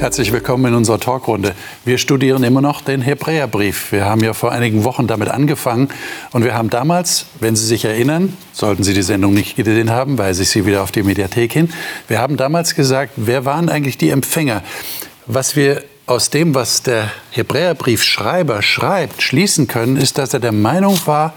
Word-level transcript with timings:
Herzlich 0.00 0.32
willkommen 0.32 0.64
in 0.64 0.74
unserer 0.74 0.98
Talkrunde. 0.98 1.54
Wir 1.84 1.98
studieren 1.98 2.42
immer 2.42 2.62
noch 2.62 2.80
den 2.80 3.02
Hebräerbrief. 3.02 3.92
Wir 3.92 4.06
haben 4.06 4.24
ja 4.24 4.32
vor 4.32 4.50
einigen 4.50 4.82
Wochen 4.84 5.06
damit 5.06 5.28
angefangen 5.28 5.90
und 6.32 6.42
wir 6.42 6.54
haben 6.54 6.70
damals, 6.70 7.26
wenn 7.38 7.54
Sie 7.54 7.66
sich 7.66 7.84
erinnern, 7.84 8.34
sollten 8.54 8.82
Sie 8.82 8.94
die 8.94 9.02
Sendung 9.02 9.34
nicht 9.34 9.56
gesehen 9.56 9.90
haben, 9.90 10.16
weise 10.16 10.42
ich 10.44 10.48
Sie 10.48 10.64
wieder 10.64 10.82
auf 10.82 10.90
die 10.90 11.02
Mediathek 11.02 11.52
hin. 11.52 11.68
Wir 12.08 12.18
haben 12.18 12.38
damals 12.38 12.74
gesagt, 12.74 13.12
wer 13.16 13.44
waren 13.44 13.68
eigentlich 13.68 13.98
die 13.98 14.08
Empfänger? 14.08 14.62
Was 15.26 15.54
wir 15.54 15.84
aus 16.06 16.30
dem, 16.30 16.54
was 16.54 16.82
der 16.82 17.10
Hebräerbriefschreiber 17.32 18.62
schreibt, 18.62 19.20
schließen 19.20 19.66
können, 19.66 19.98
ist, 19.98 20.16
dass 20.16 20.32
er 20.32 20.40
der 20.40 20.52
Meinung 20.52 20.98
war, 21.04 21.34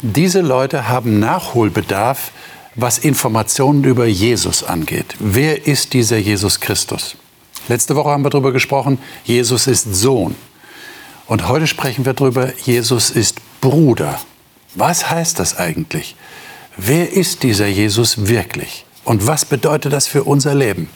diese 0.00 0.40
Leute 0.40 0.88
haben 0.88 1.20
Nachholbedarf, 1.20 2.32
was 2.74 2.96
Informationen 2.96 3.84
über 3.84 4.06
Jesus 4.06 4.64
angeht. 4.64 5.14
Wer 5.18 5.66
ist 5.66 5.92
dieser 5.92 6.16
Jesus 6.16 6.58
Christus? 6.58 7.16
Letzte 7.68 7.96
Woche 7.96 8.10
haben 8.10 8.24
wir 8.24 8.30
darüber 8.30 8.52
gesprochen, 8.52 8.98
Jesus 9.24 9.66
ist 9.66 9.94
Sohn. 9.94 10.34
Und 11.26 11.48
heute 11.48 11.66
sprechen 11.66 12.04
wir 12.04 12.14
darüber, 12.14 12.52
Jesus 12.64 13.10
ist 13.10 13.36
Bruder. 13.60 14.20
Was 14.74 15.10
heißt 15.10 15.38
das 15.38 15.56
eigentlich? 15.56 16.16
Wer 16.76 17.12
ist 17.12 17.42
dieser 17.42 17.66
Jesus 17.66 18.26
wirklich? 18.26 18.84
Und 19.04 19.26
was 19.26 19.44
bedeutet 19.44 19.92
das 19.92 20.06
für 20.06 20.24
unser 20.24 20.54
Leben? 20.54 20.88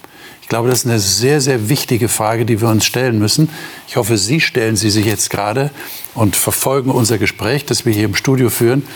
Ich 0.42 0.48
glaube, 0.48 0.68
das 0.68 0.80
ist 0.80 0.86
eine 0.86 1.00
sehr, 1.00 1.40
sehr 1.40 1.68
wichtige 1.68 2.08
Frage, 2.08 2.46
die 2.46 2.60
wir 2.60 2.68
uns 2.68 2.86
stellen 2.86 3.18
müssen. 3.18 3.50
Ich 3.88 3.96
hoffe, 3.96 4.16
Sie 4.16 4.40
stellen 4.40 4.76
sie 4.76 4.90
sich 4.90 5.04
jetzt 5.04 5.28
gerade 5.28 5.70
und 6.14 6.36
verfolgen 6.36 6.90
unser 6.90 7.18
Gespräch, 7.18 7.64
das 7.64 7.84
wir 7.84 7.92
hier 7.92 8.04
im 8.04 8.14
Studio 8.14 8.48
führen. 8.48 8.86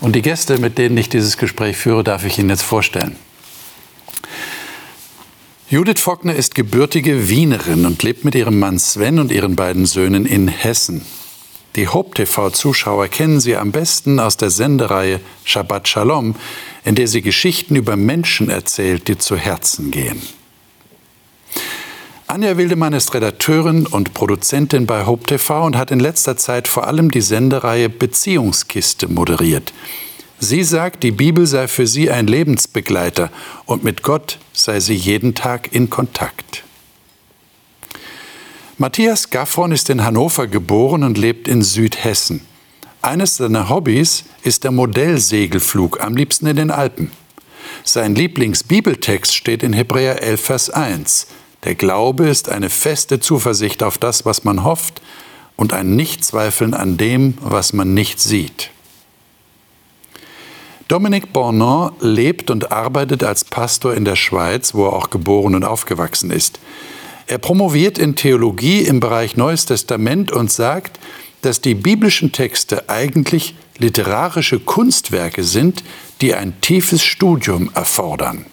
Und 0.00 0.14
die 0.14 0.22
Gäste, 0.22 0.58
mit 0.58 0.78
denen 0.78 0.96
ich 0.96 1.08
dieses 1.08 1.36
Gespräch 1.36 1.76
führe, 1.76 2.04
darf 2.04 2.24
ich 2.24 2.38
Ihnen 2.38 2.50
jetzt 2.50 2.62
vorstellen. 2.62 3.16
Judith 5.72 6.00
Fockner 6.00 6.34
ist 6.34 6.56
gebürtige 6.56 7.28
Wienerin 7.28 7.86
und 7.86 8.02
lebt 8.02 8.24
mit 8.24 8.34
ihrem 8.34 8.58
Mann 8.58 8.80
Sven 8.80 9.20
und 9.20 9.30
ihren 9.30 9.54
beiden 9.54 9.86
Söhnen 9.86 10.26
in 10.26 10.48
Hessen. 10.48 11.02
Die 11.76 11.86
Hope-TV-Zuschauer 11.86 13.06
kennen 13.06 13.38
sie 13.38 13.54
am 13.54 13.70
besten 13.70 14.18
aus 14.18 14.36
der 14.36 14.50
Sendereihe 14.50 15.20
Shabbat 15.44 15.86
Shalom, 15.86 16.34
in 16.84 16.96
der 16.96 17.06
sie 17.06 17.22
Geschichten 17.22 17.76
über 17.76 17.94
Menschen 17.94 18.50
erzählt, 18.50 19.06
die 19.06 19.16
zu 19.16 19.36
Herzen 19.36 19.92
gehen. 19.92 20.20
Anja 22.26 22.56
Wildemann 22.56 22.92
ist 22.92 23.14
Redakteurin 23.14 23.86
und 23.86 24.12
Produzentin 24.12 24.86
bei 24.86 25.06
Hope 25.06 25.24
TV 25.24 25.66
und 25.66 25.76
hat 25.76 25.92
in 25.92 26.00
letzter 26.00 26.36
Zeit 26.36 26.66
vor 26.66 26.88
allem 26.88 27.12
die 27.12 27.20
Sendereihe 27.20 27.88
Beziehungskiste 27.88 29.06
moderiert. 29.06 29.72
Sie 30.42 30.64
sagt, 30.64 31.02
die 31.02 31.10
Bibel 31.10 31.46
sei 31.46 31.68
für 31.68 31.86
sie 31.86 32.10
ein 32.10 32.26
Lebensbegleiter 32.26 33.30
und 33.66 33.84
mit 33.84 34.02
Gott 34.02 34.38
sei 34.54 34.80
sie 34.80 34.94
jeden 34.94 35.34
Tag 35.34 35.74
in 35.74 35.90
Kontakt. 35.90 36.64
Matthias 38.78 39.28
Gaffron 39.28 39.70
ist 39.70 39.90
in 39.90 40.02
Hannover 40.02 40.46
geboren 40.46 41.04
und 41.04 41.18
lebt 41.18 41.46
in 41.46 41.60
Südhessen. 41.60 42.40
Eines 43.02 43.36
seiner 43.36 43.68
Hobbys 43.68 44.24
ist 44.42 44.64
der 44.64 44.70
Modellsegelflug, 44.70 46.00
am 46.00 46.16
liebsten 46.16 46.46
in 46.46 46.56
den 46.56 46.70
Alpen. 46.70 47.10
Sein 47.84 48.14
Lieblingsbibeltext 48.14 49.34
steht 49.34 49.62
in 49.62 49.74
Hebräer 49.74 50.22
11, 50.22 50.40
Vers 50.40 50.70
1. 50.70 51.26
Der 51.64 51.74
Glaube 51.74 52.30
ist 52.30 52.48
eine 52.48 52.70
feste 52.70 53.20
Zuversicht 53.20 53.82
auf 53.82 53.98
das, 53.98 54.24
was 54.24 54.44
man 54.44 54.64
hofft, 54.64 55.02
und 55.56 55.74
ein 55.74 55.94
Nichtzweifeln 55.96 56.72
an 56.72 56.96
dem, 56.96 57.36
was 57.42 57.74
man 57.74 57.92
nicht 57.92 58.18
sieht. 58.20 58.70
Dominique 60.90 61.32
Bornon 61.32 61.92
lebt 62.00 62.50
und 62.50 62.72
arbeitet 62.72 63.22
als 63.22 63.44
Pastor 63.44 63.94
in 63.94 64.04
der 64.04 64.16
Schweiz, 64.16 64.74
wo 64.74 64.86
er 64.86 64.92
auch 64.94 65.10
geboren 65.10 65.54
und 65.54 65.62
aufgewachsen 65.62 66.32
ist. 66.32 66.58
Er 67.28 67.38
promoviert 67.38 67.96
in 67.96 68.16
Theologie 68.16 68.80
im 68.80 68.98
Bereich 68.98 69.36
Neues 69.36 69.66
Testament 69.66 70.32
und 70.32 70.50
sagt, 70.50 70.98
dass 71.42 71.60
die 71.60 71.76
biblischen 71.76 72.32
Texte 72.32 72.88
eigentlich 72.88 73.54
literarische 73.78 74.58
Kunstwerke 74.58 75.44
sind, 75.44 75.84
die 76.22 76.34
ein 76.34 76.60
tiefes 76.60 77.04
Studium 77.04 77.70
erfordern. 77.72 78.46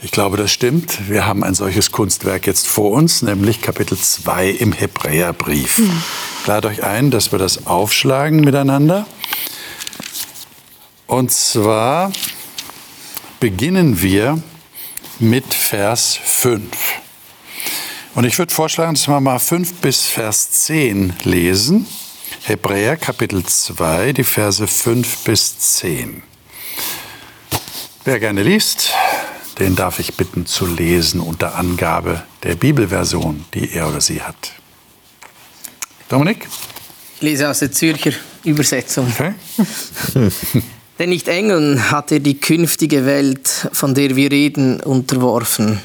Ich 0.00 0.12
glaube, 0.12 0.38
das 0.38 0.50
stimmt. 0.50 1.10
Wir 1.10 1.26
haben 1.26 1.44
ein 1.44 1.54
solches 1.54 1.92
Kunstwerk 1.92 2.46
jetzt 2.46 2.66
vor 2.66 2.92
uns, 2.92 3.20
nämlich 3.20 3.60
Kapitel 3.60 3.98
2 3.98 4.48
im 4.48 4.72
Hebräerbrief. 4.72 5.76
Mhm. 5.76 6.02
Ich 6.40 6.46
lade 6.46 6.68
euch 6.68 6.82
ein, 6.82 7.10
dass 7.10 7.32
wir 7.32 7.38
das 7.38 7.66
aufschlagen 7.66 8.40
miteinander. 8.40 9.06
Und 11.12 11.30
zwar 11.30 12.10
beginnen 13.38 14.00
wir 14.00 14.42
mit 15.18 15.52
Vers 15.52 16.16
5. 16.16 16.62
Und 18.14 18.24
ich 18.24 18.38
würde 18.38 18.54
vorschlagen, 18.54 18.94
dass 18.94 19.08
wir 19.08 19.20
mal 19.20 19.38
5 19.38 19.74
bis 19.82 20.06
Vers 20.06 20.50
10 20.64 21.12
lesen. 21.24 21.86
Hebräer 22.44 22.96
Kapitel 22.96 23.44
2, 23.44 24.14
die 24.14 24.24
Verse 24.24 24.66
5 24.66 25.18
bis 25.18 25.58
10. 25.58 26.22
Wer 28.04 28.18
gerne 28.18 28.42
liest, 28.42 28.94
den 29.58 29.76
darf 29.76 29.98
ich 29.98 30.14
bitten 30.14 30.46
zu 30.46 30.64
lesen 30.64 31.20
unter 31.20 31.56
Angabe 31.56 32.22
der 32.42 32.54
Bibelversion, 32.54 33.44
die 33.52 33.70
er 33.74 33.88
oder 33.88 34.00
sie 34.00 34.22
hat. 34.22 34.52
Dominik? 36.08 36.48
Ich 37.16 37.20
lese 37.20 37.50
aus 37.50 37.58
der 37.58 37.70
Zürcher 37.70 38.12
Übersetzung. 38.44 39.12
Okay. 39.14 39.34
Denn 41.02 41.10
nicht 41.10 41.26
Engeln 41.26 41.90
hat 41.90 42.12
er 42.12 42.20
die 42.20 42.38
künftige 42.38 43.04
Welt, 43.04 43.68
von 43.72 43.92
der 43.92 44.14
wir 44.14 44.30
reden, 44.30 44.80
unterworfen. 44.80 45.80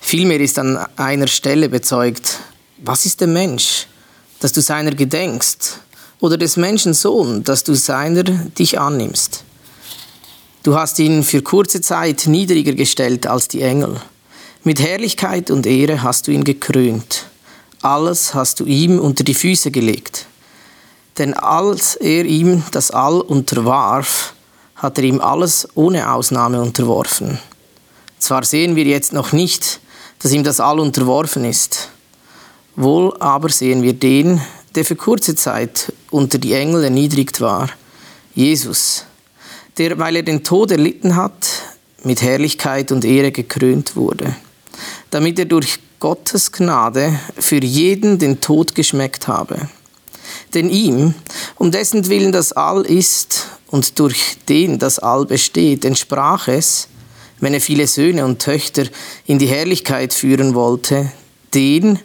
Vielmehr 0.00 0.38
ist 0.38 0.60
an 0.60 0.76
einer 0.94 1.26
Stelle 1.26 1.68
bezeugt, 1.68 2.38
was 2.76 3.04
ist 3.04 3.20
der 3.20 3.26
Mensch, 3.26 3.88
dass 4.38 4.52
du 4.52 4.60
seiner 4.60 4.92
gedenkst, 4.92 5.80
oder 6.20 6.36
des 6.36 6.56
Menschen 6.56 6.94
Sohn, 6.94 7.42
dass 7.42 7.64
du 7.64 7.74
seiner 7.74 8.22
dich 8.22 8.78
annimmst. 8.78 9.42
Du 10.62 10.76
hast 10.76 11.00
ihn 11.00 11.24
für 11.24 11.42
kurze 11.42 11.80
Zeit 11.80 12.28
niedriger 12.28 12.74
gestellt 12.74 13.26
als 13.26 13.48
die 13.48 13.62
Engel. 13.62 14.00
Mit 14.62 14.78
Herrlichkeit 14.78 15.50
und 15.50 15.66
Ehre 15.66 16.04
hast 16.04 16.28
du 16.28 16.30
ihn 16.30 16.44
gekrönt. 16.44 17.24
Alles 17.82 18.34
hast 18.34 18.60
du 18.60 18.66
ihm 18.66 19.00
unter 19.00 19.24
die 19.24 19.34
Füße 19.34 19.72
gelegt. 19.72 20.27
Denn 21.18 21.34
als 21.34 21.96
er 21.96 22.24
ihm 22.24 22.62
das 22.70 22.90
All 22.90 23.20
unterwarf, 23.20 24.34
hat 24.76 24.98
er 24.98 25.04
ihm 25.04 25.20
alles 25.20 25.68
ohne 25.74 26.12
Ausnahme 26.12 26.62
unterworfen. 26.62 27.38
Zwar 28.18 28.44
sehen 28.44 28.76
wir 28.76 28.84
jetzt 28.84 29.12
noch 29.12 29.32
nicht, 29.32 29.80
dass 30.20 30.32
ihm 30.32 30.44
das 30.44 30.60
All 30.60 30.78
unterworfen 30.78 31.44
ist, 31.44 31.90
wohl 32.76 33.16
aber 33.20 33.48
sehen 33.48 33.82
wir 33.82 33.92
den, 33.92 34.40
der 34.74 34.84
für 34.84 34.96
kurze 34.96 35.34
Zeit 35.34 35.92
unter 36.10 36.38
die 36.38 36.52
Engel 36.52 36.84
erniedrigt 36.84 37.40
war, 37.40 37.68
Jesus, 38.34 39.04
der, 39.78 39.98
weil 39.98 40.16
er 40.16 40.22
den 40.22 40.44
Tod 40.44 40.70
erlitten 40.70 41.16
hat, 41.16 41.48
mit 42.04 42.22
Herrlichkeit 42.22 42.92
und 42.92 43.04
Ehre 43.04 43.32
gekrönt 43.32 43.96
wurde, 43.96 44.36
damit 45.10 45.38
er 45.40 45.46
durch 45.46 45.80
Gottes 45.98 46.52
Gnade 46.52 47.18
für 47.36 47.62
jeden 47.62 48.20
den 48.20 48.40
Tod 48.40 48.76
geschmeckt 48.76 49.26
habe. 49.26 49.68
Denn 50.54 50.70
ihm, 50.70 51.14
um 51.56 51.70
dessen 51.70 52.08
Willen 52.08 52.32
das 52.32 52.52
All 52.52 52.82
ist 52.82 53.46
und 53.68 53.98
durch 53.98 54.38
den 54.48 54.78
das 54.78 54.98
All 54.98 55.26
besteht, 55.26 55.84
entsprach 55.84 56.48
es, 56.48 56.88
wenn 57.40 57.54
er 57.54 57.60
viele 57.60 57.86
Söhne 57.86 58.24
und 58.24 58.40
Töchter 58.40 58.84
in 59.26 59.38
die 59.38 59.46
Herrlichkeit 59.46 60.12
führen 60.12 60.54
wollte, 60.54 61.12
den, 61.54 61.98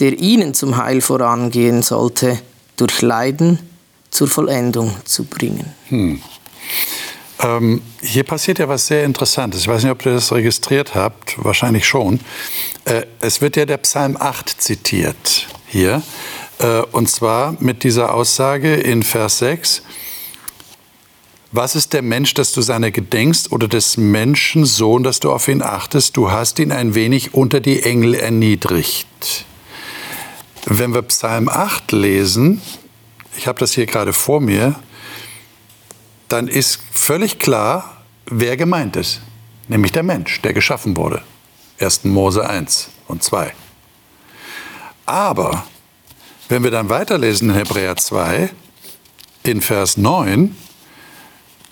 der 0.00 0.18
ihnen 0.18 0.54
zum 0.54 0.76
Heil 0.76 1.00
vorangehen 1.00 1.82
sollte, 1.82 2.38
durch 2.76 3.02
Leiden 3.02 3.58
zur 4.10 4.28
Vollendung 4.28 4.94
zu 5.04 5.24
bringen. 5.24 5.72
Hm. 5.88 6.20
Ähm, 7.40 7.82
hier 8.00 8.22
passiert 8.22 8.58
ja 8.58 8.68
was 8.68 8.86
sehr 8.86 9.04
Interessantes. 9.04 9.62
Ich 9.62 9.68
weiß 9.68 9.82
nicht, 9.82 9.92
ob 9.92 10.04
ihr 10.06 10.12
das 10.12 10.32
registriert 10.32 10.94
habt, 10.94 11.36
wahrscheinlich 11.44 11.86
schon. 11.86 12.20
Äh, 12.84 13.02
es 13.20 13.40
wird 13.40 13.56
ja 13.56 13.66
der 13.66 13.78
Psalm 13.78 14.16
8 14.18 14.60
zitiert 14.60 15.46
hier. 15.66 16.02
Äh, 16.58 16.80
und 16.92 17.08
zwar 17.08 17.56
mit 17.60 17.84
dieser 17.84 18.14
Aussage 18.14 18.74
in 18.74 19.02
Vers 19.02 19.38
6. 19.38 19.82
Was 21.52 21.76
ist 21.76 21.92
der 21.92 22.02
Mensch, 22.02 22.34
dass 22.34 22.52
du 22.52 22.62
seiner 22.62 22.90
gedenkst, 22.90 23.52
oder 23.52 23.68
des 23.68 23.96
Menschen 23.96 24.64
Sohn, 24.64 25.04
dass 25.04 25.20
du 25.20 25.30
auf 25.30 25.46
ihn 25.46 25.62
achtest? 25.62 26.16
Du 26.16 26.32
hast 26.32 26.58
ihn 26.58 26.72
ein 26.72 26.96
wenig 26.96 27.32
unter 27.32 27.60
die 27.60 27.84
Engel 27.84 28.14
erniedrigt. 28.14 29.44
Wenn 30.66 30.94
wir 30.94 31.02
Psalm 31.02 31.48
8 31.48 31.92
lesen, 31.92 32.60
ich 33.36 33.46
habe 33.46 33.60
das 33.60 33.72
hier 33.72 33.86
gerade 33.86 34.12
vor 34.12 34.40
mir, 34.40 34.74
dann 36.28 36.48
ist 36.48 36.80
völlig 36.90 37.38
klar, 37.38 38.02
wer 38.26 38.56
gemeint 38.56 38.96
ist. 38.96 39.20
Nämlich 39.68 39.92
der 39.92 40.02
Mensch, 40.02 40.40
der 40.42 40.54
geschaffen 40.54 40.96
wurde. 40.96 41.22
1. 41.78 42.04
Mose 42.04 42.48
1 42.48 42.88
und 43.06 43.22
2. 43.22 43.52
Aber 45.06 45.64
wenn 46.48 46.62
wir 46.62 46.70
dann 46.70 46.88
weiterlesen 46.88 47.50
in 47.50 47.56
Hebräer 47.56 47.96
2, 47.96 48.50
in 49.44 49.60
Vers 49.60 49.96
9, 49.96 50.56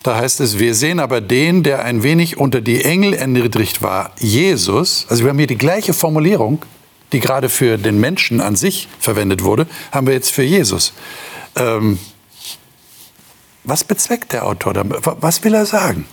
Da 0.02 0.16
heißt 0.16 0.40
es, 0.40 0.58
wir 0.58 0.74
sehen 0.74 0.98
aber 0.98 1.20
den, 1.20 1.62
der 1.62 1.84
ein 1.84 2.02
wenig 2.02 2.36
unter 2.36 2.60
die 2.60 2.84
Engel 2.84 3.14
erniedrigt 3.14 3.82
war, 3.82 4.12
Jesus. 4.18 5.06
Also 5.08 5.22
wir 5.22 5.30
haben 5.30 5.38
hier 5.38 5.46
die 5.46 5.58
gleiche 5.58 5.94
Formulierung, 5.94 6.64
die 7.12 7.20
gerade 7.20 7.48
für 7.48 7.78
den 7.78 8.00
Menschen 8.00 8.40
an 8.40 8.56
sich 8.56 8.88
verwendet 8.98 9.44
wurde, 9.44 9.66
haben 9.92 10.08
wir 10.08 10.14
jetzt 10.14 10.32
für 10.32 10.42
Jesus. 10.42 10.92
Ähm, 11.54 12.00
was 13.62 13.84
bezweckt 13.84 14.32
der 14.32 14.44
Autor 14.44 14.74
damit? 14.74 14.98
Was 15.02 15.44
will 15.44 15.54
er 15.54 15.66
sagen? 15.66 16.06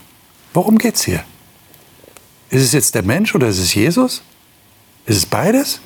Worum 0.53 0.77
geht 0.77 0.95
es 0.95 1.03
hier? 1.05 1.23
Ist 2.51 2.61
es 2.61 2.73
jetzt 2.73 2.93
der 2.93 3.03
Mensch 3.03 3.33
oder 3.33 3.47
ist 3.47 3.59
es 3.59 3.73
Jesus? 3.73 4.21
Ist 5.07 5.17
es 5.17 5.25
beides? 5.25 5.79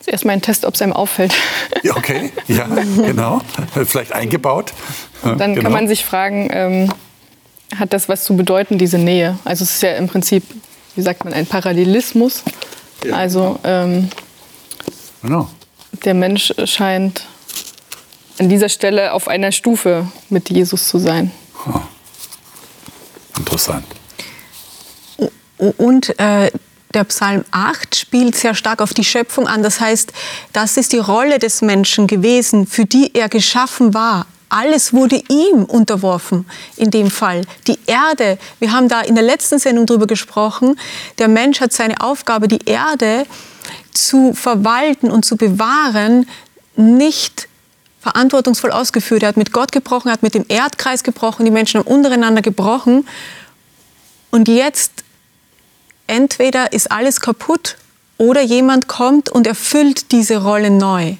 Das 0.00 0.06
ist 0.06 0.12
erstmal 0.12 0.32
ein 0.36 0.42
Test, 0.42 0.64
ob 0.64 0.74
es 0.74 0.82
einem 0.82 0.94
auffällt. 0.94 1.34
Ja, 1.82 1.96
okay, 1.96 2.30
ja, 2.46 2.66
genau. 2.66 3.40
Vielleicht 3.86 4.12
eingebaut. 4.12 4.72
Dann 5.22 5.54
genau. 5.54 5.62
kann 5.62 5.72
man 5.72 5.88
sich 5.88 6.04
fragen, 6.04 6.50
ähm, 6.52 6.92
hat 7.78 7.92
das 7.92 8.08
was 8.08 8.24
zu 8.24 8.36
bedeuten, 8.36 8.76
diese 8.76 8.98
Nähe? 8.98 9.38
Also 9.44 9.64
es 9.64 9.76
ist 9.76 9.82
ja 9.82 9.94
im 9.94 10.08
Prinzip, 10.08 10.42
wie 10.96 11.02
sagt 11.02 11.24
man, 11.24 11.32
ein 11.32 11.46
Parallelismus. 11.46 12.42
Ja. 13.04 13.14
Also 13.14 13.58
ähm, 13.64 14.10
genau. 15.22 15.48
der 16.04 16.14
Mensch 16.14 16.52
scheint 16.64 17.26
an 18.38 18.48
dieser 18.48 18.68
Stelle 18.68 19.12
auf 19.12 19.28
einer 19.28 19.52
Stufe 19.52 20.06
mit 20.28 20.50
Jesus 20.50 20.88
zu 20.88 20.98
sein. 20.98 21.30
Huh. 21.66 21.80
Interessant. 23.38 23.86
Und 25.56 26.18
äh, 26.18 26.50
der 26.94 27.04
Psalm 27.04 27.44
8 27.50 27.94
spielt 27.94 28.36
sehr 28.36 28.54
stark 28.54 28.82
auf 28.82 28.94
die 28.94 29.04
Schöpfung 29.04 29.46
an. 29.46 29.62
Das 29.62 29.80
heißt, 29.80 30.12
das 30.52 30.76
ist 30.76 30.92
die 30.92 30.98
Rolle 30.98 31.38
des 31.38 31.62
Menschen 31.62 32.06
gewesen, 32.06 32.66
für 32.66 32.84
die 32.84 33.14
er 33.14 33.28
geschaffen 33.28 33.94
war. 33.94 34.26
Alles 34.48 34.92
wurde 34.92 35.22
ihm 35.28 35.64
unterworfen, 35.64 36.44
in 36.76 36.90
dem 36.90 37.08
Fall. 37.08 37.42
Die 37.68 37.78
Erde, 37.86 38.36
wir 38.58 38.72
haben 38.72 38.88
da 38.88 39.00
in 39.00 39.14
der 39.14 39.22
letzten 39.22 39.60
Sendung 39.60 39.86
darüber 39.86 40.08
gesprochen, 40.08 40.76
der 41.18 41.28
Mensch 41.28 41.60
hat 41.60 41.72
seine 41.72 42.00
Aufgabe, 42.00 42.48
die 42.48 42.64
Erde 42.64 43.26
zu 43.92 44.34
verwalten 44.34 45.08
und 45.08 45.24
zu 45.24 45.36
bewahren, 45.36 46.28
nicht 46.74 47.46
verantwortungsvoll 48.00 48.72
ausgeführt. 48.72 49.22
Er 49.22 49.28
hat 49.28 49.36
mit 49.36 49.52
Gott 49.52 49.70
gebrochen, 49.70 50.08
er 50.08 50.14
hat 50.14 50.24
mit 50.24 50.34
dem 50.34 50.46
Erdkreis 50.48 51.04
gebrochen, 51.04 51.44
die 51.44 51.52
Menschen 51.52 51.78
haben 51.78 51.86
untereinander 51.86 52.42
gebrochen. 52.42 53.06
Und 54.32 54.48
jetzt 54.48 55.04
entweder 56.10 56.72
ist 56.72 56.90
alles 56.90 57.20
kaputt 57.20 57.76
oder 58.18 58.42
jemand 58.42 58.88
kommt 58.88 59.30
und 59.30 59.46
erfüllt 59.46 60.12
diese 60.12 60.42
Rolle 60.42 60.70
neu. 60.70 61.14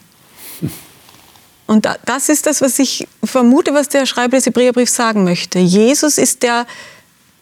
Und 1.67 1.89
das 2.05 2.29
ist 2.29 2.47
das, 2.47 2.61
was 2.61 2.79
ich 2.81 3.07
vermute, 3.23 3.73
was 3.73 3.89
der 3.89 4.05
Schreiber 4.05 4.37
des 4.37 4.47
Hebräerbriefs 4.47 4.97
sagen 4.97 5.23
möchte. 5.23 5.61
Jesus 5.61 6.19
ist 6.19 6.43
der 6.43 6.67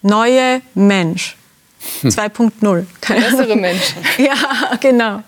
neue 0.03 0.61
Mensch. 0.75 1.37
2.0. 2.05 2.85
Der 3.09 3.15
bessere 3.15 3.57
Mensch. 3.57 3.95
ja, 4.19 4.77
genau. 4.81 5.23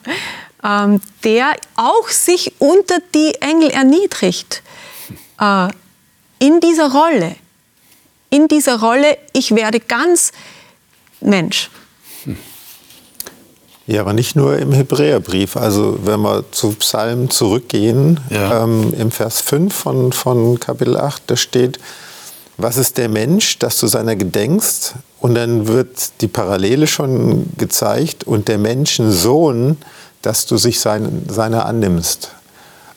Ähm, 0.62 1.00
der 1.24 1.56
auch 1.76 2.08
sich 2.08 2.52
unter 2.58 2.98
die 3.14 3.34
Engel 3.40 3.70
erniedrigt. 3.70 4.62
Äh, 5.40 5.68
in 6.38 6.60
dieser 6.60 6.92
Rolle. 6.92 7.36
In 8.28 8.48
dieser 8.48 8.80
Rolle, 8.80 9.16
ich 9.32 9.54
werde 9.54 9.80
ganz 9.80 10.32
Mensch. 11.20 11.70
Ja, 13.86 14.02
aber 14.02 14.12
nicht 14.12 14.36
nur 14.36 14.56
im 14.56 14.72
Hebräerbrief. 14.72 15.56
Also 15.56 15.98
wenn 16.04 16.20
wir 16.20 16.44
zu 16.52 16.70
Psalm 16.74 17.28
zurückgehen, 17.28 18.20
ja. 18.30 18.62
ähm, 18.62 18.94
im 18.96 19.10
Vers 19.10 19.40
5 19.40 19.74
von, 19.74 20.12
von 20.12 20.60
Kapitel 20.60 20.96
8, 20.96 21.22
da 21.26 21.36
steht, 21.36 21.80
was 22.56 22.76
ist 22.76 22.98
der 22.98 23.08
Mensch, 23.08 23.58
dass 23.58 23.80
du 23.80 23.88
seiner 23.88 24.14
gedenkst? 24.14 24.94
Und 25.18 25.34
dann 25.34 25.66
wird 25.66 26.20
die 26.20 26.28
Parallele 26.28 26.86
schon 26.86 27.46
gezeigt 27.56 28.24
und 28.24 28.48
der 28.48 28.58
Menschensohn, 28.58 29.76
dass 30.22 30.46
du 30.46 30.56
sich 30.56 30.78
sein, 30.78 31.24
seiner 31.28 31.66
annimmst. 31.66 32.30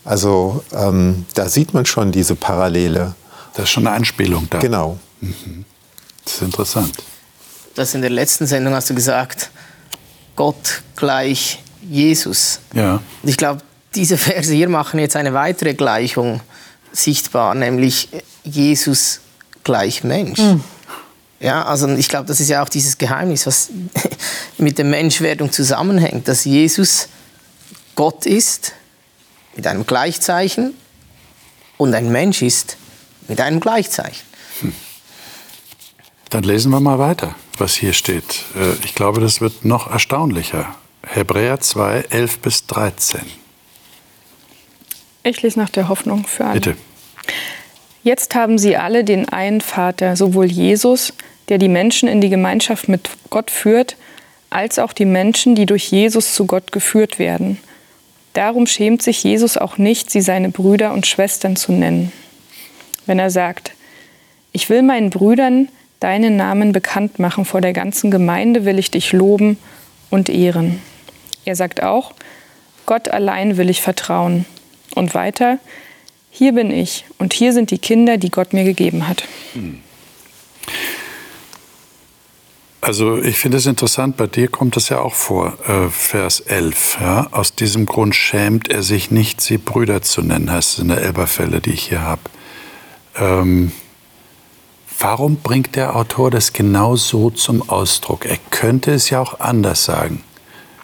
Also 0.05 0.63
ähm, 0.73 1.25
da 1.33 1.49
sieht 1.49 1.73
man 1.73 1.85
schon 1.85 2.11
diese 2.11 2.35
Parallele. 2.35 3.15
Das 3.55 3.65
ist 3.65 3.71
schon 3.71 3.87
eine 3.87 3.95
Anspielung 3.95 4.47
da. 4.49 4.59
Genau. 4.59 4.99
Mhm. 5.21 5.65
Das 6.23 6.35
ist 6.35 6.41
interessant. 6.41 6.93
Das 7.75 7.93
in 7.95 8.01
der 8.01 8.09
letzten 8.09 8.45
Sendung 8.45 8.73
hast 8.73 8.89
du 8.89 8.95
gesagt, 8.95 9.49
Gott 10.35 10.81
gleich 10.95 11.59
Jesus. 11.89 12.59
Ja. 12.73 13.01
Und 13.21 13.29
ich 13.29 13.37
glaube, 13.37 13.61
diese 13.95 14.17
Verse 14.17 14.53
hier 14.53 14.69
machen 14.69 14.99
jetzt 14.99 15.15
eine 15.15 15.33
weitere 15.33 15.73
Gleichung 15.73 16.41
sichtbar, 16.91 17.55
nämlich 17.55 18.09
Jesus 18.43 19.19
gleich 19.63 20.03
Mensch. 20.03 20.39
Mhm. 20.39 20.63
Ja, 21.39 21.65
also 21.65 21.89
ich 21.89 22.07
glaube, 22.07 22.25
das 22.25 22.39
ist 22.39 22.49
ja 22.49 22.63
auch 22.63 22.69
dieses 22.69 22.97
Geheimnis, 22.97 23.45
was 23.45 23.69
mit 24.57 24.77
der 24.77 24.85
Menschwerdung 24.85 25.51
zusammenhängt, 25.51 26.27
dass 26.27 26.45
Jesus 26.45 27.09
Gott 27.95 28.25
ist 28.25 28.73
mit 29.55 29.67
einem 29.67 29.85
Gleichzeichen 29.85 30.73
und 31.77 31.93
ein 31.93 32.11
Mensch 32.11 32.41
ist 32.41 32.77
mit 33.27 33.41
einem 33.41 33.59
Gleichzeichen. 33.59 34.25
Hm. 34.61 34.73
Dann 36.33 36.43
lesen 36.43 36.71
wir 36.71 36.79
mal 36.79 36.99
weiter 36.99 37.35
was 37.57 37.75
hier 37.75 37.93
steht. 37.93 38.45
Äh, 38.55 38.73
ich 38.83 38.95
glaube, 38.95 39.21
das 39.21 39.41
wird 39.41 39.65
noch 39.65 39.89
erstaunlicher. 39.91 40.75
Hebräer 41.05 41.59
2, 41.59 42.05
11 42.09 42.39
bis 42.39 42.65
13. 42.67 43.21
Ich 45.23 45.41
lese 45.41 45.59
nach 45.59 45.69
der 45.69 45.89
Hoffnung 45.89 46.25
für 46.25 46.45
alle. 46.45 46.53
Bitte. 46.53 46.77
Jetzt 48.03 48.35
haben 48.35 48.57
sie 48.57 48.75
alle 48.75 49.03
den 49.03 49.29
einen 49.29 49.61
Vater, 49.61 50.15
sowohl 50.15 50.51
Jesus, 50.51 51.13
der 51.49 51.57
die 51.57 51.69
Menschen 51.69 52.09
in 52.09 52.19
die 52.19 52.29
Gemeinschaft 52.29 52.89
mit 52.89 53.09
Gott 53.29 53.49
führt, 53.49 53.95
als 54.49 54.79
auch 54.79 54.93
die 54.93 55.05
Menschen, 55.05 55.55
die 55.55 55.65
durch 55.65 55.89
Jesus 55.89 56.35
zu 56.35 56.45
Gott 56.45 56.71
geführt 56.71 57.17
werden. 57.19 57.59
Darum 58.33 58.67
schämt 58.67 59.01
sich 59.01 59.23
Jesus 59.23 59.57
auch 59.57 59.77
nicht, 59.77 60.09
sie 60.09 60.21
seine 60.21 60.49
Brüder 60.49 60.93
und 60.93 61.07
Schwestern 61.07 61.55
zu 61.55 61.71
nennen. 61.71 62.11
Wenn 63.05 63.19
er 63.19 63.29
sagt, 63.29 63.71
ich 64.51 64.69
will 64.69 64.81
meinen 64.81 65.09
Brüdern 65.09 65.69
deinen 66.03 66.35
Namen 66.35 66.71
bekannt 66.71 67.19
machen. 67.19 67.45
Vor 67.45 67.61
der 67.61 67.73
ganzen 67.73 68.11
Gemeinde 68.11 68.65
will 68.65 68.77
ich 68.77 68.91
dich 68.91 69.13
loben 69.13 69.57
und 70.09 70.29
ehren. 70.29 70.79
Er 71.45 71.55
sagt 71.55 71.81
auch, 71.81 72.13
Gott 72.85 73.09
allein 73.09 73.57
will 73.57 73.69
ich 73.69 73.81
vertrauen. 73.81 74.45
Und 74.95 75.15
weiter, 75.15 75.57
hier 76.29 76.53
bin 76.53 76.71
ich 76.71 77.05
und 77.17 77.33
hier 77.33 77.53
sind 77.53 77.71
die 77.71 77.79
Kinder, 77.79 78.17
die 78.17 78.29
Gott 78.29 78.53
mir 78.53 78.63
gegeben 78.63 79.07
hat. 79.07 79.23
Also 82.81 83.17
ich 83.17 83.39
finde 83.39 83.57
es 83.57 83.65
interessant, 83.65 84.17
bei 84.17 84.27
dir 84.27 84.49
kommt 84.49 84.75
es 84.75 84.89
ja 84.89 84.99
auch 84.99 85.13
vor, 85.13 85.57
äh, 85.67 85.89
Vers 85.89 86.41
11. 86.41 86.97
Ja? 86.99 87.27
Aus 87.31 87.55
diesem 87.55 87.85
Grund 87.85 88.13
schämt 88.13 88.67
er 88.67 88.83
sich 88.83 89.09
nicht, 89.09 89.41
sie 89.41 89.57
Brüder 89.57 90.01
zu 90.01 90.21
nennen, 90.21 90.51
heißt 90.51 90.73
es 90.73 90.79
in 90.79 90.89
der 90.89 91.01
Elberfälle, 91.01 91.61
die 91.61 91.71
ich 91.71 91.87
hier 91.87 92.01
habe. 92.01 92.21
Ähm, 93.15 93.71
Warum 94.99 95.37
bringt 95.37 95.75
der 95.75 95.95
Autor 95.95 96.31
das 96.31 96.53
genau 96.53 96.95
so 96.95 97.29
zum 97.29 97.67
Ausdruck? 97.69 98.25
Er 98.25 98.37
könnte 98.51 98.91
es 98.91 99.09
ja 99.09 99.19
auch 99.19 99.39
anders 99.39 99.85
sagen. 99.85 100.23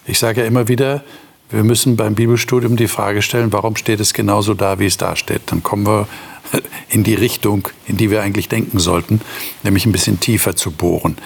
Ich 0.06 0.20
sage 0.20 0.42
ja 0.42 0.48
immer 0.48 0.68
wieder, 0.68 1.04
wir 1.50 1.64
müssen 1.64 1.96
beim 1.96 2.16
Bibelstudium 2.16 2.76
die 2.76 2.88
Frage 2.88 3.22
stellen, 3.22 3.52
warum 3.52 3.76
steht 3.76 4.00
es 4.00 4.14
genauso 4.14 4.54
da, 4.54 4.80
wie 4.80 4.86
es 4.86 4.98
da 4.98 5.16
steht? 5.16 5.44
Dann 5.48 5.64
kommen 5.64 5.86
wir 5.86 6.08
in 6.90 7.04
die 7.04 7.16
Richtung, 7.16 7.68
in 7.88 7.98
die 7.98 8.12
wir 8.12 8.22
eigentlich 8.22 8.50
denken 8.50 8.80
sollten, 8.80 9.22
nämlich 9.64 9.86
ein 9.86 9.92
bisschen 9.92 10.20
tiefer 10.20 10.56
zu 10.56 10.72
bohren. 10.72 11.18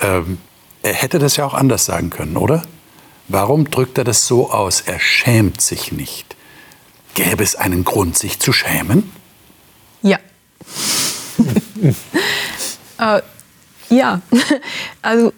Ähm, 0.00 0.38
er 0.82 0.94
hätte 0.94 1.18
das 1.18 1.36
ja 1.36 1.44
auch 1.44 1.54
anders 1.54 1.84
sagen 1.84 2.10
können, 2.10 2.36
oder? 2.36 2.62
Warum 3.28 3.70
drückt 3.70 3.98
er 3.98 4.04
das 4.04 4.26
so 4.26 4.50
aus? 4.50 4.80
Er 4.80 4.98
schämt 4.98 5.60
sich 5.60 5.92
nicht. 5.92 6.36
Gäbe 7.14 7.44
es 7.44 7.54
einen 7.54 7.84
Grund, 7.84 8.18
sich 8.18 8.40
zu 8.40 8.52
schämen? 8.52 9.12
Ja. 10.02 10.18
Äh, 12.98 13.22
ja, 13.88 14.20
also 15.02 15.32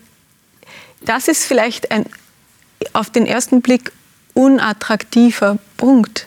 das 1.01 1.29
ist 1.29 1.45
vielleicht 1.45 1.91
ein 1.91 2.07
auf 2.93 3.11
den 3.11 3.27
ersten 3.27 3.63
Blick 3.63 3.93
unattraktiver 4.35 5.59
Punkt 5.77 6.27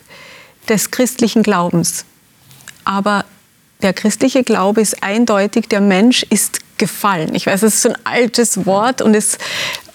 des 0.69 0.91
christlichen 0.91 1.43
Glaubens. 1.43 2.05
Aber 2.83 3.25
der 3.81 3.93
christliche 3.93 4.43
Glaube 4.43 4.81
ist 4.81 5.03
eindeutig, 5.03 5.67
der 5.67 5.81
Mensch 5.81 6.23
ist 6.23 6.59
gefallen. 6.77 7.35
Ich 7.35 7.45
weiß, 7.45 7.63
es 7.63 7.75
ist 7.75 7.81
so 7.81 7.89
ein 7.89 7.97
altes 8.05 8.65
Wort 8.65 9.01
und 9.01 9.15
es, 9.15 9.37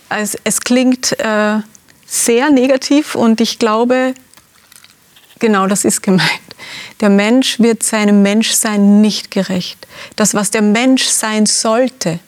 es, 0.09 0.37
es 0.45 0.61
klingt 0.61 1.19
äh, 1.19 1.59
sehr 2.07 2.51
negativ 2.51 3.15
und 3.15 3.41
ich 3.41 3.59
glaube, 3.59 4.15
genau 5.39 5.67
das 5.67 5.85
ist 5.85 6.03
gemeint. 6.03 6.31
Der 7.01 7.09
Mensch 7.09 7.61
wird 7.61 7.83
seinem 7.83 8.23
Menschsein 8.23 9.01
nicht 9.01 9.31
gerecht. 9.31 9.87
Das, 10.17 10.35
was 10.35 10.51
der 10.51 10.63
Mensch 10.63 11.05
sein 11.05 11.47
sollte, 11.47 12.19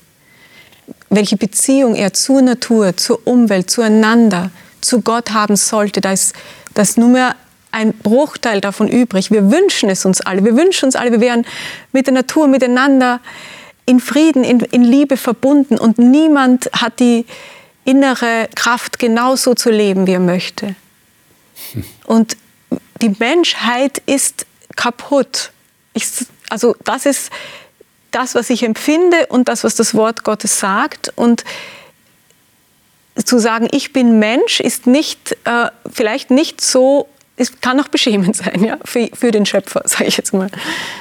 welche 1.11 1.37
Beziehung 1.37 1.95
er 1.95 2.13
zur 2.13 2.43
Natur, 2.43 2.97
zur 2.97 3.27
Umwelt, 3.27 3.71
zueinander, 3.71 4.51
zu 4.81 5.01
Gott 5.01 5.33
haben 5.33 5.57
sollte, 5.57 6.01
da 6.01 6.13
ist, 6.13 6.35
da 6.75 6.83
ist 6.83 6.99
nur 6.99 7.09
mehr 7.09 7.37
ein 7.71 7.93
Bruchteil 7.95 8.61
davon 8.61 8.89
übrig. 8.89 9.31
Wir 9.31 9.51
wünschen 9.51 9.89
es 9.89 10.05
uns 10.05 10.21
alle. 10.21 10.45
Wir 10.45 10.57
wünschen 10.57 10.87
uns 10.87 10.97
alle, 10.97 11.11
wir 11.11 11.21
wären 11.21 11.47
mit 11.93 12.07
der 12.07 12.15
Natur, 12.15 12.47
miteinander 12.47 13.21
in 13.87 13.99
Frieden, 13.99 14.45
in, 14.45 14.61
in 14.61 14.85
Liebe 14.85 15.17
verbunden 15.17 15.79
und 15.79 15.99
niemand 15.99 16.71
hat 16.73 17.01
die 17.01 17.27
innere 17.85 18.49
Kraft, 18.55 18.99
genauso 18.99 19.55
zu 19.55 19.71
leben, 19.71 20.07
wie 20.07 20.13
er 20.13 20.21
möchte. 20.21 20.77
Und 22.05 22.37
die 23.03 23.15
Menschheit 23.19 24.01
ist 24.07 24.47
kaputt. 24.77 25.51
Ich, 25.93 26.07
also 26.49 26.75
das 26.85 27.05
ist 27.05 27.31
das, 28.13 28.35
was 28.35 28.49
ich 28.51 28.63
empfinde 28.63 29.27
und 29.29 29.49
das, 29.49 29.65
was 29.65 29.75
das 29.75 29.95
Wort 29.95 30.25
Gottes 30.25 30.61
sagt. 30.61 31.13
Und 31.17 31.45
zu 33.23 33.39
sagen, 33.39 33.69
ich 33.73 33.93
bin 33.93 34.19
Mensch, 34.19 34.61
ist 34.61 34.87
nicht, 34.87 35.37
äh, 35.45 35.67
vielleicht 35.91 36.31
nicht 36.31 36.61
so, 36.61 37.09
es 37.37 37.61
kann 37.61 37.81
auch 37.81 37.89
beschämend 37.89 38.37
sein, 38.37 38.65
ja, 38.65 38.79
für, 38.85 39.11
für 39.13 39.31
den 39.31 39.45
Schöpfer, 39.45 39.83
sage 39.87 40.05
ich 40.05 40.17
jetzt 40.17 40.33
mal. 40.33 40.49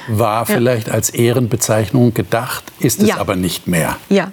War 0.08 0.40
ja. 0.40 0.44
vielleicht 0.56 0.90
als 0.90 1.10
Ehrenbezeichnung 1.10 2.12
gedacht, 2.14 2.64
ist 2.80 3.00
es 3.00 3.08
ja. 3.08 3.18
aber 3.18 3.36
nicht 3.36 3.66
mehr. 3.66 3.96
Ja. 4.08 4.32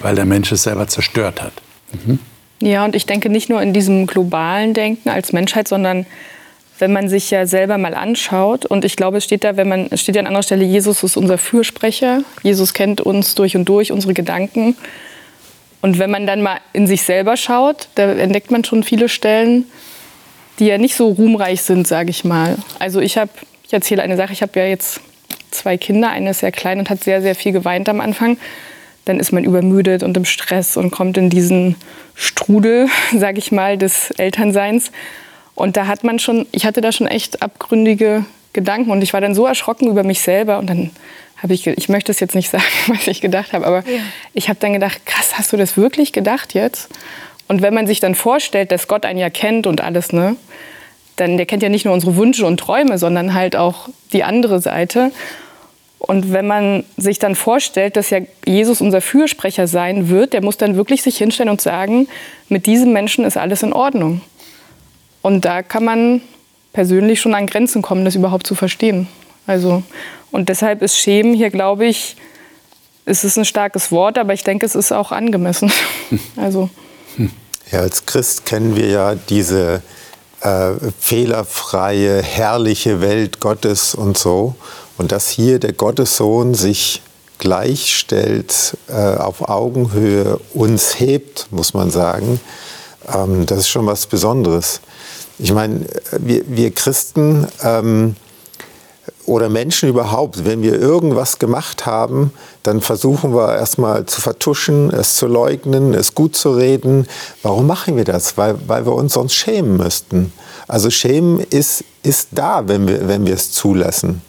Weil 0.00 0.14
der 0.14 0.24
Mensch 0.24 0.50
es 0.50 0.62
selber 0.62 0.88
zerstört 0.88 1.42
hat. 1.42 1.52
Mhm. 1.92 2.18
Ja, 2.60 2.84
und 2.84 2.94
ich 2.94 3.06
denke 3.06 3.28
nicht 3.28 3.50
nur 3.50 3.60
in 3.60 3.72
diesem 3.74 4.06
globalen 4.06 4.72
Denken 4.72 5.10
als 5.10 5.32
Menschheit, 5.32 5.68
sondern 5.68 6.06
wenn 6.82 6.92
man 6.92 7.08
sich 7.08 7.30
ja 7.30 7.46
selber 7.46 7.78
mal 7.78 7.94
anschaut, 7.94 8.66
und 8.66 8.84
ich 8.84 8.96
glaube, 8.96 9.18
es 9.18 9.24
steht 9.24 9.44
da, 9.44 9.56
wenn 9.56 9.68
man, 9.68 9.86
es 9.92 10.00
steht 10.00 10.16
ja 10.16 10.20
an 10.20 10.26
anderer 10.26 10.42
Stelle, 10.42 10.64
Jesus 10.64 11.04
ist 11.04 11.16
unser 11.16 11.38
Fürsprecher, 11.38 12.24
Jesus 12.42 12.74
kennt 12.74 13.00
uns 13.00 13.36
durch 13.36 13.56
und 13.56 13.68
durch, 13.68 13.92
unsere 13.92 14.14
Gedanken. 14.14 14.76
Und 15.80 16.00
wenn 16.00 16.10
man 16.10 16.26
dann 16.26 16.42
mal 16.42 16.58
in 16.72 16.88
sich 16.88 17.02
selber 17.02 17.36
schaut, 17.36 17.86
da 17.94 18.10
entdeckt 18.10 18.50
man 18.50 18.64
schon 18.64 18.82
viele 18.82 19.08
Stellen, 19.08 19.66
die 20.58 20.66
ja 20.66 20.76
nicht 20.76 20.96
so 20.96 21.08
ruhmreich 21.08 21.62
sind, 21.62 21.86
sage 21.86 22.10
ich 22.10 22.24
mal. 22.24 22.56
Also 22.80 22.98
ich 22.98 23.16
habe, 23.16 23.30
ich 23.64 23.72
erzähle 23.72 24.02
eine 24.02 24.16
Sache, 24.16 24.32
ich 24.32 24.42
habe 24.42 24.58
ja 24.58 24.66
jetzt 24.66 25.00
zwei 25.52 25.76
Kinder, 25.76 26.10
eine 26.10 26.30
ist 26.30 26.40
sehr 26.40 26.50
klein 26.50 26.80
und 26.80 26.90
hat 26.90 27.04
sehr, 27.04 27.22
sehr 27.22 27.36
viel 27.36 27.52
geweint 27.52 27.88
am 27.88 28.00
Anfang. 28.00 28.38
Dann 29.04 29.20
ist 29.20 29.30
man 29.30 29.44
übermüdet 29.44 30.02
und 30.02 30.16
im 30.16 30.24
Stress 30.24 30.76
und 30.76 30.90
kommt 30.90 31.16
in 31.16 31.30
diesen 31.30 31.76
Strudel, 32.16 32.88
sage 33.16 33.38
ich 33.38 33.52
mal, 33.52 33.78
des 33.78 34.10
Elternseins. 34.10 34.90
Und 35.54 35.76
da 35.76 35.86
hat 35.86 36.04
man 36.04 36.18
schon, 36.18 36.46
ich 36.52 36.64
hatte 36.64 36.80
da 36.80 36.92
schon 36.92 37.06
echt 37.06 37.42
abgründige 37.42 38.24
Gedanken 38.52 38.90
und 38.90 39.02
ich 39.02 39.12
war 39.12 39.20
dann 39.20 39.34
so 39.34 39.46
erschrocken 39.46 39.88
über 39.88 40.02
mich 40.02 40.20
selber 40.20 40.58
und 40.58 40.68
dann 40.68 40.90
habe 41.42 41.54
ich, 41.54 41.66
ich 41.66 41.88
möchte 41.88 42.12
es 42.12 42.20
jetzt 42.20 42.34
nicht 42.34 42.50
sagen, 42.50 42.64
was 42.86 43.06
ich 43.06 43.20
gedacht 43.20 43.52
habe, 43.52 43.66
aber 43.66 43.78
ja. 43.78 44.00
ich 44.32 44.48
habe 44.48 44.58
dann 44.60 44.72
gedacht, 44.72 45.04
krass, 45.06 45.36
hast 45.36 45.52
du 45.52 45.56
das 45.56 45.76
wirklich 45.76 46.12
gedacht 46.12 46.54
jetzt? 46.54 46.88
Und 47.48 47.60
wenn 47.60 47.74
man 47.74 47.86
sich 47.86 48.00
dann 48.00 48.14
vorstellt, 48.14 48.72
dass 48.72 48.88
Gott 48.88 49.04
einen 49.04 49.18
ja 49.18 49.28
kennt 49.28 49.66
und 49.66 49.80
alles, 49.80 50.12
ne, 50.12 50.36
dann 51.16 51.36
der 51.36 51.46
kennt 51.46 51.62
ja 51.62 51.68
nicht 51.68 51.84
nur 51.84 51.92
unsere 51.92 52.16
Wünsche 52.16 52.46
und 52.46 52.58
Träume, 52.58 52.96
sondern 52.98 53.34
halt 53.34 53.56
auch 53.56 53.88
die 54.12 54.24
andere 54.24 54.60
Seite. 54.60 55.12
Und 55.98 56.32
wenn 56.32 56.46
man 56.46 56.84
sich 56.96 57.18
dann 57.18 57.34
vorstellt, 57.34 57.96
dass 57.96 58.10
ja 58.10 58.20
Jesus 58.46 58.80
unser 58.80 59.00
Fürsprecher 59.00 59.66
sein 59.66 60.08
wird, 60.08 60.32
der 60.32 60.42
muss 60.42 60.56
dann 60.56 60.76
wirklich 60.76 61.02
sich 61.02 61.18
hinstellen 61.18 61.50
und 61.50 61.60
sagen, 61.60 62.08
mit 62.48 62.66
diesem 62.66 62.92
Menschen 62.92 63.24
ist 63.24 63.36
alles 63.36 63.62
in 63.62 63.72
Ordnung. 63.72 64.22
Und 65.22 65.44
da 65.44 65.62
kann 65.62 65.84
man 65.84 66.20
persönlich 66.72 67.20
schon 67.20 67.34
an 67.34 67.46
Grenzen 67.46 67.82
kommen, 67.82 68.04
das 68.04 68.14
überhaupt 68.14 68.46
zu 68.46 68.54
verstehen. 68.54 69.08
Also, 69.46 69.82
und 70.30 70.48
deshalb 70.48 70.82
ist 70.82 70.96
Schämen 70.96 71.34
hier, 71.34 71.50
glaube 71.50 71.86
ich, 71.86 72.16
es 73.04 73.24
ist 73.24 73.36
ein 73.36 73.44
starkes 73.44 73.90
Wort, 73.90 74.18
aber 74.18 74.32
ich 74.32 74.44
denke, 74.44 74.64
es 74.64 74.74
ist 74.74 74.92
auch 74.92 75.12
angemessen. 75.12 75.72
also. 76.36 76.70
Ja, 77.70 77.80
als 77.80 78.06
Christ 78.06 78.46
kennen 78.46 78.76
wir 78.76 78.88
ja 78.88 79.14
diese 79.14 79.82
äh, 80.40 80.72
fehlerfreie, 81.00 82.22
herrliche 82.22 83.00
Welt 83.00 83.40
Gottes 83.40 83.94
und 83.94 84.18
so. 84.18 84.54
Und 84.98 85.10
dass 85.10 85.28
hier 85.28 85.58
der 85.58 85.72
Gottessohn 85.72 86.54
sich 86.54 87.02
gleichstellt, 87.38 88.76
äh, 88.88 88.92
auf 88.92 89.48
Augenhöhe 89.48 90.38
uns 90.54 91.00
hebt, 91.00 91.48
muss 91.50 91.74
man 91.74 91.90
sagen, 91.90 92.40
ähm, 93.12 93.46
das 93.46 93.60
ist 93.60 93.68
schon 93.68 93.86
was 93.86 94.06
Besonderes. 94.06 94.80
Ich 95.42 95.52
meine, 95.52 95.86
wir, 96.20 96.44
wir 96.46 96.70
Christen 96.70 97.48
ähm, 97.64 98.14
oder 99.26 99.48
Menschen 99.48 99.88
überhaupt, 99.88 100.44
wenn 100.44 100.62
wir 100.62 100.80
irgendwas 100.80 101.40
gemacht 101.40 101.84
haben, 101.84 102.32
dann 102.62 102.80
versuchen 102.80 103.34
wir 103.34 103.56
erstmal 103.56 104.06
zu 104.06 104.20
vertuschen, 104.20 104.90
es 104.90 105.16
zu 105.16 105.26
leugnen, 105.26 105.94
es 105.94 106.14
gut 106.14 106.36
zu 106.36 106.52
reden. 106.52 107.08
Warum 107.42 107.66
machen 107.66 107.96
wir 107.96 108.04
das? 108.04 108.38
Weil, 108.38 108.56
weil 108.68 108.86
wir 108.86 108.92
uns 108.92 109.14
sonst 109.14 109.34
schämen 109.34 109.78
müssten. 109.78 110.32
Also 110.68 110.90
Schämen 110.90 111.40
ist, 111.40 111.82
ist 112.04 112.28
da, 112.30 112.68
wenn 112.68 112.86
wir, 112.86 113.08
wenn 113.08 113.26
wir 113.26 113.34
es 113.34 113.50
zulassen. 113.50 114.22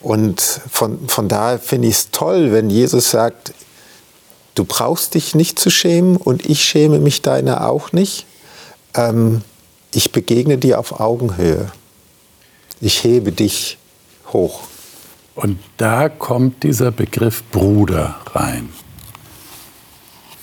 Und 0.00 0.40
von, 0.40 1.10
von 1.10 1.28
daher 1.28 1.58
finde 1.58 1.88
ich 1.88 1.96
es 1.96 2.10
toll, 2.10 2.52
wenn 2.52 2.70
Jesus 2.70 3.10
sagt, 3.10 3.52
du 4.54 4.64
brauchst 4.64 5.12
dich 5.12 5.34
nicht 5.34 5.58
zu 5.58 5.68
schämen 5.68 6.16
und 6.16 6.46
ich 6.46 6.64
schäme 6.64 7.00
mich 7.00 7.20
deiner 7.20 7.68
auch 7.68 7.92
nicht. 7.92 8.24
Ähm, 8.94 9.42
ich 9.94 10.12
begegne 10.12 10.58
dir 10.58 10.78
auf 10.78 11.00
Augenhöhe. 11.00 11.70
Ich 12.80 13.04
hebe 13.04 13.32
dich 13.32 13.78
hoch. 14.32 14.60
Und 15.34 15.58
da 15.76 16.08
kommt 16.08 16.62
dieser 16.62 16.90
Begriff 16.90 17.42
Bruder 17.50 18.16
rein. 18.34 18.70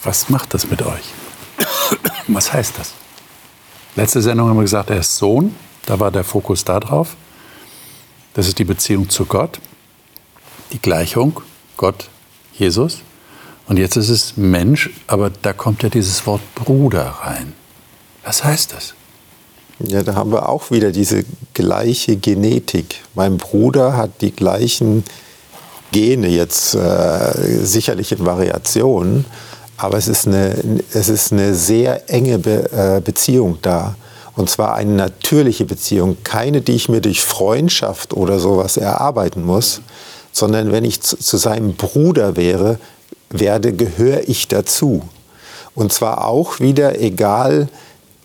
Was 0.03 0.29
macht 0.29 0.53
das 0.53 0.70
mit 0.70 0.82
euch? 0.82 1.03
Was 2.27 2.53
heißt 2.53 2.77
das? 2.77 2.94
Letzte 3.96 4.22
Sendung 4.22 4.50
haben 4.50 4.58
wir 4.58 4.63
gesagt, 4.63 4.89
er 4.89 5.00
ist 5.00 5.18
Sohn. 5.18 5.56
Da 5.86 6.00
war 6.00 6.12
der 6.12 6.24
Fokus 6.24 6.63
darauf. 6.63 7.15
Das 8.34 8.48
ist 8.48 8.60
die 8.60 8.63
Beziehung 8.63 9.10
zu 9.10 9.25
Gott, 9.25 9.60
die 10.72 10.79
Gleichung 10.79 11.41
Gott, 11.75 12.10
Jesus. 12.53 13.00
Und 13.68 13.77
jetzt 13.77 13.98
ist 13.98 14.10
es 14.10 14.38
Mensch, 14.38 14.91
aber 15.08 15.29
da 15.29 15.53
kommt 15.53 15.84
ja 15.84 15.89
dieses 15.89 16.25
Wort 16.25 16.41
Bruder 16.56 17.06
rein. 17.22 17.53
Was 18.24 18.44
heißt 18.44 18.74
das? 18.74 18.94
Ja, 19.79 20.03
da 20.03 20.15
haben 20.15 20.31
wir 20.31 20.50
auch 20.50 20.71
wieder 20.71 20.91
diese 20.91 21.24
gleiche 21.53 22.17
Genetik. 22.17 23.01
Mein 23.15 23.38
Bruder 23.38 23.95
hat 23.95 24.21
die 24.21 24.31
gleichen 24.31 25.05
Gene 25.93 26.27
jetzt 26.27 26.75
äh, 26.75 27.63
sicherlich 27.63 28.12
in 28.12 28.25
Variationen, 28.25 29.25
aber 29.77 29.98
es 29.98 30.09
ist 30.09 30.27
eine, 30.27 30.55
es 30.93 31.07
ist 31.07 31.31
eine 31.31 31.55
sehr 31.55 32.09
enge 32.09 32.39
Be 32.39 32.69
äh, 32.71 33.01
Beziehung 33.01 33.57
da. 33.62 33.95
Und 34.36 34.50
zwar 34.50 34.75
eine 34.75 34.91
natürliche 34.91 35.63
Beziehung, 35.63 36.17
keine, 36.25 36.62
die 36.62 36.74
ich 36.74 36.89
mir 36.89 37.00
durch 37.00 37.21
Freundschaft 37.21 38.13
oder 38.13 38.39
sowas 38.39 38.75
erarbeiten 38.75 39.45
muss, 39.45 39.81
sondern 40.33 40.74
wenn 40.74 40.83
ich 40.83 41.01
zu, 41.01 41.17
zu 41.17 41.38
seinem 41.38 41.75
Bruder 41.75 42.36
wäre, 42.36 42.79
werde, 43.29 43.71
gehöre 43.71 44.27
ich 44.27 44.50
dazu. 44.50 45.03
Und 45.74 45.93
zwar 45.93 46.27
auch 46.27 46.59
wieder 46.59 47.00
egal, 47.00 47.69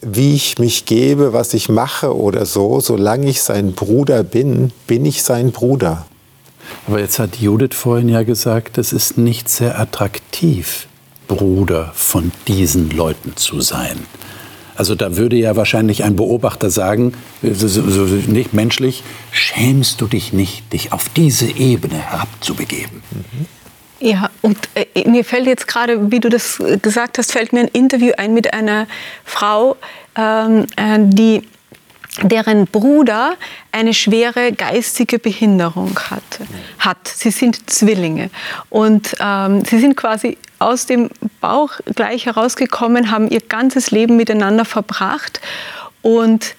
wie 0.06 0.34
ich 0.34 0.58
mich 0.58 0.84
gebe, 0.86 1.32
was 1.32 1.54
ich 1.54 1.68
mache 1.68 2.16
oder 2.16 2.46
so, 2.46 2.80
solange 2.80 3.28
ich 3.28 3.42
sein 3.42 3.72
Bruder 3.72 4.22
bin, 4.22 4.72
bin 4.86 5.04
ich 5.06 5.22
sein 5.22 5.52
Bruder. 5.52 6.06
Aber 6.86 7.00
jetzt 7.00 7.18
hat 7.18 7.36
Judith 7.36 7.74
vorhin 7.74 8.08
ja 8.08 8.22
gesagt, 8.22 8.78
es 8.78 8.92
ist 8.92 9.18
nicht 9.18 9.48
sehr 9.48 9.78
attraktiv, 9.78 10.86
Bruder 11.28 11.92
von 11.94 12.32
diesen 12.46 12.90
Leuten 12.90 13.36
zu 13.36 13.60
sein. 13.60 14.06
Also 14.76 14.94
da 14.94 15.16
würde 15.16 15.36
ja 15.36 15.56
wahrscheinlich 15.56 16.02
ein 16.02 16.16
Beobachter 16.16 16.68
sagen, 16.68 17.14
nicht 17.42 18.54
menschlich, 18.54 19.04
schämst 19.30 20.00
du 20.00 20.06
dich 20.06 20.32
nicht, 20.32 20.72
dich 20.72 20.92
auf 20.92 21.08
diese 21.08 21.46
Ebene 21.46 21.94
herabzubegeben? 21.94 23.02
Mhm. 23.10 23.46
Ja, 24.04 24.28
und 24.42 24.58
äh, 24.74 25.08
mir 25.08 25.24
fällt 25.24 25.46
jetzt 25.46 25.66
gerade, 25.66 26.10
wie 26.12 26.20
du 26.20 26.28
das 26.28 26.62
gesagt 26.82 27.16
hast, 27.16 27.32
fällt 27.32 27.54
mir 27.54 27.60
ein 27.60 27.68
Interview 27.68 28.12
ein 28.18 28.34
mit 28.34 28.52
einer 28.52 28.86
Frau, 29.24 29.78
ähm, 30.14 30.66
äh, 30.76 30.98
die 30.98 31.48
deren 32.22 32.66
Bruder 32.66 33.36
eine 33.72 33.94
schwere 33.94 34.52
geistige 34.52 35.18
Behinderung 35.18 35.98
hatte, 36.10 36.46
hat. 36.80 37.08
Sie 37.08 37.30
sind 37.30 37.70
Zwillinge 37.70 38.28
und 38.68 39.16
ähm, 39.20 39.64
sie 39.64 39.78
sind 39.78 39.96
quasi 39.96 40.36
aus 40.58 40.84
dem 40.84 41.08
Bauch 41.40 41.72
gleich 41.94 42.26
herausgekommen, 42.26 43.10
haben 43.10 43.30
ihr 43.30 43.40
ganzes 43.40 43.90
Leben 43.90 44.16
miteinander 44.18 44.66
verbracht 44.66 45.40
und 46.02 46.56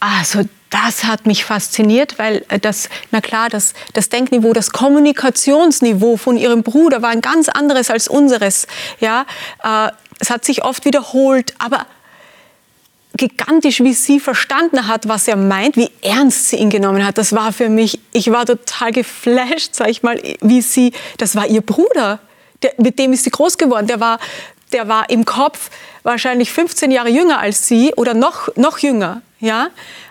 also 0.00 0.44
das 0.70 1.04
hat 1.04 1.26
mich 1.26 1.44
fasziniert, 1.44 2.18
weil 2.18 2.44
äh, 2.48 2.58
das, 2.58 2.88
na 3.10 3.20
klar, 3.20 3.48
das, 3.48 3.74
das 3.92 4.08
Denkniveau, 4.08 4.52
das 4.52 4.70
Kommunikationsniveau 4.70 6.16
von 6.16 6.36
ihrem 6.36 6.62
Bruder 6.62 7.02
war 7.02 7.10
ein 7.10 7.20
ganz 7.20 7.48
anderes 7.48 7.90
als 7.90 8.08
unseres. 8.08 8.66
Ja, 9.00 9.26
äh, 9.62 9.90
es 10.20 10.30
hat 10.30 10.44
sich 10.44 10.64
oft 10.64 10.84
wiederholt, 10.84 11.54
aber 11.58 11.86
gigantisch, 13.16 13.80
wie 13.80 13.92
sie 13.92 14.20
verstanden 14.20 14.86
hat, 14.86 15.08
was 15.08 15.26
er 15.26 15.36
meint, 15.36 15.76
wie 15.76 15.90
ernst 16.02 16.50
sie 16.50 16.56
ihn 16.56 16.70
genommen 16.70 17.04
hat. 17.04 17.18
Das 17.18 17.32
war 17.32 17.52
für 17.52 17.68
mich, 17.68 17.98
ich 18.12 18.30
war 18.30 18.46
total 18.46 18.92
geflasht, 18.92 19.74
sag 19.74 19.88
ich 19.88 20.02
mal, 20.02 20.20
wie 20.40 20.62
sie, 20.62 20.92
das 21.18 21.34
war 21.34 21.46
ihr 21.46 21.60
Bruder, 21.60 22.20
der, 22.62 22.74
mit 22.78 22.98
dem 22.98 23.12
ist 23.12 23.24
sie 23.24 23.30
groß 23.30 23.58
geworden. 23.58 23.88
Der 23.88 23.98
war, 23.98 24.20
der 24.72 24.86
war 24.86 25.10
im 25.10 25.24
Kopf 25.24 25.70
wahrscheinlich 26.02 26.52
15 26.52 26.90
Jahre 26.90 27.08
jünger 27.08 27.40
als 27.40 27.66
sie 27.66 27.92
oder 27.96 28.14
noch, 28.14 28.54
noch 28.56 28.78
jünger, 28.78 29.22
ja. 29.40 29.68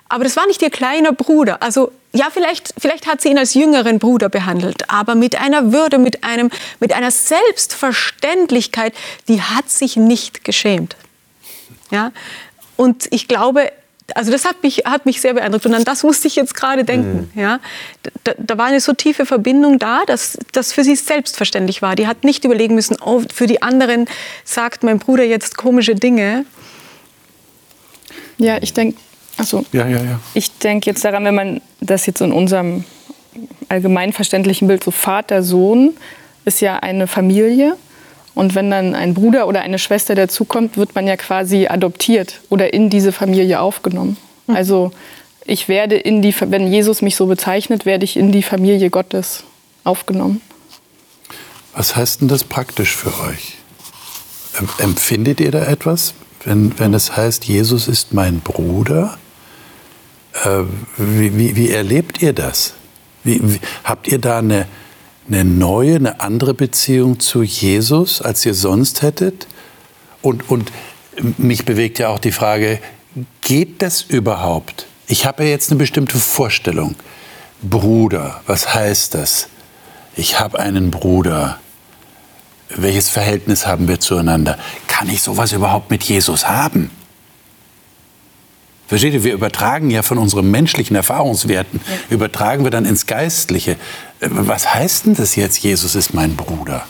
Aber 0.10 0.24
das 0.24 0.36
war 0.36 0.48
nicht 0.48 0.62
ihr 0.62 0.72
kleiner 0.72 1.14
Bruder. 1.14 1.62
Also 1.62 1.92
ja, 2.12 2.30
vielleicht, 2.32 2.74
vielleicht 2.78 3.06
hat 3.06 3.22
sie 3.22 3.30
ihn 3.30 3.38
als 3.38 3.54
jüngeren 3.54 4.00
Bruder 4.00 4.30
behandelt, 4.30 4.90
aber 4.90 5.14
mit 5.14 5.40
einer 5.40 5.72
Würde, 5.72 6.00
mit, 6.00 6.24
einem, 6.24 6.50
mit 6.80 6.94
einer 6.94 7.12
Selbstverständlichkeit, 7.12 8.94
die 9.28 9.42
hat 9.42 9.70
sich 9.70 9.96
nicht 9.96 10.44
geschämt. 10.44 10.96
Ja? 11.92 12.12
Und 12.76 13.08
ich 13.12 13.28
glaube, 13.28 13.72
also 14.16 14.32
das 14.32 14.46
hat 14.46 14.64
mich, 14.64 14.86
hat 14.86 15.06
mich 15.06 15.22
sehr 15.22 15.36
beeindruckt 15.36 15.68
und 15.68 15.76
an 15.76 15.84
das 15.84 16.02
musste 16.02 16.28
ich 16.28 16.36
jetzt 16.36 16.56
gerade 16.56 16.84
denken. 16.84 17.30
Mhm. 17.36 17.40
Ja? 17.40 17.60
Da, 18.24 18.34
da, 18.40 18.58
war 18.58 18.66
eine 18.66 18.80
so 18.80 18.94
tiefe 18.94 19.28
Verbindung 19.28 19.78
da, 19.78 20.02
dass 20.08 20.40
das 20.52 20.74
für 20.74 20.84
sie 20.84 20.96
selbstverständlich 20.96 21.84
war. 21.84 21.96
Die 21.96 22.08
hat 22.08 22.24
nicht 22.24 22.44
überlegen 22.44 22.74
müssen, 22.74 22.98
oh, 23.06 23.22
für 23.32 23.46
die 23.46 23.62
anderen 23.62 24.08
sagt 24.44 24.82
mein 24.82 24.98
Bruder 24.98 25.24
jetzt 25.24 25.58
komische 25.58 25.94
Dinge. 25.94 26.46
Ja, 28.40 28.58
ich 28.62 28.74
denke, 28.74 28.98
also, 29.40 29.66
ja, 29.72 29.88
ja, 29.88 29.98
ja. 30.04 30.20
ich 30.34 30.52
denke 30.60 30.90
jetzt 30.90 31.04
daran, 31.06 31.24
wenn 31.24 31.36
man 31.36 31.62
das 31.80 32.06
jetzt 32.06 32.22
in 32.22 32.34
unserem 32.34 32.84
allgemeinverständlichen 33.70 34.68
Bild 34.68 34.84
so 34.84 34.92
Vater, 34.92 35.44
Sohn 35.44 35.96
ist 36.46 36.62
ja 36.62 36.78
eine 36.78 37.08
Familie. 37.08 37.78
Und 38.36 38.56
wenn 38.56 38.70
dann 38.70 38.96
ein 38.96 39.14
Bruder 39.14 39.48
oder 39.48 39.62
eine 39.62 39.80
Schwester 39.80 40.16
dazukommt, 40.16 40.78
wird 40.78 40.96
man 40.96 41.08
ja 41.08 41.18
quasi 41.18 41.68
adoptiert 41.68 42.42
oder 42.50 42.74
in 42.74 42.90
diese 42.90 43.12
Familie 43.12 43.60
aufgenommen. 43.60 44.18
Mhm. 44.48 44.56
Also 44.56 44.92
ich 45.46 45.68
werde 45.68 45.96
in 45.96 46.22
die, 46.22 46.34
wenn 46.40 46.72
Jesus 46.72 47.02
mich 47.02 47.16
so 47.16 47.26
bezeichnet, 47.26 47.86
werde 47.86 48.06
ich 48.06 48.18
in 48.18 48.32
die 48.32 48.44
Familie 48.44 48.90
Gottes 48.90 49.44
aufgenommen. 49.84 50.42
Was 51.74 51.96
heißt 51.96 52.22
denn 52.22 52.28
das 52.28 52.44
praktisch 52.44 52.96
für 52.96 53.14
euch? 53.22 53.56
Empfindet 54.80 55.40
ihr 55.40 55.52
da 55.52 55.66
etwas, 55.66 56.14
wenn, 56.44 56.78
wenn 56.80 56.94
es 56.94 57.16
heißt, 57.16 57.46
Jesus 57.46 57.88
ist 57.88 58.14
mein 58.14 58.40
Bruder? 58.40 59.18
Äh, 60.34 60.64
wie, 60.98 61.38
wie, 61.38 61.56
wie, 61.56 61.72
erlebt 61.72 62.22
ihr 62.22 62.34
das? 62.34 62.74
Wie, 63.24 63.60
habt 63.84 64.08
ihr 64.08 64.20
da 64.20 64.40
eine, 64.40 64.68
eine 65.28 65.44
neue, 65.44 65.96
eine 65.96 66.22
andere 66.22 66.54
Beziehung 66.54 67.20
zu 67.20 67.44
Jesus, 67.44 68.22
als 68.22 68.46
ihr 68.46 68.54
sonst 68.54 69.02
hättet? 69.02 69.48
Und, 70.22 70.50
und 70.50 70.72
mich 71.38 71.66
bewegt 71.66 72.00
ja 72.00 72.10
auch 72.10 72.20
die 72.20 72.32
Frage, 72.32 72.80
geht 73.42 73.82
das 73.82 74.02
überhaupt? 74.02 74.88
Ich 75.08 75.26
habe 75.26 75.44
ja 75.44 75.50
jetzt 75.50 75.72
eine 75.72 75.80
bestimmte 75.80 76.18
Vorstellung. 76.20 76.96
Bruder, 77.62 78.42
was 78.46 78.74
heißt 78.74 79.16
das? 79.16 79.50
Ich 80.16 80.40
habe 80.40 80.60
einen 80.60 80.92
Bruder. 80.92 81.60
Welches 82.70 83.10
Verhältnis 83.10 83.66
haben 83.66 83.88
wir 83.88 84.00
zueinander? 84.00 84.58
Kann 84.88 85.10
ich 85.10 85.24
sowas 85.24 85.52
überhaupt 85.52 85.90
mit 85.90 86.04
Jesus 86.04 86.48
haben? 86.48 86.92
Versteht 88.90 89.14
ihr, 89.14 89.24
wir 89.24 89.34
übertragen 89.34 89.92
ja 89.92 90.02
von 90.02 90.18
unseren 90.18 90.50
menschlichen 90.50 90.96
Erfahrungswerten, 90.96 91.80
ja. 91.86 92.16
übertragen 92.16 92.64
wir 92.64 92.72
dann 92.72 92.86
ins 92.86 93.06
Geistliche. 93.06 93.78
Was 94.20 94.74
heißt 94.74 95.06
denn 95.06 95.14
das 95.14 95.36
jetzt, 95.36 95.60
Jesus 95.60 95.94
ist 95.94 96.16
mein 96.16 96.36
Bruder? 96.36 96.88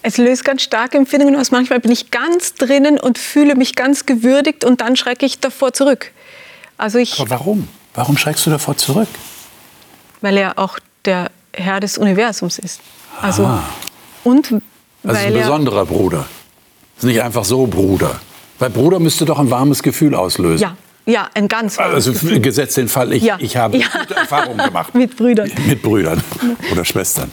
Es 0.00 0.16
löst 0.16 0.46
ganz 0.46 0.62
starke 0.62 0.96
Empfindungen 0.96 1.36
aus. 1.36 1.50
Manchmal 1.50 1.80
bin 1.80 1.92
ich 1.92 2.10
ganz 2.10 2.54
drinnen 2.54 2.98
und 2.98 3.18
fühle 3.18 3.56
mich 3.56 3.74
ganz 3.74 4.06
gewürdigt 4.06 4.64
und 4.64 4.80
dann 4.80 4.96
schrecke 4.96 5.26
ich 5.26 5.38
davor 5.38 5.74
zurück. 5.74 6.12
Also 6.78 6.98
ich, 6.98 7.20
Aber 7.20 7.28
warum? 7.28 7.68
Warum 7.92 8.16
schreckst 8.16 8.46
du 8.46 8.50
davor 8.50 8.74
zurück? 8.78 9.08
Weil 10.22 10.38
er 10.38 10.58
auch 10.58 10.78
der 11.04 11.30
Herr 11.52 11.80
des 11.80 11.98
Universums 11.98 12.58
ist. 12.58 12.80
Also, 13.20 13.44
ah. 13.44 13.64
und 14.24 14.50
weil 15.02 15.16
also 15.16 15.26
ein 15.26 15.34
besonderer 15.34 15.84
Bruder. 15.84 16.24
Das 16.94 17.04
ist 17.04 17.08
nicht 17.08 17.22
einfach 17.22 17.44
so 17.44 17.66
Bruder. 17.66 18.18
Weil 18.58 18.70
Bruder 18.70 18.98
müsste 18.98 19.24
doch 19.24 19.38
ein 19.38 19.50
warmes 19.50 19.82
Gefühl 19.82 20.14
auslösen. 20.14 20.62
Ja. 20.62 20.76
Ja, 21.06 21.30
ein 21.32 21.48
ganz 21.48 21.78
warmes 21.78 21.94
Also 21.94 22.12
Gefühl. 22.12 22.38
gesetzt 22.40 22.76
den 22.76 22.88
Fall, 22.88 23.14
ich, 23.14 23.22
ja. 23.22 23.38
ich 23.40 23.56
habe 23.56 23.78
ja. 23.78 23.86
gute 23.98 24.14
Erfahrungen 24.14 24.58
gemacht. 24.58 24.94
Mit 24.94 25.16
Brüdern. 25.16 25.50
Mit 25.66 25.80
Brüdern 25.80 26.22
oder 26.70 26.84
Schwestern. 26.84 27.32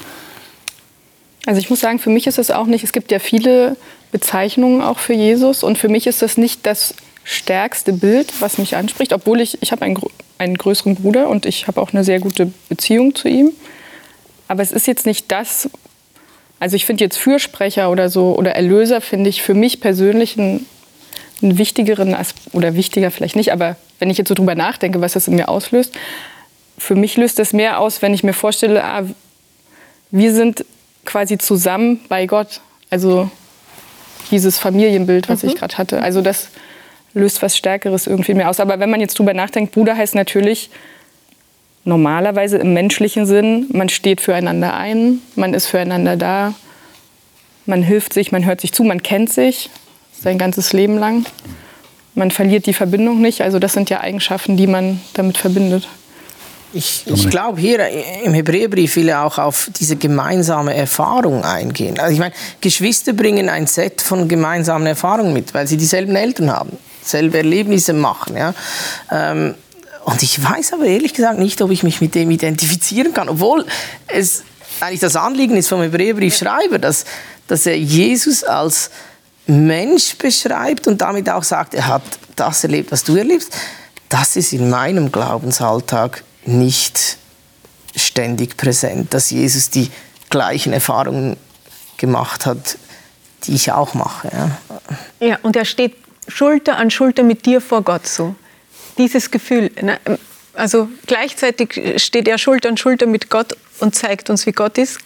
Also 1.45 1.59
ich 1.59 1.69
muss 1.69 1.81
sagen, 1.81 1.99
für 1.99 2.09
mich 2.09 2.25
ist 2.25 2.39
es 2.39 2.51
auch 2.51 2.67
nicht, 2.67 2.85
es 2.85 2.93
gibt 2.93 3.11
ja 3.11 3.19
viele 3.19 3.75
Bezeichnungen 4.13 4.81
auch 4.81 4.97
für 4.97 5.13
Jesus 5.13 5.61
und 5.61 5.77
für 5.77 5.89
mich 5.89 6.07
ist 6.07 6.21
das 6.21 6.37
nicht 6.37 6.65
das 6.65 6.95
stärkste 7.25 7.91
Bild, 7.91 8.31
was 8.39 8.57
mich 8.57 8.77
anspricht, 8.77 9.11
obwohl 9.11 9.41
ich, 9.41 9.61
ich 9.61 9.73
habe 9.73 9.83
einen, 9.83 9.99
einen 10.37 10.55
größeren 10.55 10.95
Bruder 10.95 11.27
und 11.27 11.45
ich 11.45 11.67
habe 11.67 11.81
auch 11.81 11.91
eine 11.91 12.05
sehr 12.05 12.21
gute 12.21 12.53
Beziehung 12.69 13.13
zu 13.13 13.27
ihm. 13.27 13.51
Aber 14.47 14.63
es 14.63 14.71
ist 14.71 14.87
jetzt 14.87 15.05
nicht 15.05 15.31
das, 15.33 15.69
also 16.59 16.77
ich 16.77 16.85
finde 16.85 17.03
jetzt 17.03 17.17
Fürsprecher 17.17 17.91
oder 17.91 18.09
so 18.09 18.37
oder 18.37 18.55
Erlöser 18.55 19.01
finde 19.01 19.29
ich 19.29 19.41
für 19.41 19.53
mich 19.53 19.81
persönlich 19.81 20.37
ein 20.37 20.65
einen 21.41 21.57
wichtigeren, 21.57 22.15
oder 22.53 22.75
wichtiger 22.75 23.11
vielleicht 23.11 23.35
nicht, 23.35 23.51
aber 23.51 23.75
wenn 23.99 24.09
ich 24.09 24.17
jetzt 24.17 24.29
so 24.29 24.35
drüber 24.35 24.55
nachdenke, 24.55 25.01
was 25.01 25.13
das 25.13 25.27
in 25.27 25.35
mir 25.35 25.49
auslöst, 25.49 25.93
für 26.77 26.95
mich 26.95 27.17
löst 27.17 27.39
das 27.39 27.53
mehr 27.53 27.79
aus, 27.79 28.01
wenn 28.01 28.13
ich 28.13 28.23
mir 28.23 28.33
vorstelle, 28.33 28.83
ah, 28.83 29.03
wir 30.11 30.33
sind 30.33 30.65
quasi 31.05 31.37
zusammen 31.37 32.01
bei 32.09 32.25
Gott. 32.25 32.61
Also 32.89 33.29
dieses 34.31 34.57
Familienbild, 34.57 35.29
was 35.29 35.43
mhm. 35.43 35.49
ich 35.49 35.55
gerade 35.55 35.77
hatte. 35.77 36.01
Also 36.01 36.21
das 36.21 36.49
löst 37.13 37.41
was 37.41 37.55
Stärkeres 37.55 38.07
irgendwie 38.07 38.33
mehr 38.33 38.49
aus. 38.49 38.59
Aber 38.59 38.79
wenn 38.79 38.89
man 38.89 38.99
jetzt 38.99 39.17
drüber 39.17 39.33
nachdenkt, 39.33 39.73
Bruder 39.73 39.95
heißt 39.95 40.15
natürlich 40.15 40.69
normalerweise 41.85 42.57
im 42.57 42.73
menschlichen 42.73 43.25
Sinn, 43.25 43.67
man 43.71 43.89
steht 43.89 44.19
füreinander 44.19 44.75
ein, 44.75 45.21
man 45.35 45.53
ist 45.53 45.67
füreinander 45.67 46.17
da, 46.17 46.55
man 47.65 47.83
hilft 47.83 48.13
sich, 48.13 48.31
man 48.31 48.43
hört 48.45 48.61
sich 48.61 48.73
zu, 48.73 48.83
man 48.83 49.03
kennt 49.03 49.31
sich 49.31 49.69
sein 50.21 50.37
ganzes 50.37 50.73
Leben 50.73 50.97
lang. 50.97 51.25
Man 52.13 52.31
verliert 52.31 52.65
die 52.65 52.73
Verbindung 52.73 53.21
nicht. 53.21 53.41
Also 53.41 53.59
das 53.59 53.73
sind 53.73 53.89
ja 53.89 53.99
Eigenschaften, 53.99 54.57
die 54.57 54.67
man 54.67 55.01
damit 55.13 55.37
verbindet. 55.37 55.87
Ich, 56.73 57.03
ich 57.05 57.29
glaube, 57.29 57.61
hier 57.61 57.87
im 58.25 58.33
Hebräerbrief 58.33 58.97
will 58.97 59.07
er 59.07 59.23
auch 59.23 59.37
auf 59.37 59.69
diese 59.79 59.95
gemeinsame 59.95 60.75
Erfahrung 60.75 61.45
eingehen. 61.45 61.97
Also 61.99 62.11
ich 62.11 62.19
meine, 62.19 62.33
Geschwister 62.59 63.13
bringen 63.13 63.47
ein 63.47 63.65
Set 63.65 64.01
von 64.01 64.27
gemeinsamen 64.27 64.85
Erfahrungen 64.85 65.31
mit, 65.31 65.53
weil 65.53 65.67
sie 65.67 65.77
dieselben 65.77 66.17
Eltern 66.17 66.51
haben, 66.51 66.77
selbe 67.01 67.37
Erlebnisse 67.37 67.93
machen. 67.93 68.35
Ja. 68.35 68.53
Ähm, 69.09 69.55
und 70.03 70.21
ich 70.21 70.43
weiß 70.43 70.73
aber 70.73 70.83
ehrlich 70.85 71.13
gesagt 71.13 71.39
nicht, 71.39 71.61
ob 71.61 71.71
ich 71.71 71.83
mich 71.83 72.01
mit 72.01 72.13
dem 72.13 72.29
identifizieren 72.29 73.13
kann, 73.13 73.29
obwohl 73.29 73.65
es 74.07 74.43
eigentlich 74.81 74.99
das 74.99 75.15
Anliegen 75.15 75.55
ist 75.55 75.69
vom 75.69 75.81
Hebräerbriefschreiber, 75.81 76.77
dass, 76.77 77.05
dass 77.47 77.65
er 77.65 77.77
Jesus 77.77 78.43
als 78.43 78.91
Mensch 79.47 80.15
beschreibt 80.17 80.87
und 80.87 81.01
damit 81.01 81.29
auch 81.29 81.43
sagt, 81.43 81.73
er 81.73 81.87
hat 81.87 82.03
das 82.35 82.63
erlebt, 82.63 82.91
was 82.91 83.03
du 83.03 83.15
erlebst, 83.15 83.53
das 84.09 84.35
ist 84.35 84.53
in 84.53 84.69
meinem 84.69 85.11
Glaubensalltag 85.11 86.23
nicht 86.45 87.17
ständig 87.95 88.57
präsent, 88.57 89.13
dass 89.13 89.29
Jesus 89.29 89.69
die 89.69 89.89
gleichen 90.29 90.73
Erfahrungen 90.73 91.37
gemacht 91.97 92.45
hat, 92.45 92.77
die 93.43 93.53
ich 93.53 93.71
auch 93.71 93.93
mache. 93.93 94.29
Ja, 94.33 95.27
ja 95.27 95.39
und 95.43 95.55
er 95.55 95.65
steht 95.65 95.95
Schulter 96.27 96.77
an 96.77 96.89
Schulter 96.89 97.23
mit 97.23 97.45
dir 97.45 97.61
vor 97.61 97.83
Gott 97.83 98.07
so. 98.07 98.35
Dieses 98.97 99.29
Gefühl. 99.31 99.71
Ne? 99.81 99.99
Also 100.53 100.89
gleichzeitig 101.05 102.01
steht 102.01 102.27
er 102.27 102.37
Schulter 102.37 102.69
an 102.69 102.77
Schulter 102.77 103.05
mit 103.05 103.29
Gott 103.29 103.55
und 103.79 103.95
zeigt 103.95 104.29
uns, 104.29 104.45
wie 104.45 104.51
Gott 104.51 104.77
ist. 104.77 104.99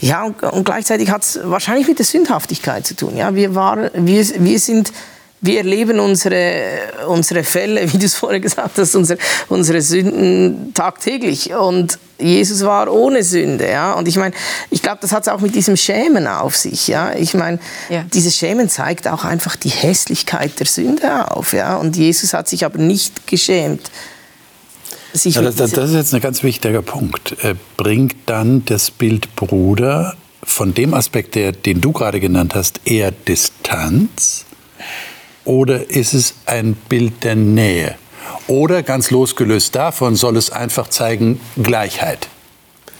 Ja, 0.00 0.24
und, 0.24 0.42
und 0.42 0.64
gleichzeitig 0.64 1.10
hat 1.10 1.22
es 1.22 1.40
wahrscheinlich 1.42 1.88
mit 1.88 1.98
der 1.98 2.06
Sündhaftigkeit 2.06 2.86
zu 2.86 2.94
tun. 2.94 3.16
Ja, 3.16 3.34
wir, 3.34 3.54
waren, 3.54 3.90
wir, 3.94 4.26
wir 4.38 4.58
sind 4.58 4.92
wir 5.44 5.58
erleben 5.58 5.98
unsere, 5.98 6.78
unsere 7.08 7.42
Fälle, 7.42 7.92
wie 7.92 7.98
du 7.98 8.06
es 8.06 8.14
vorher 8.14 8.38
gesagt 8.38 8.78
hast, 8.78 8.94
unsere, 8.94 9.18
unsere 9.48 9.82
Sünden 9.82 10.72
tagtäglich. 10.72 11.52
Und 11.52 11.98
Jesus 12.18 12.64
war 12.64 12.90
ohne 12.90 13.24
Sünde. 13.24 13.68
Ja? 13.68 13.94
Und 13.94 14.06
ich 14.06 14.16
meine, 14.16 14.34
ich 14.70 14.82
glaube, 14.82 14.98
das 15.00 15.10
hat 15.10 15.22
es 15.22 15.28
auch 15.28 15.40
mit 15.40 15.56
diesem 15.56 15.76
Schämen 15.76 16.28
auf 16.28 16.56
sich. 16.56 16.86
Ja? 16.86 17.12
Ich 17.14 17.34
meine, 17.34 17.58
ja. 17.88 18.04
dieses 18.14 18.36
Schämen 18.36 18.68
zeigt 18.68 19.08
auch 19.08 19.24
einfach 19.24 19.56
die 19.56 19.68
Hässlichkeit 19.68 20.60
der 20.60 20.66
Sünde 20.66 21.32
auf. 21.32 21.52
Ja? 21.52 21.76
Und 21.76 21.96
Jesus 21.96 22.34
hat 22.34 22.48
sich 22.48 22.64
aber 22.64 22.78
nicht 22.78 23.26
geschämt 23.26 23.90
sich 25.12 25.34
ja, 25.34 25.42
das, 25.42 25.56
das, 25.56 25.72
ist 25.72 25.94
jetzt 25.94 26.14
ein 26.14 26.20
ganz 26.20 26.42
wichtiger 26.42 26.82
Punkt. 26.82 27.36
Bringt 27.76 28.16
dann 28.26 28.64
das 28.64 28.90
Bild 28.90 29.34
Bruder 29.36 30.16
von 30.42 30.74
dem 30.74 30.94
Aspekt, 30.94 31.34
der, 31.34 31.52
den 31.52 31.80
du 31.80 31.92
gerade 31.92 32.20
genannt 32.20 32.54
hast, 32.54 32.80
eher 32.84 33.10
Distanz? 33.10 34.44
Oder 35.44 35.90
ist 35.90 36.14
es 36.14 36.34
ein 36.46 36.74
Bild 36.74 37.24
der 37.24 37.36
Nähe? 37.36 37.96
Oder 38.46 38.82
ganz 38.82 39.10
losgelöst 39.10 39.74
davon 39.74 40.16
soll 40.16 40.36
es 40.36 40.50
einfach 40.50 40.88
zeigen 40.88 41.40
Gleichheit. 41.60 42.28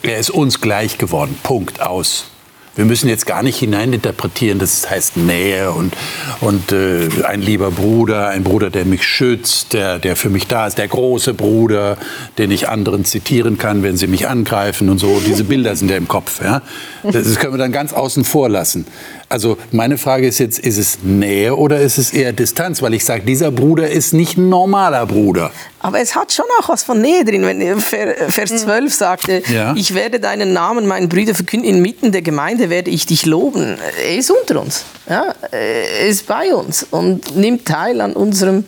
Er 0.03 0.19
ist 0.19 0.31
uns 0.31 0.61
gleich 0.61 0.99
geworden. 0.99 1.39
Punkt 1.43 1.81
aus. 1.81 2.32
Wir 2.75 2.87
müssen 2.87 3.11
jetzt 3.11 3.27
gar 3.27 3.43
nicht 3.43 3.59
hineininterpretieren, 3.59 4.59
das 4.59 4.89
heißt 4.89 5.19
Nähe 5.19 5.73
und, 5.73 5.95
und 6.41 6.73
äh, 6.73 7.07
ein 7.25 7.43
lieber 7.43 7.71
Bruder, 7.71 8.29
ein 8.29 8.45
Bruder, 8.45 8.71
der 8.71 8.87
mich 8.87 9.05
schützt, 9.05 9.75
der, 9.75 9.99
der 9.99 10.17
für 10.17 10.31
mich 10.31 10.47
da 10.47 10.67
ist, 10.67 10.79
der 10.79 10.89
große 10.89 11.35
Bruder, 11.35 11.99
den 12.39 12.51
ich 12.51 12.71
anderen 12.71 13.05
zitieren 13.05 13.59
kann, 13.59 13.83
wenn 13.83 13.99
sie 13.99 14.07
mich 14.07 14.27
angreifen 14.27 14.89
und 14.89 14.97
so. 14.99 15.21
Diese 15.27 15.45
Bilder 15.45 15.77
sind 15.77 15.91
ja 15.91 15.99
im 15.99 16.09
Kopf. 16.09 16.43
Ja? 16.43 16.63
Das 17.03 17.39
können 17.39 17.53
wir 17.53 17.59
dann 17.59 17.73
ganz 17.73 17.93
außen 17.93 18.25
vor 18.25 18.49
lassen. 18.49 18.87
Also 19.33 19.57
meine 19.71 19.97
Frage 19.97 20.27
ist 20.27 20.39
jetzt, 20.39 20.59
ist 20.59 20.77
es 20.77 20.99
Nähe 21.03 21.57
oder 21.57 21.81
ist 21.81 21.97
es 21.97 22.13
eher 22.13 22.35
Distanz? 22.35 22.83
Weil 22.83 22.93
ich 22.93 23.05
sage, 23.05 23.23
dieser 23.23 23.51
Bruder 23.51 23.89
ist 23.89 24.13
nicht 24.13 24.37
ein 24.37 24.51
normaler 24.51 25.07
Bruder. 25.07 25.51
Aber 25.81 26.01
es 26.01 26.15
hat 26.15 26.33
schon 26.33 26.45
auch 26.61 26.69
was 26.69 26.83
von 26.83 27.01
Nähe 27.01 27.25
drin, 27.25 27.43
wenn 27.43 27.81
Vers 27.81 28.51
12 28.51 28.95
sagte, 28.95 29.43
ja. 29.51 29.75
ich 29.75 29.95
werde 29.95 30.21
deinen 30.21 30.53
Namen 30.53 30.87
meinen 30.87 31.09
Brüdern 31.09 31.35
verkünden, 31.35 31.69
inmitten 31.69 32.13
der 32.13 32.21
Gemeinde 32.21 32.69
werde 32.69 32.91
ich 32.91 33.07
dich 33.07 33.25
loben. 33.25 33.79
Er 34.05 34.17
ist 34.17 34.31
unter 34.31 34.61
uns, 34.61 34.85
ja? 35.09 35.35
er 35.51 36.07
ist 36.07 36.27
bei 36.27 36.55
uns 36.55 36.87
und 36.91 37.35
nimmt 37.35 37.65
teil 37.65 38.03
an 38.03 38.13
unserem 38.13 38.65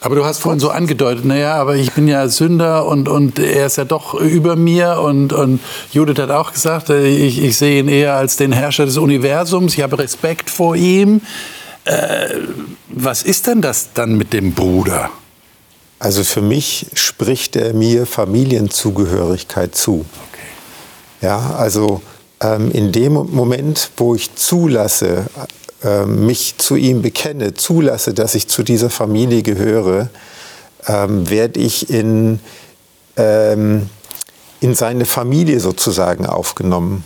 aber 0.00 0.14
du 0.14 0.24
hast 0.24 0.38
vorhin 0.38 0.60
so 0.60 0.70
angedeutet, 0.70 1.26
naja, 1.26 1.56
aber 1.56 1.76
ich 1.76 1.92
bin 1.92 2.08
ja 2.08 2.26
Sünder 2.28 2.86
und, 2.86 3.08
und 3.08 3.38
er 3.38 3.66
ist 3.66 3.76
ja 3.76 3.84
doch 3.84 4.14
über 4.14 4.56
mir. 4.56 5.00
Und, 5.00 5.34
und 5.34 5.60
Judith 5.92 6.18
hat 6.18 6.30
auch 6.30 6.52
gesagt, 6.52 6.88
äh, 6.88 7.06
ich, 7.06 7.42
ich 7.42 7.56
sehe 7.58 7.80
ihn 7.80 7.88
eher 7.88 8.14
als 8.14 8.36
den 8.36 8.52
Herrscher 8.52 8.86
des 8.86 8.96
Universums, 8.96 9.74
ich 9.74 9.82
habe 9.82 9.98
Respekt 9.98 10.48
vor 10.48 10.74
ihm. 10.74 11.20
Äh, 11.84 12.28
was 12.88 13.22
ist 13.22 13.46
denn 13.46 13.60
das 13.60 13.90
dann 13.92 14.16
mit 14.16 14.32
dem 14.32 14.54
Bruder? 14.54 15.10
Also 15.98 16.24
für 16.24 16.40
mich 16.40 16.86
spricht 16.94 17.56
er 17.56 17.74
mir 17.74 18.06
Familienzugehörigkeit 18.06 19.74
zu. 19.74 20.06
Okay. 20.32 21.26
Ja, 21.26 21.56
also 21.58 22.00
ähm, 22.40 22.70
in 22.70 22.90
dem 22.90 23.12
Moment, 23.12 23.90
wo 23.98 24.14
ich 24.14 24.34
zulasse, 24.34 25.26
äh, 25.82 26.04
mich 26.04 26.58
zu 26.58 26.76
ihm 26.76 27.02
bekenne, 27.02 27.54
zulasse, 27.54 28.14
dass 28.14 28.34
ich 28.34 28.48
zu 28.48 28.62
dieser 28.62 28.90
Familie 28.90 29.42
gehöre, 29.42 30.10
ähm, 30.86 31.28
werde 31.30 31.60
ich 31.60 31.90
in, 31.90 32.40
ähm, 33.16 33.88
in 34.60 34.74
seine 34.74 35.04
Familie 35.04 35.60
sozusagen 35.60 36.26
aufgenommen. 36.26 37.04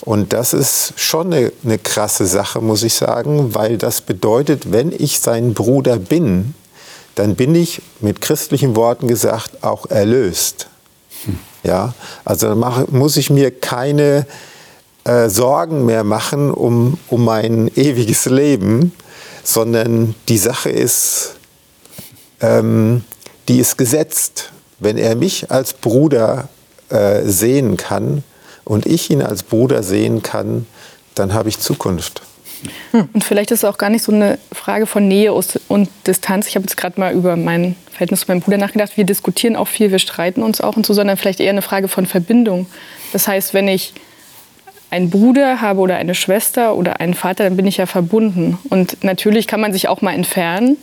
Und 0.00 0.32
das 0.32 0.52
ist 0.52 0.94
schon 0.96 1.32
eine, 1.32 1.52
eine 1.64 1.78
krasse 1.78 2.26
Sache, 2.26 2.60
muss 2.60 2.82
ich 2.82 2.94
sagen, 2.94 3.54
weil 3.54 3.78
das 3.78 4.02
bedeutet, 4.02 4.70
wenn 4.70 4.92
ich 4.92 5.20
sein 5.20 5.54
Bruder 5.54 5.96
bin, 5.96 6.54
dann 7.14 7.36
bin 7.36 7.54
ich 7.54 7.80
mit 8.00 8.20
christlichen 8.20 8.76
Worten 8.76 9.08
gesagt 9.08 9.62
auch 9.62 9.86
erlöst. 9.86 10.68
Hm. 11.24 11.38
Ja, 11.62 11.94
also 12.24 12.54
mache, 12.54 12.86
muss 12.90 13.16
ich 13.16 13.30
mir 13.30 13.50
keine 13.50 14.26
äh, 15.04 15.28
Sorgen 15.28 15.84
mehr 15.84 16.04
machen 16.04 16.50
um, 16.50 16.98
um 17.08 17.24
mein 17.24 17.70
ewiges 17.76 18.26
Leben, 18.26 18.92
sondern 19.42 20.14
die 20.28 20.38
Sache 20.38 20.70
ist, 20.70 21.36
ähm, 22.40 23.04
die 23.48 23.58
ist 23.58 23.76
gesetzt. 23.76 24.52
Wenn 24.78 24.98
er 24.98 25.14
mich 25.14 25.50
als 25.50 25.72
Bruder 25.72 26.48
äh, 26.88 27.22
sehen 27.22 27.76
kann 27.76 28.24
und 28.64 28.86
ich 28.86 29.10
ihn 29.10 29.22
als 29.22 29.42
Bruder 29.42 29.82
sehen 29.82 30.22
kann, 30.22 30.66
dann 31.14 31.32
habe 31.32 31.48
ich 31.48 31.58
Zukunft. 31.60 32.22
Und 32.92 33.22
vielleicht 33.22 33.50
ist 33.50 33.58
es 33.58 33.64
auch 33.64 33.76
gar 33.76 33.90
nicht 33.90 34.02
so 34.02 34.12
eine 34.12 34.38
Frage 34.52 34.86
von 34.86 35.06
Nähe 35.06 35.34
und 35.34 35.90
Distanz. 36.06 36.46
Ich 36.46 36.56
habe 36.56 36.64
jetzt 36.64 36.76
gerade 36.76 36.98
mal 36.98 37.12
über 37.12 37.36
mein 37.36 37.76
Verhältnis 37.90 38.20
zu 38.20 38.26
meinem 38.28 38.40
Bruder 38.40 38.56
nachgedacht. 38.56 38.96
Wir 38.96 39.04
diskutieren 39.04 39.54
auch 39.54 39.68
viel, 39.68 39.90
wir 39.90 39.98
streiten 39.98 40.42
uns 40.42 40.60
auch 40.60 40.76
und 40.76 40.86
so, 40.86 40.94
sondern 40.94 41.16
vielleicht 41.16 41.40
eher 41.40 41.50
eine 41.50 41.62
Frage 41.62 41.88
von 41.88 42.06
Verbindung. 42.06 42.66
Das 43.12 43.28
heißt, 43.28 43.52
wenn 43.52 43.68
ich 43.68 43.92
einen 44.94 45.10
Bruder 45.10 45.60
habe 45.60 45.80
oder 45.80 45.96
eine 45.96 46.14
Schwester 46.14 46.76
oder 46.76 47.00
einen 47.00 47.14
Vater, 47.14 47.44
dann 47.44 47.56
bin 47.56 47.66
ich 47.66 47.78
ja 47.78 47.86
verbunden. 47.86 48.58
Und 48.70 49.02
natürlich 49.02 49.48
kann 49.48 49.60
man 49.60 49.72
sich 49.72 49.88
auch 49.88 50.00
mal 50.02 50.14
entfernen 50.14 50.76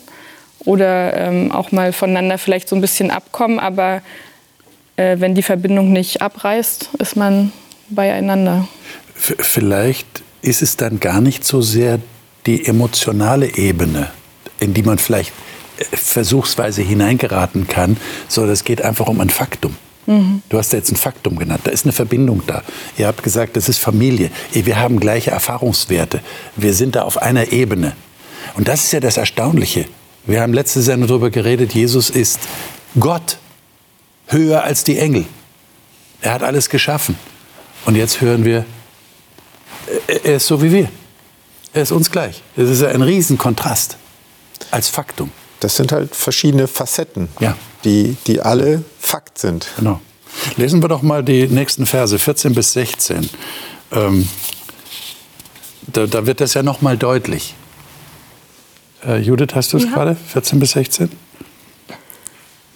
oder 0.65 1.15
ähm, 1.15 1.51
auch 1.51 1.71
mal 1.71 1.93
voneinander 1.93 2.37
vielleicht 2.37 2.67
so 2.67 2.75
ein 2.75 2.81
bisschen 2.81 3.09
abkommen, 3.09 3.57
aber 3.57 4.01
äh, 4.97 5.17
wenn 5.19 5.33
die 5.33 5.43
Verbindung 5.43 5.93
nicht 5.93 6.21
abreißt, 6.21 6.89
ist 6.99 7.15
man 7.15 7.53
beieinander. 7.89 8.67
Vielleicht 9.15 10.23
ist 10.41 10.61
es 10.61 10.75
dann 10.75 10.99
gar 10.99 11.21
nicht 11.21 11.45
so 11.45 11.61
sehr 11.61 11.99
die 12.45 12.65
emotionale 12.65 13.55
Ebene, 13.55 14.11
in 14.59 14.73
die 14.73 14.83
man 14.83 14.97
vielleicht 14.97 15.31
äh, 15.77 15.83
versuchsweise 15.95 16.81
hineingeraten 16.81 17.67
kann, 17.67 17.95
sondern 18.27 18.51
es 18.51 18.65
geht 18.65 18.81
einfach 18.81 19.07
um 19.07 19.21
ein 19.21 19.29
Faktum. 19.29 19.77
Mhm. 20.05 20.41
Du 20.49 20.57
hast 20.57 20.73
ja 20.73 20.79
jetzt 20.79 20.91
ein 20.91 20.95
Faktum 20.95 21.37
genannt. 21.37 21.61
Da 21.63 21.71
ist 21.71 21.85
eine 21.85 21.93
Verbindung 21.93 22.43
da. 22.47 22.63
Ihr 22.97 23.07
habt 23.07 23.23
gesagt, 23.23 23.55
das 23.55 23.69
ist 23.69 23.77
Familie. 23.77 24.31
Wir 24.51 24.79
haben 24.79 24.99
gleiche 24.99 25.31
Erfahrungswerte. 25.31 26.21
Wir 26.55 26.73
sind 26.73 26.95
da 26.95 27.03
auf 27.03 27.21
einer 27.21 27.51
Ebene. 27.51 27.93
Und 28.55 28.67
das 28.67 28.83
ist 28.85 28.91
ja 28.93 28.99
das 28.99 29.17
Erstaunliche. 29.17 29.85
Wir 30.25 30.41
haben 30.41 30.53
letzte 30.53 30.81
Sendung 30.81 31.07
darüber 31.07 31.29
geredet, 31.29 31.73
Jesus 31.73 32.09
ist 32.09 32.39
Gott, 32.99 33.37
höher 34.27 34.63
als 34.63 34.83
die 34.83 34.97
Engel. 34.97 35.25
Er 36.21 36.33
hat 36.33 36.43
alles 36.43 36.69
geschaffen. 36.69 37.15
Und 37.85 37.95
jetzt 37.95 38.21
hören 38.21 38.45
wir, 38.45 38.65
er 40.07 40.35
ist 40.35 40.45
so 40.45 40.61
wie 40.61 40.71
wir. 40.71 40.89
Er 41.73 41.83
ist 41.83 41.91
uns 41.91 42.11
gleich. 42.11 42.43
Das 42.55 42.69
ist 42.69 42.83
ein 42.83 43.01
Riesenkontrast 43.01 43.97
als 44.69 44.89
Faktum. 44.89 45.31
Das 45.59 45.75
sind 45.75 45.91
halt 45.91 46.15
verschiedene 46.15 46.67
Facetten, 46.67 47.29
ja. 47.39 47.55
Die, 47.83 48.17
die 48.27 48.41
alle 48.41 48.83
Fakt 48.99 49.37
sind. 49.37 49.67
Genau. 49.77 49.99
Lesen 50.55 50.81
wir 50.81 50.87
doch 50.87 51.01
mal 51.01 51.23
die 51.23 51.47
nächsten 51.47 51.85
Verse, 51.85 52.17
14 52.17 52.53
bis 52.53 52.73
16. 52.73 53.29
Ähm, 53.91 54.27
da, 55.87 56.07
da, 56.07 56.25
wird 56.25 56.41
das 56.41 56.53
ja 56.53 56.63
noch 56.63 56.81
mal 56.81 56.97
deutlich. 56.97 57.53
Äh, 59.05 59.17
Judith, 59.17 59.49
hast 59.55 59.73
du 59.73 59.77
es 59.77 59.83
ja. 59.85 59.91
gerade? 59.91 60.15
14 60.15 60.59
bis 60.59 60.71
16? 60.71 61.11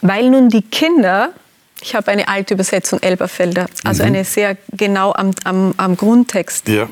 Weil 0.02 0.30
nun 0.30 0.50
die 0.50 0.62
Kinder 0.62 1.34
ich 1.82 1.94
habe 1.94 2.12
eine 2.12 2.28
alte 2.28 2.54
Übersetzung 2.56 3.00
Elberfelder, 3.02 3.68
also 3.84 4.04
mhm. 4.04 4.08
eine 4.08 4.26
sehr 4.26 4.58
genau 4.72 5.14
am, 5.14 5.32
am, 5.44 5.74
am 5.78 5.96
Grundtext. 5.96 6.68
Ja. 6.68 6.90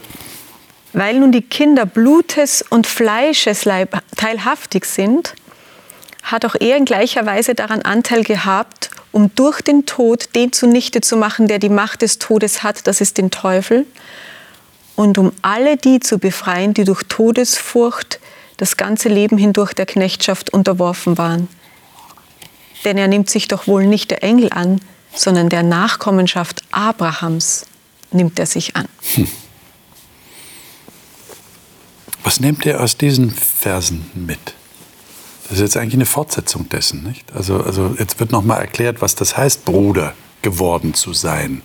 Weil 0.93 1.19
nun 1.19 1.31
die 1.31 1.41
Kinder 1.41 1.85
Blutes 1.87 2.63
und 2.69 2.85
Fleisches 2.85 3.65
teilhaftig 4.15 4.85
sind, 4.85 5.33
hat 6.23 6.45
auch 6.45 6.55
er 6.59 6.77
in 6.77 6.85
gleicher 6.85 7.25
Weise 7.25 7.53
daran 7.53 7.81
Anteil 7.81 8.23
gehabt, 8.23 8.89
um 9.11 9.33
durch 9.35 9.61
den 9.61 9.85
Tod 9.85 10.35
den 10.35 10.51
zunichte 10.51 11.01
zu 11.01 11.17
machen, 11.17 11.47
der 11.47 11.59
die 11.59 11.69
Macht 11.69 12.01
des 12.01 12.17
Todes 12.17 12.63
hat, 12.63 12.87
das 12.87 13.01
ist 13.01 13.17
den 13.17 13.29
Teufel, 13.29 13.85
und 14.95 15.17
um 15.17 15.31
alle 15.41 15.77
die 15.77 15.99
zu 15.99 16.17
befreien, 16.17 16.73
die 16.73 16.83
durch 16.83 17.03
Todesfurcht 17.03 18.19
das 18.57 18.77
ganze 18.77 19.09
Leben 19.09 19.37
hindurch 19.37 19.73
der 19.73 19.85
Knechtschaft 19.85 20.51
unterworfen 20.51 21.17
waren 21.17 21.47
denn 22.83 22.97
er 22.97 23.07
nimmt 23.07 23.29
sich 23.29 23.47
doch 23.47 23.67
wohl 23.67 23.87
nicht 23.87 24.11
der 24.11 24.23
Engel 24.23 24.51
an, 24.51 24.79
sondern 25.15 25.49
der 25.49 25.63
Nachkommenschaft 25.63 26.63
Abrahams 26.71 27.65
nimmt 28.11 28.39
er 28.39 28.45
sich 28.45 28.75
an. 28.75 28.87
Hm. 29.15 29.27
Was 32.23 32.39
nehmt 32.39 32.65
ihr 32.65 32.79
aus 32.79 32.97
diesen 32.97 33.31
Versen 33.31 34.09
mit? 34.13 34.53
Das 35.43 35.53
ist 35.53 35.59
jetzt 35.59 35.77
eigentlich 35.77 35.95
eine 35.95 36.05
Fortsetzung 36.05 36.69
dessen, 36.69 37.03
nicht? 37.03 37.33
Also, 37.33 37.61
also 37.61 37.95
jetzt 37.99 38.19
wird 38.19 38.31
noch 38.31 38.43
mal 38.43 38.57
erklärt, 38.57 39.01
was 39.01 39.15
das 39.15 39.37
heißt, 39.37 39.65
Bruder 39.65 40.13
geworden 40.41 40.93
zu 40.93 41.13
sein. 41.13 41.61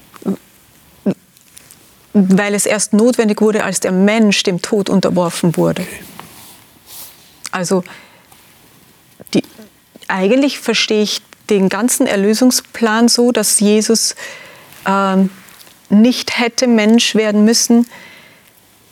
Weil 2.12 2.54
es 2.54 2.66
erst 2.66 2.92
notwendig 2.92 3.40
wurde, 3.40 3.62
als 3.64 3.80
der 3.80 3.92
Mensch 3.92 4.42
dem 4.42 4.60
Tod 4.62 4.90
unterworfen 4.90 5.56
wurde. 5.56 5.82
Okay. 5.82 6.02
Also 7.50 7.84
die, 9.34 9.42
eigentlich 10.08 10.58
verstehe 10.58 11.02
ich 11.02 11.22
den 11.50 11.68
ganzen 11.68 12.06
Erlösungsplan 12.06 13.08
so, 13.08 13.32
dass 13.32 13.60
Jesus 13.60 14.14
ähm, 14.86 15.30
nicht 15.88 16.38
hätte 16.38 16.66
Mensch 16.66 17.14
werden 17.14 17.44
müssen, 17.44 17.86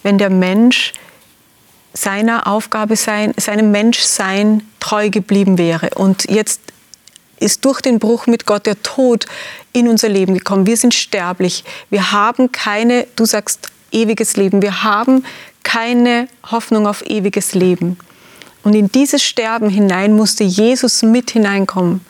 wenn 0.03 0.18
der 0.18 0.31
Mensch 0.31 0.92
seiner 1.96 2.46
Aufgabe 2.46 2.96
sein, 2.96 3.32
seinem 3.37 3.70
Menschsein 3.70 4.62
treu 4.80 5.11
geblieben 5.11 5.59
wäre. 5.59 5.90
Und 5.94 6.30
jetzt 6.30 6.61
ist 7.38 7.64
durch 7.64 7.80
den 7.80 7.98
Bruch 7.98 8.26
mit 8.26 8.46
Gott 8.46 8.66
der 8.66 8.82
Tod 8.82 9.26
in 9.72 9.88
unser 9.88 10.09
Leben 10.09 10.35
gekommen. 10.35 10.66
Wir 10.66 10.76
sind 10.76 10.94
sterblich. 10.94 11.64
Wir 11.90 12.12
haben 12.12 12.52
keine, 12.52 13.06
du 13.16 13.24
sagst, 13.24 13.70
ewiges 13.92 14.37
Leben. 14.37 14.62
Wir 14.62 14.82
haben 14.82 15.24
keine 15.62 16.28
Hoffnung 16.50 16.87
auf 16.87 17.04
ewiges 17.06 17.54
Leben. 17.54 17.98
Und 18.62 18.74
in 18.74 18.90
dieses 18.90 19.22
Sterben 19.22 19.68
hinein 19.68 20.12
musste 20.14 20.44
Jesus 20.44 21.02
mit 21.02 21.30
hineinkommen. 21.30 22.04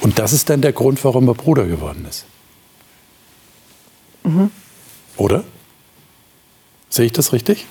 Und 0.00 0.18
das 0.18 0.32
ist 0.32 0.48
dann 0.48 0.62
der 0.62 0.72
Grund, 0.72 1.02
warum 1.04 1.28
er 1.28 1.34
Bruder 1.34 1.66
geworden 1.66 2.06
ist. 2.08 2.24
Mhm. 4.24 4.50
Oder? 5.16 5.44
Sehe 6.88 7.06
ich 7.06 7.12
das 7.12 7.32
richtig? 7.32 7.66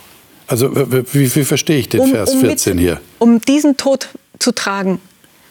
Also 0.49 0.75
wie, 0.75 1.35
wie 1.35 1.45
verstehe 1.45 1.77
ich 1.77 1.89
den 1.89 2.01
um, 2.01 2.09
Vers 2.09 2.33
14 2.33 2.75
mit, 2.75 2.83
hier? 2.83 2.99
Um 3.19 3.39
diesen 3.39 3.77
Tod 3.77 4.09
zu 4.39 4.51
tragen. 4.51 4.99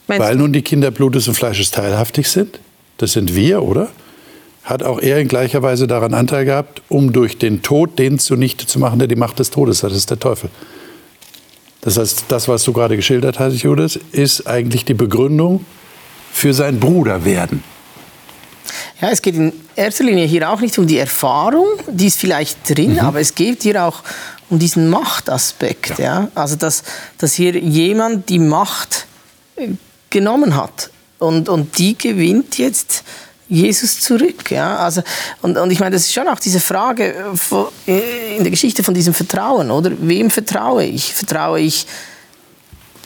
Weil 0.08 0.34
nun 0.34 0.52
die 0.52 0.62
Kinder 0.62 0.90
Blutes 0.90 1.28
und 1.28 1.34
Fleisches 1.34 1.70
teilhaftig 1.70 2.28
sind. 2.28 2.58
Das 2.96 3.12
sind 3.12 3.36
wir, 3.36 3.62
oder? 3.62 3.90
Hat 4.64 4.82
auch 4.82 5.00
er 5.00 5.20
in 5.20 5.28
gleicher 5.28 5.62
Weise 5.62 5.86
daran 5.86 6.14
Anteil 6.14 6.44
gehabt, 6.44 6.82
um 6.88 7.12
durch 7.12 7.38
den 7.38 7.62
Tod 7.62 7.98
den 7.98 8.18
zunichte 8.18 8.66
zu 8.66 8.80
machen, 8.80 8.98
der 8.98 9.06
die 9.06 9.14
Macht 9.16 9.38
des 9.38 9.50
Todes 9.50 9.84
hat. 9.84 9.92
Das 9.92 9.98
ist 9.98 10.10
der 10.10 10.18
Teufel. 10.18 10.50
Das 11.82 11.96
heißt, 11.96 12.24
das, 12.28 12.48
was 12.48 12.64
du 12.64 12.72
gerade 12.72 12.96
geschildert 12.96 13.38
hast, 13.38 13.62
Judith, 13.62 14.00
ist 14.10 14.48
eigentlich 14.48 14.84
die 14.84 14.94
Begründung 14.94 15.64
für 16.32 16.52
sein 16.52 16.80
Bruderwerden. 16.80 17.62
Ja, 19.00 19.10
es 19.10 19.22
geht 19.22 19.36
in 19.36 19.52
erster 19.76 20.02
Linie 20.02 20.26
hier 20.26 20.50
auch 20.50 20.60
nicht 20.60 20.76
um 20.76 20.86
die 20.86 20.98
Erfahrung, 20.98 21.66
die 21.86 22.08
ist 22.08 22.18
vielleicht 22.18 22.68
drin, 22.68 22.94
mhm. 22.94 22.98
aber 22.98 23.20
es 23.20 23.34
geht 23.34 23.62
hier 23.62 23.84
auch 23.84 24.02
um 24.50 24.58
diesen 24.58 24.88
Machtaspekt. 24.88 25.98
Ja. 25.98 26.22
ja? 26.22 26.28
Also, 26.34 26.56
dass, 26.56 26.82
dass 27.18 27.34
hier 27.34 27.56
jemand 27.58 28.28
die 28.28 28.38
Macht 28.38 29.06
äh, 29.56 29.68
genommen 30.10 30.56
hat. 30.56 30.90
Und, 31.18 31.48
und 31.48 31.78
die 31.78 31.98
gewinnt 31.98 32.58
jetzt 32.58 33.02
Jesus 33.48 34.00
zurück. 34.00 34.50
Ja? 34.50 34.76
Also, 34.76 35.02
und, 35.42 35.56
und 35.56 35.70
ich 35.70 35.80
meine, 35.80 35.96
das 35.96 36.02
ist 36.02 36.12
schon 36.12 36.28
auch 36.28 36.38
diese 36.38 36.60
Frage 36.60 37.14
äh, 37.86 38.36
in 38.36 38.44
der 38.44 38.50
Geschichte 38.50 38.84
von 38.84 38.94
diesem 38.94 39.14
Vertrauen, 39.14 39.70
oder? 39.70 39.90
Wem 40.00 40.30
vertraue 40.30 40.84
ich? 40.84 41.14
Vertraue 41.14 41.60
ich 41.60 41.86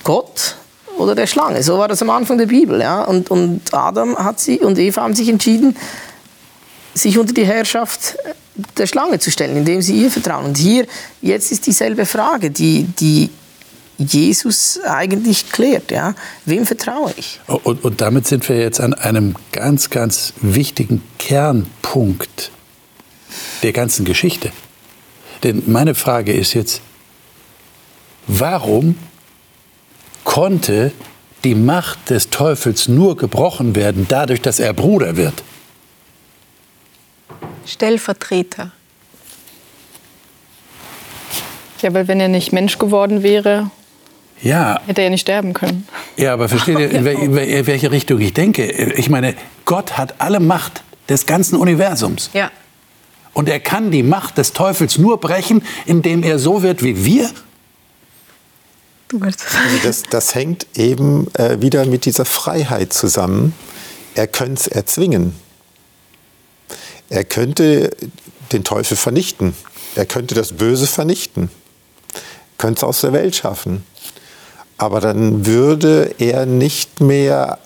Gott 0.04 0.56
oder 0.98 1.14
der 1.14 1.26
Schlange? 1.26 1.62
So 1.62 1.78
war 1.78 1.88
das 1.88 2.02
am 2.02 2.10
Anfang 2.10 2.38
der 2.38 2.46
Bibel. 2.46 2.80
Ja? 2.80 3.02
Und, 3.02 3.30
und 3.30 3.72
Adam 3.72 4.16
hat 4.16 4.40
sie 4.40 4.58
und 4.58 4.78
Eva 4.78 5.02
haben 5.02 5.14
sich 5.14 5.28
entschieden, 5.28 5.76
sich 6.94 7.18
unter 7.18 7.32
die 7.32 7.46
Herrschaft 7.46 8.16
der 8.76 8.86
Schlange 8.86 9.18
zu 9.18 9.30
stellen, 9.30 9.56
indem 9.56 9.82
sie 9.82 10.02
ihr 10.02 10.10
vertrauen. 10.10 10.46
Und 10.46 10.58
hier, 10.58 10.86
jetzt 11.20 11.52
ist 11.52 11.66
dieselbe 11.66 12.06
Frage, 12.06 12.50
die, 12.50 12.84
die 12.84 13.30
Jesus 13.98 14.80
eigentlich 14.84 15.50
klärt. 15.50 15.90
Ja? 15.90 16.14
Wem 16.44 16.66
vertraue 16.66 17.12
ich? 17.16 17.40
Und, 17.46 17.84
und 17.84 18.00
damit 18.00 18.26
sind 18.26 18.48
wir 18.48 18.58
jetzt 18.58 18.80
an 18.80 18.94
einem 18.94 19.36
ganz, 19.52 19.90
ganz 19.90 20.34
wichtigen 20.40 21.02
Kernpunkt 21.18 22.50
der 23.62 23.72
ganzen 23.72 24.04
Geschichte. 24.04 24.52
Denn 25.42 25.62
meine 25.66 25.94
Frage 25.94 26.32
ist 26.32 26.54
jetzt, 26.54 26.80
warum 28.26 28.96
konnte 30.24 30.92
die 31.44 31.54
Macht 31.54 32.10
des 32.10 32.30
Teufels 32.30 32.86
nur 32.86 33.16
gebrochen 33.16 33.74
werden, 33.74 34.06
dadurch, 34.08 34.40
dass 34.40 34.60
er 34.60 34.72
Bruder 34.72 35.16
wird? 35.16 35.42
Stellvertreter. 37.66 38.70
Ja, 41.80 41.94
weil 41.94 42.06
wenn 42.08 42.20
er 42.20 42.28
nicht 42.28 42.52
Mensch 42.52 42.78
geworden 42.78 43.22
wäre, 43.22 43.70
ja. 44.42 44.80
Hätte 44.86 45.02
er 45.02 45.04
ja 45.04 45.10
nicht 45.10 45.20
sterben 45.20 45.52
können. 45.52 45.86
Ja, 46.16 46.32
aber 46.32 46.48
versteht 46.48 46.78
ihr, 46.78 46.90
in, 46.90 47.06
in 47.06 47.66
welche 47.66 47.90
Richtung 47.90 48.20
ich 48.20 48.34
denke? 48.34 48.64
Ich 48.70 49.08
meine, 49.08 49.34
Gott 49.64 49.96
hat 49.96 50.16
alle 50.18 50.40
Macht 50.40 50.82
des 51.08 51.26
ganzen 51.26 51.56
Universums. 51.56 52.30
Ja. 52.32 52.50
Und 53.32 53.48
er 53.48 53.60
kann 53.60 53.90
die 53.90 54.02
Macht 54.02 54.38
des 54.38 54.52
Teufels 54.52 54.98
nur 54.98 55.18
brechen, 55.18 55.62
indem 55.86 56.22
er 56.22 56.38
so 56.38 56.62
wird 56.62 56.82
wie 56.82 57.04
wir. 57.04 57.30
Also 59.12 59.36
das, 59.82 60.02
das 60.04 60.34
hängt 60.34 60.66
eben 60.74 61.28
äh, 61.34 61.60
wieder 61.60 61.84
mit 61.84 62.04
dieser 62.04 62.24
Freiheit 62.24 62.92
zusammen. 62.92 63.54
Er 64.14 64.26
könnte 64.26 64.54
es 64.54 64.66
erzwingen. 64.66 65.34
Er 67.12 67.24
könnte 67.24 67.90
den 68.52 68.64
Teufel 68.64 68.96
vernichten. 68.96 69.54
Er 69.96 70.06
könnte 70.06 70.34
das 70.34 70.54
Böse 70.54 70.86
vernichten. 70.86 71.50
Könnte 72.56 72.78
es 72.78 72.84
aus 72.84 73.02
der 73.02 73.12
Welt 73.12 73.36
schaffen. 73.36 73.84
Aber 74.78 74.98
dann 75.00 75.44
würde 75.44 76.14
er 76.16 76.46
nicht 76.46 77.00
mehr 77.00 77.58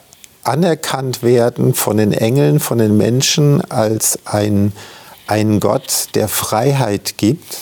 anerkannt 0.42 1.22
werden 1.22 1.74
von 1.74 1.96
den 1.96 2.12
Engeln, 2.12 2.58
von 2.58 2.78
den 2.78 2.96
Menschen 2.96 3.60
als 3.70 4.18
ein, 4.24 4.72
ein 5.28 5.60
Gott, 5.60 6.08
der 6.16 6.26
Freiheit 6.26 7.16
gibt, 7.16 7.58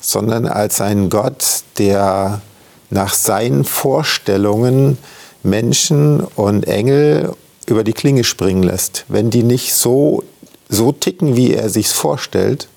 sondern 0.00 0.46
als 0.46 0.80
ein 0.80 1.10
Gott, 1.10 1.44
der 1.76 2.40
nach 2.88 3.12
seinen 3.12 3.64
Vorstellungen 3.64 4.96
Menschen 5.42 6.20
und 6.20 6.66
Engel 6.66 7.34
über 7.66 7.84
die 7.84 7.92
Klinge 7.92 8.24
springen 8.24 8.62
lässt. 8.62 9.04
Wenn 9.08 9.28
die 9.28 9.42
nicht 9.42 9.74
so, 9.74 10.24
so 10.72 10.90
ticken, 10.90 11.36
wie 11.36 11.52
er 11.52 11.68
sich 11.68 11.88
vorstellt, 11.88 12.68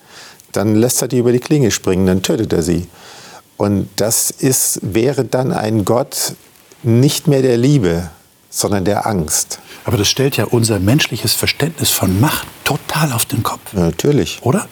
dann 0.52 0.76
lässt 0.76 1.02
er 1.02 1.08
die 1.08 1.18
über 1.18 1.32
die 1.32 1.40
Klinge 1.40 1.72
springen, 1.72 2.06
dann 2.06 2.22
tötet 2.22 2.54
er 2.54 2.62
sie. 2.62 2.88
Und 3.58 3.88
das 3.96 4.32
ist, 4.32 4.80
wäre 4.82 5.24
dann 5.24 5.52
ein 5.52 5.86
Gott 5.86 6.36
nicht 6.84 7.28
mehr 7.28 7.42
der 7.42 7.58
Liebe, 7.58 8.10
sondern 8.50 8.86
der 8.86 9.08
Angst. 9.08 9.60
Aber 9.86 9.98
das 9.98 10.08
stellt 10.08 10.38
ja 10.38 10.46
unser 10.46 10.80
menschliches 10.80 11.34
Verständnis 11.34 11.90
von 11.90 12.20
Macht 12.20 12.48
total 12.64 13.12
auf 13.14 13.26
den 13.26 13.44
Kopf. 13.44 13.74
Ja, 13.74 13.82
natürlich. 13.82 14.40
Oder? 14.42 14.68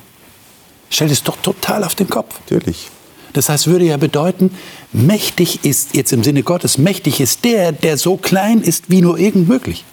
Stellt 0.89 1.11
es 1.11 1.23
doch 1.23 1.37
total 1.37 1.83
auf 1.83 1.95
den 1.95 2.09
Kopf. 2.09 2.39
Natürlich. 2.41 2.89
Das 3.31 3.49
heißt, 3.49 3.67
würde 3.67 3.85
ja 3.85 3.97
bedeuten, 3.97 4.51
mächtig 4.91 5.65
ist, 5.65 5.95
jetzt 5.95 6.13
im 6.13 6.23
Sinne 6.23 6.43
Gottes, 6.43 6.77
mächtig 6.77 7.19
ist 7.19 7.45
der, 7.45 7.71
der 7.71 7.97
so 7.97 8.17
klein 8.17 8.61
ist 8.61 8.89
wie 8.89 9.01
nur 9.01 9.17
irgend 9.17 9.47
möglich. 9.47 9.85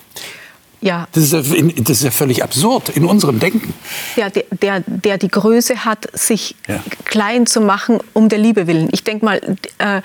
Ja. 0.81 1.09
Das 1.13 1.25
ist, 1.25 1.33
ja, 1.33 1.41
das 1.43 1.99
ist 1.99 2.03
ja 2.05 2.11
völlig 2.11 2.43
absurd 2.43 2.91
in 2.91 3.05
unserem 3.05 3.39
Denken. 3.39 3.75
Ja, 4.17 4.31
der, 4.31 4.45
der, 4.63 4.83
der 4.87 5.19
die 5.19 5.29
Größe 5.29 5.85
hat, 5.85 6.09
sich 6.13 6.57
ja. 6.67 6.83
klein 7.05 7.47
zu 7.47 7.61
machen 7.61 7.99
um 8.15 8.29
der 8.29 8.39
Liebe 8.39 8.67
willen. 8.67 8.89
Ich 8.93 9.05
denke 9.05 9.25
mal, 9.25 9.41
äh, 9.79 10.01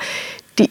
die, 0.60 0.70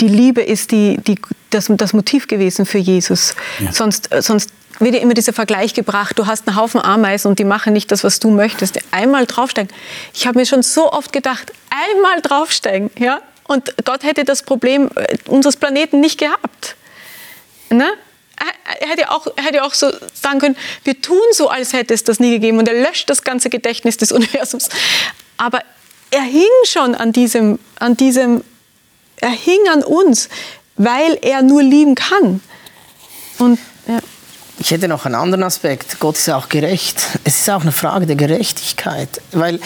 die 0.00 0.08
Liebe 0.08 0.42
ist 0.42 0.72
die, 0.72 0.98
die, 0.98 1.16
das, 1.50 1.66
das 1.68 1.92
Motiv 1.92 2.26
gewesen 2.28 2.66
für 2.66 2.78
Jesus. 2.78 3.34
Ja. 3.60 3.72
Sonst, 3.72 4.12
äh, 4.12 4.20
sonst 4.20 4.50
wird 4.78 4.94
ja 4.94 5.00
immer 5.00 5.14
dieser 5.14 5.32
Vergleich 5.32 5.72
gebracht, 5.72 6.18
du 6.18 6.26
hast 6.26 6.48
einen 6.48 6.56
Haufen 6.56 6.80
Ameisen 6.80 7.28
und 7.28 7.38
die 7.38 7.44
machen 7.44 7.72
nicht 7.72 7.92
das, 7.92 8.04
was 8.04 8.20
du 8.20 8.30
möchtest. 8.30 8.78
Einmal 8.90 9.24
draufsteigen. 9.26 9.72
Ich 10.12 10.26
habe 10.26 10.38
mir 10.38 10.46
schon 10.46 10.62
so 10.62 10.92
oft 10.92 11.12
gedacht, 11.12 11.52
einmal 11.70 12.20
draufsteigen. 12.20 12.90
Ja? 12.98 13.20
Und 13.44 13.74
Gott 13.84 14.02
hätte 14.02 14.24
das 14.24 14.42
Problem 14.42 14.90
äh, 14.96 15.16
unseres 15.28 15.56
Planeten 15.56 16.00
nicht 16.00 16.18
gehabt. 16.18 16.76
Ne? 17.70 17.86
Er 18.80 18.88
hätte 18.88 19.10
auch, 19.10 19.26
er 19.36 19.44
hätte 19.44 19.64
auch 19.64 19.74
so 19.74 19.92
sagen 20.12 20.38
können, 20.38 20.56
wir 20.84 21.00
tun 21.00 21.22
so, 21.32 21.48
als 21.48 21.72
hätte 21.72 21.94
es 21.94 22.04
das 22.04 22.20
nie 22.20 22.30
gegeben 22.30 22.58
und 22.58 22.68
er 22.68 22.82
löscht 22.82 23.08
das 23.10 23.22
ganze 23.22 23.50
Gedächtnis 23.50 23.96
des 23.96 24.12
Universums. 24.12 24.68
Aber 25.36 25.60
er 26.10 26.22
hing 26.22 26.48
schon 26.64 26.94
an 26.94 27.12
diesem, 27.12 27.58
an 27.78 27.96
diesem, 27.96 28.44
er 29.16 29.30
hing 29.30 29.60
an 29.72 29.82
uns, 29.82 30.28
weil 30.76 31.18
er 31.22 31.42
nur 31.42 31.62
lieben 31.62 31.94
kann. 31.94 32.40
Und, 33.38 33.58
ja. 33.86 33.98
Ich 34.58 34.70
hätte 34.70 34.88
noch 34.88 35.04
einen 35.04 35.16
anderen 35.16 35.42
Aspekt. 35.42 35.98
Gott 35.98 36.16
ist 36.16 36.30
auch 36.30 36.48
gerecht. 36.48 37.02
Es 37.24 37.40
ist 37.40 37.50
auch 37.50 37.62
eine 37.62 37.72
Frage 37.72 38.06
der 38.06 38.16
Gerechtigkeit, 38.16 39.20
weil 39.32 39.60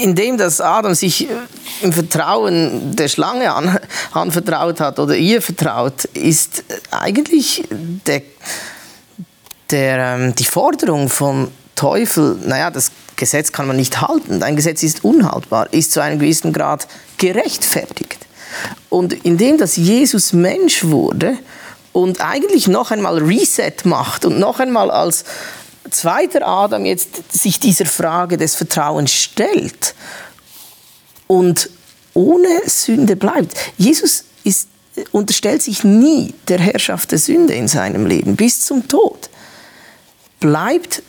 indem 0.00 0.36
dass 0.36 0.60
Adam 0.60 0.94
sich 0.94 1.28
äh, 1.28 1.34
im 1.82 1.92
Vertrauen 1.92 2.94
der 2.96 3.08
Schlange 3.08 3.52
an, 3.54 3.78
anvertraut 4.12 4.80
hat 4.80 4.98
oder 4.98 5.16
ihr 5.16 5.40
vertraut, 5.40 6.04
ist 6.04 6.64
eigentlich 6.90 7.64
der, 8.06 8.22
der, 9.70 9.98
ähm, 9.98 10.34
die 10.34 10.44
Forderung 10.44 11.08
vom 11.08 11.48
Teufel, 11.74 12.38
naja, 12.44 12.70
das 12.70 12.90
Gesetz 13.16 13.52
kann 13.52 13.66
man 13.66 13.76
nicht 13.76 14.00
halten, 14.00 14.40
dein 14.40 14.56
Gesetz 14.56 14.82
ist 14.82 15.04
unhaltbar, 15.04 15.72
ist 15.72 15.92
zu 15.92 16.00
einem 16.00 16.18
gewissen 16.18 16.52
Grad 16.52 16.86
gerechtfertigt. 17.16 18.18
Und 18.90 19.12
indem 19.24 19.58
dass 19.58 19.76
Jesus 19.76 20.32
Mensch 20.32 20.84
wurde 20.84 21.38
und 21.92 22.20
eigentlich 22.20 22.68
noch 22.68 22.90
einmal 22.90 23.18
Reset 23.18 23.72
macht 23.84 24.26
und 24.26 24.38
noch 24.38 24.60
einmal 24.60 24.90
als 24.90 25.24
zweiter 25.90 26.46
Adam 26.46 26.84
jetzt 26.84 27.32
sich 27.32 27.60
dieser 27.60 27.86
Frage 27.86 28.36
des 28.36 28.54
Vertrauens 28.54 29.12
stellt 29.12 29.94
und 31.26 31.70
ohne 32.14 32.48
Sünde 32.66 33.16
bleibt. 33.16 33.54
Jesus 33.76 34.24
ist, 34.44 34.68
unterstellt 35.12 35.62
sich 35.62 35.84
nie 35.84 36.34
der 36.48 36.58
Herrschaft 36.58 37.12
der 37.12 37.18
Sünde 37.18 37.54
in 37.54 37.68
seinem 37.68 38.06
Leben 38.06 38.36
bis 38.36 38.60
zum 38.64 38.88
Tod. 38.88 39.28
Bleibt 40.40 41.02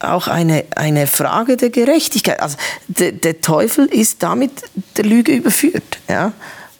auch 0.00 0.28
eine, 0.28 0.64
eine 0.76 1.06
Frage 1.06 1.56
der 1.56 1.70
Gerechtigkeit. 1.70 2.40
Also 2.40 2.56
der, 2.88 3.12
der 3.12 3.40
Teufel 3.40 3.86
ist 3.86 4.22
damit 4.22 4.50
der 4.96 5.04
Lüge 5.04 5.32
überführt. 5.32 5.98
Ja? 6.08 6.32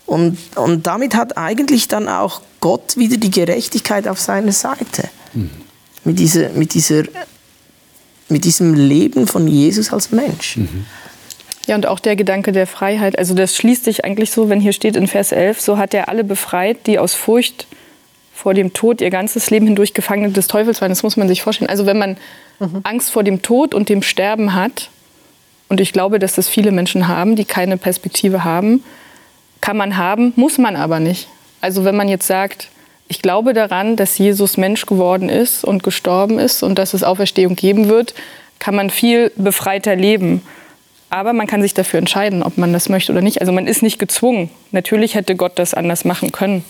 Und, 0.06 0.38
und 0.56 0.86
damit 0.86 1.14
hat 1.14 1.36
eigentlich 1.36 1.86
dann 1.86 2.08
auch 2.08 2.40
Gott 2.60 2.96
wieder 2.96 3.18
die 3.18 3.30
Gerechtigkeit 3.30 4.08
auf 4.08 4.18
seiner 4.18 4.52
Seite. 4.52 5.08
Mhm 5.34 5.69
mit, 6.04 6.18
dieser, 6.18 6.50
mit, 6.50 6.74
dieser, 6.74 7.04
mit 8.28 8.44
diesem 8.44 8.74
Leben 8.74 9.26
von 9.26 9.46
Jesus 9.46 9.92
als 9.92 10.10
Mensch. 10.10 10.56
Mhm. 10.56 10.86
Ja, 11.66 11.76
und 11.76 11.86
auch 11.86 12.00
der 12.00 12.16
Gedanke 12.16 12.52
der 12.52 12.66
Freiheit, 12.66 13.18
also 13.18 13.34
das 13.34 13.54
schließt 13.56 13.84
sich 13.84 14.04
eigentlich 14.04 14.30
so, 14.30 14.48
wenn 14.48 14.60
hier 14.60 14.72
steht 14.72 14.96
in 14.96 15.06
Vers 15.06 15.30
11, 15.30 15.60
so 15.60 15.78
hat 15.78 15.94
er 15.94 16.08
alle 16.08 16.24
befreit, 16.24 16.86
die 16.86 16.98
aus 16.98 17.14
Furcht 17.14 17.66
vor 18.34 18.54
dem 18.54 18.72
Tod 18.72 19.00
ihr 19.02 19.10
ganzes 19.10 19.50
Leben 19.50 19.66
hindurch 19.66 19.92
Gefangene 19.92 20.32
des 20.32 20.46
Teufels 20.46 20.80
waren. 20.80 20.88
Das 20.88 21.02
muss 21.02 21.18
man 21.18 21.28
sich 21.28 21.42
vorstellen. 21.42 21.68
Also 21.68 21.84
wenn 21.84 21.98
man 21.98 22.16
mhm. 22.58 22.80
Angst 22.84 23.10
vor 23.10 23.22
dem 23.22 23.42
Tod 23.42 23.74
und 23.74 23.88
dem 23.88 24.02
Sterben 24.02 24.54
hat, 24.54 24.88
und 25.68 25.80
ich 25.80 25.92
glaube, 25.92 26.18
dass 26.18 26.34
das 26.34 26.48
viele 26.48 26.72
Menschen 26.72 27.06
haben, 27.06 27.36
die 27.36 27.44
keine 27.44 27.76
Perspektive 27.76 28.42
haben, 28.42 28.82
kann 29.60 29.76
man 29.76 29.96
haben, 29.96 30.32
muss 30.34 30.58
man 30.58 30.74
aber 30.74 30.98
nicht. 30.98 31.28
Also 31.60 31.84
wenn 31.84 31.94
man 31.94 32.08
jetzt 32.08 32.26
sagt, 32.26 32.68
ich 33.10 33.22
glaube 33.22 33.54
daran, 33.54 33.96
dass 33.96 34.18
Jesus 34.18 34.56
Mensch 34.56 34.86
geworden 34.86 35.28
ist 35.28 35.64
und 35.64 35.82
gestorben 35.82 36.38
ist 36.38 36.62
und 36.62 36.78
dass 36.78 36.94
es 36.94 37.02
Auferstehung 37.02 37.56
geben 37.56 37.88
wird, 37.88 38.14
kann 38.60 38.76
man 38.76 38.88
viel 38.88 39.32
befreiter 39.34 39.96
leben. 39.96 40.42
Aber 41.08 41.32
man 41.32 41.48
kann 41.48 41.60
sich 41.60 41.74
dafür 41.74 41.98
entscheiden, 41.98 42.44
ob 42.44 42.56
man 42.56 42.72
das 42.72 42.88
möchte 42.88 43.10
oder 43.10 43.20
nicht. 43.20 43.40
Also 43.40 43.50
man 43.50 43.66
ist 43.66 43.82
nicht 43.82 43.98
gezwungen. 43.98 44.48
Natürlich 44.70 45.16
hätte 45.16 45.34
Gott 45.34 45.58
das 45.58 45.74
anders 45.74 46.04
machen 46.04 46.30
können 46.30 46.64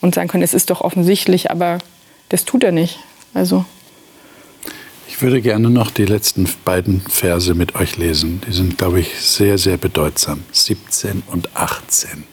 und 0.00 0.16
sagen 0.16 0.26
können, 0.26 0.42
es 0.42 0.54
ist 0.54 0.70
doch 0.70 0.80
offensichtlich, 0.80 1.52
aber 1.52 1.78
das 2.30 2.44
tut 2.44 2.64
er 2.64 2.72
nicht. 2.72 2.98
Also. 3.32 3.64
Ich 5.06 5.22
würde 5.22 5.40
gerne 5.40 5.70
noch 5.70 5.92
die 5.92 6.04
letzten 6.04 6.48
beiden 6.64 7.00
Verse 7.02 7.54
mit 7.54 7.76
euch 7.76 7.96
lesen. 7.96 8.40
Die 8.48 8.52
sind, 8.52 8.76
glaube 8.76 8.98
ich, 8.98 9.20
sehr, 9.20 9.56
sehr 9.56 9.76
bedeutsam. 9.76 10.42
17 10.50 11.22
und 11.28 11.54
18. 11.54 12.24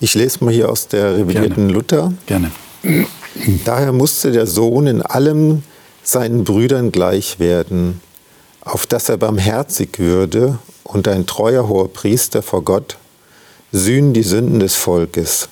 Ich 0.00 0.14
lese 0.14 0.44
mal 0.44 0.52
hier 0.52 0.70
aus 0.70 0.88
der 0.88 1.16
revidierten 1.16 1.68
Gerne. 1.68 1.72
Luther. 1.72 2.12
Gerne. 2.26 2.50
Daher 3.64 3.92
musste 3.92 4.30
der 4.30 4.46
Sohn 4.46 4.86
in 4.86 5.02
allem 5.02 5.62
seinen 6.02 6.44
Brüdern 6.44 6.92
gleich 6.92 7.38
werden, 7.38 8.00
auf 8.60 8.86
dass 8.86 9.08
er 9.08 9.16
barmherzig 9.16 9.98
würde 9.98 10.58
und 10.84 11.08
ein 11.08 11.26
treuer 11.26 11.68
hoher 11.68 11.92
Priester 11.92 12.42
vor 12.42 12.62
Gott 12.62 12.96
sühnen 13.72 14.12
die 14.12 14.22
Sünden 14.22 14.60
des 14.60 14.74
Volkes. 14.76 15.48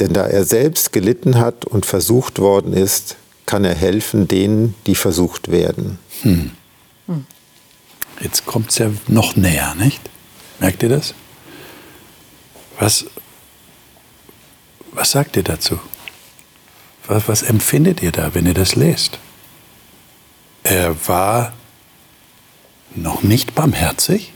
Denn 0.00 0.12
da 0.12 0.26
er 0.26 0.44
selbst 0.44 0.92
gelitten 0.92 1.38
hat 1.38 1.64
und 1.64 1.86
versucht 1.86 2.38
worden 2.38 2.72
ist, 2.72 3.16
kann 3.46 3.64
er 3.64 3.74
helfen 3.74 4.26
denen, 4.26 4.74
die 4.86 4.94
versucht 4.94 5.50
werden. 5.50 5.98
Hm. 6.22 6.50
Jetzt 8.20 8.46
kommt 8.46 8.70
es 8.70 8.78
ja 8.78 8.90
noch 9.08 9.36
näher, 9.36 9.74
nicht? 9.74 10.00
Merkt 10.60 10.82
ihr 10.82 10.88
das? 10.88 11.14
Was, 12.82 13.04
was 14.90 15.12
sagt 15.12 15.36
ihr 15.36 15.44
dazu? 15.44 15.78
Was, 17.06 17.28
was 17.28 17.42
empfindet 17.42 18.02
ihr 18.02 18.10
da, 18.10 18.34
wenn 18.34 18.44
ihr 18.44 18.54
das 18.54 18.74
lest? 18.74 19.20
Er 20.64 20.96
war 21.06 21.52
noch 22.96 23.22
nicht 23.22 23.54
barmherzig? 23.54 24.32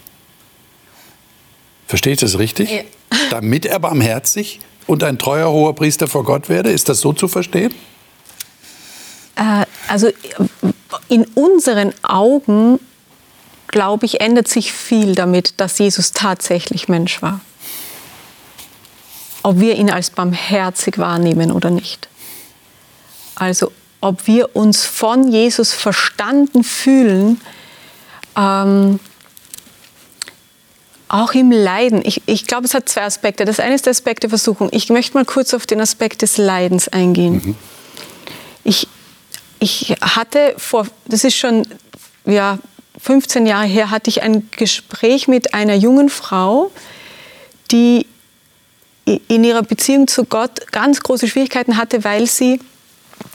Versteht 1.89 2.23
ihr 2.23 2.29
das 2.29 2.39
richtig? 2.39 2.71
Ja. 2.71 2.83
Damit 3.31 3.67
er 3.67 3.81
barmherzig 3.81 4.61
und 4.87 5.03
ein 5.03 5.19
treuer 5.19 5.51
hoher 5.51 5.75
Priester 5.75 6.07
vor 6.07 6.23
Gott 6.23 6.49
werde? 6.49 6.71
Ist 6.71 6.89
das 6.89 7.01
so 7.01 7.13
zu 7.13 7.27
verstehen? 7.27 7.75
Äh, 9.35 9.67
also 9.89 10.13
in 11.09 11.25
unseren 11.35 11.93
Augen, 12.05 12.79
glaube 13.67 14.07
ich, 14.07 14.21
ändert 14.21 14.47
sich 14.47 14.73
viel 14.73 15.17
damit, 15.17 15.61
dass 15.61 15.79
Jesus 15.81 16.13
tatsächlich 16.13 16.87
Mensch 16.87 17.21
war. 17.23 17.41
Ob 19.47 19.61
wir 19.61 19.77
ihn 19.77 19.91
als 19.91 20.11
barmherzig 20.11 20.99
wahrnehmen 20.99 21.53
oder 21.53 21.71
nicht. 21.71 22.09
Also 23.37 23.71
ob 24.01 24.27
wir 24.27 24.57
uns 24.57 24.85
von 24.85 25.31
Jesus 25.31 25.73
verstanden 25.73 26.65
fühlen, 26.65 27.41
ähm, 28.37 28.99
auch 31.07 31.33
im 31.35 31.53
Leiden. 31.53 32.03
Ich, 32.05 32.23
ich 32.27 32.49
glaube, 32.49 32.65
es 32.65 32.75
hat 32.75 32.89
zwei 32.89 33.05
Aspekte. 33.05 33.45
Das 33.45 33.61
eine 33.61 33.77
ist 33.77 33.87
der 33.87 33.93
Aspekt 33.93 34.25
der 34.25 34.31
Versuchung. 34.31 34.69
Ich 34.73 34.89
möchte 34.89 35.15
mal 35.15 35.25
kurz 35.25 35.55
auf 35.55 35.65
den 35.65 35.81
Aspekt 35.81 36.23
des 36.23 36.39
Leidens 36.39 36.89
eingehen. 36.89 37.35
Mhm. 37.35 37.55
Ich, 38.65 38.89
ich 39.61 39.95
hatte 40.01 40.55
vor, 40.57 40.89
das 41.05 41.23
ist 41.23 41.37
schon 41.37 41.69
ja, 42.25 42.59
15 43.01 43.47
Jahre 43.47 43.67
her, 43.67 43.93
hatte 43.93 44.11
ich 44.11 44.23
ein 44.23 44.49
Gespräch 44.51 45.29
mit 45.29 45.55
einer 45.55 45.77
jungen 45.77 46.09
Frau, 46.09 46.73
die 47.71 48.07
in 49.07 49.45
ihrer 49.45 49.63
Beziehung 49.63 50.09
zu 50.09 50.25
Gott 50.25 50.73
ganz 50.73 51.01
große 51.01 51.29
Schwierigkeiten 51.29 51.77
hatte, 51.77 52.05
weil 52.05 52.27
sie 52.27 52.61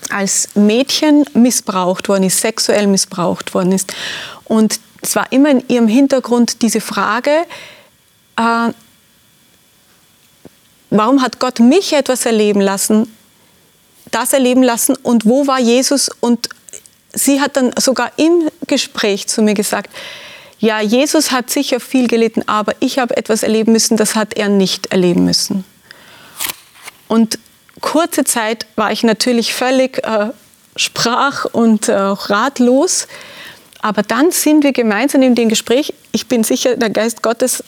als 0.09 0.49
Mädchen 0.55 1.25
missbraucht 1.33 2.09
worden 2.09 2.25
ist, 2.25 2.41
sexuell 2.41 2.87
missbraucht 2.87 3.53
worden 3.53 3.71
ist. 3.71 3.93
Und 4.43 4.79
es 5.01 5.15
war 5.15 5.31
immer 5.31 5.49
in 5.49 5.63
ihrem 5.69 5.87
Hintergrund 5.87 6.61
diese 6.61 6.81
Frage, 6.81 7.31
äh, 8.35 8.73
warum 10.89 11.21
hat 11.21 11.39
Gott 11.39 11.59
mich 11.59 11.93
etwas 11.93 12.25
erleben 12.25 12.61
lassen, 12.61 13.15
das 14.11 14.33
erleben 14.33 14.63
lassen 14.63 14.95
und 15.01 15.25
wo 15.25 15.47
war 15.47 15.59
Jesus? 15.59 16.09
Und 16.19 16.49
sie 17.13 17.39
hat 17.39 17.55
dann 17.55 17.71
sogar 17.79 18.11
im 18.17 18.49
Gespräch 18.67 19.27
zu 19.27 19.41
mir 19.41 19.53
gesagt, 19.53 19.89
ja, 20.61 20.79
Jesus 20.79 21.31
hat 21.31 21.49
sicher 21.49 21.79
viel 21.79 22.07
gelitten, 22.07 22.43
aber 22.45 22.75
ich 22.79 22.99
habe 22.99 23.17
etwas 23.17 23.41
erleben 23.41 23.73
müssen, 23.73 23.97
das 23.97 24.15
hat 24.15 24.35
er 24.35 24.47
nicht 24.47 24.91
erleben 24.91 25.25
müssen. 25.25 25.65
Und 27.07 27.39
kurze 27.81 28.23
Zeit 28.23 28.67
war 28.75 28.91
ich 28.91 29.01
natürlich 29.01 29.55
völlig 29.55 30.05
äh, 30.05 30.29
sprach 30.75 31.45
und 31.45 31.89
äh, 31.89 31.95
ratlos. 31.95 33.07
Aber 33.81 34.03
dann 34.03 34.31
sind 34.31 34.63
wir 34.63 34.71
gemeinsam 34.71 35.23
in 35.23 35.33
dem 35.33 35.49
Gespräch. 35.49 35.95
Ich 36.11 36.27
bin 36.27 36.43
sicher, 36.43 36.77
der 36.77 36.91
Geist 36.91 37.23
Gottes 37.23 37.63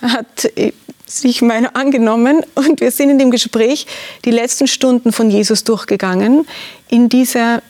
hat 0.00 0.44
äh, 0.56 0.72
sich 1.04 1.42
meiner 1.42 1.74
angenommen 1.74 2.44
und 2.54 2.80
wir 2.80 2.92
sind 2.92 3.10
in 3.10 3.18
dem 3.18 3.32
Gespräch 3.32 3.88
die 4.24 4.30
letzten 4.30 4.68
Stunden 4.68 5.10
von 5.10 5.30
Jesus 5.30 5.64
durchgegangen, 5.64 6.46
in 6.88 7.08
dieser, 7.08 7.60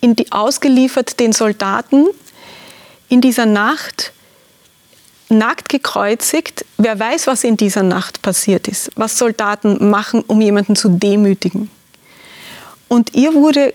in 0.00 0.14
die, 0.14 0.30
ausgeliefert 0.30 1.18
den 1.18 1.32
Soldaten, 1.32 2.06
in 3.10 3.20
dieser 3.20 3.44
Nacht, 3.44 4.12
nackt 5.28 5.68
gekreuzigt. 5.68 6.64
Wer 6.78 6.98
weiß, 6.98 7.26
was 7.26 7.44
in 7.44 7.56
dieser 7.56 7.82
Nacht 7.82 8.22
passiert 8.22 8.66
ist, 8.66 8.90
was 8.96 9.18
Soldaten 9.18 9.90
machen, 9.90 10.22
um 10.26 10.40
jemanden 10.40 10.74
zu 10.74 10.88
demütigen. 10.88 11.70
Und 12.88 13.14
ihr 13.14 13.34
wurde 13.34 13.74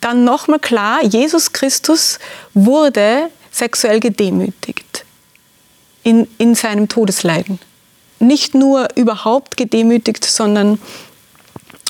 dann 0.00 0.24
nochmal 0.24 0.58
klar, 0.58 1.04
Jesus 1.04 1.52
Christus 1.52 2.18
wurde 2.54 3.30
sexuell 3.50 4.00
gedemütigt 4.00 5.04
in, 6.02 6.28
in 6.38 6.54
seinem 6.54 6.88
Todesleiden. 6.88 7.58
Nicht 8.20 8.54
nur 8.54 8.88
überhaupt 8.96 9.56
gedemütigt, 9.56 10.24
sondern 10.24 10.80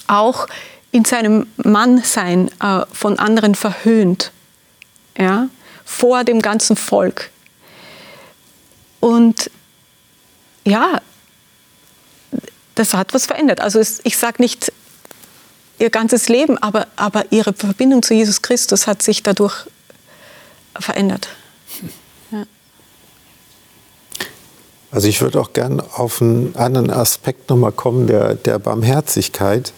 auch 0.06 0.46
in 0.90 1.04
seinem 1.04 1.46
Mannsein 1.56 2.50
äh, 2.62 2.80
von 2.92 3.18
anderen 3.18 3.54
verhöhnt, 3.54 4.32
ja, 5.18 5.48
vor 5.88 6.22
dem 6.22 6.42
ganzen 6.42 6.76
Volk. 6.76 7.30
Und 9.00 9.50
ja, 10.66 11.00
das 12.74 12.92
hat 12.92 13.14
was 13.14 13.24
verändert. 13.24 13.62
Also 13.62 13.80
es, 13.80 14.00
ich 14.04 14.18
sage 14.18 14.42
nicht, 14.42 14.70
ihr 15.78 15.88
ganzes 15.88 16.28
Leben, 16.28 16.58
aber, 16.58 16.88
aber 16.96 17.32
ihre 17.32 17.54
Verbindung 17.54 18.02
zu 18.02 18.12
Jesus 18.12 18.42
Christus 18.42 18.86
hat 18.86 19.00
sich 19.00 19.22
dadurch 19.22 19.64
verändert. 20.78 21.30
Ja. 22.30 22.44
Also 24.90 25.08
ich 25.08 25.22
würde 25.22 25.40
auch 25.40 25.54
gern 25.54 25.80
auf 25.80 26.20
einen 26.20 26.54
anderen 26.54 26.90
Aspekt 26.90 27.48
nochmal 27.48 27.72
kommen, 27.72 28.06
der, 28.06 28.34
der 28.34 28.58
Barmherzigkeit. 28.58 29.72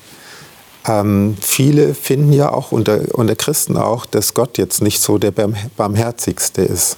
Ähm, 0.87 1.37
viele 1.40 1.95
finden 1.95 2.33
ja 2.33 2.53
auch 2.53 2.73
unter, 2.73 3.01
unter 3.12 3.37
Christen 3.37 3.77
auch, 3.77 4.07
dass 4.07 4.35
Gott 4.35 4.59
jetzt 4.59 4.83
nicht 4.83 5.01
so 5.01 5.19
der 5.19 5.33
Barmherzigste 5.77 6.62
ist. 6.62 6.97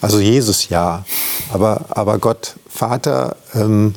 Also 0.00 0.18
Jesus 0.18 0.68
ja, 0.68 1.04
aber, 1.52 1.86
aber 1.90 2.18
Gott 2.18 2.56
Vater 2.68 3.36
ähm, 3.54 3.94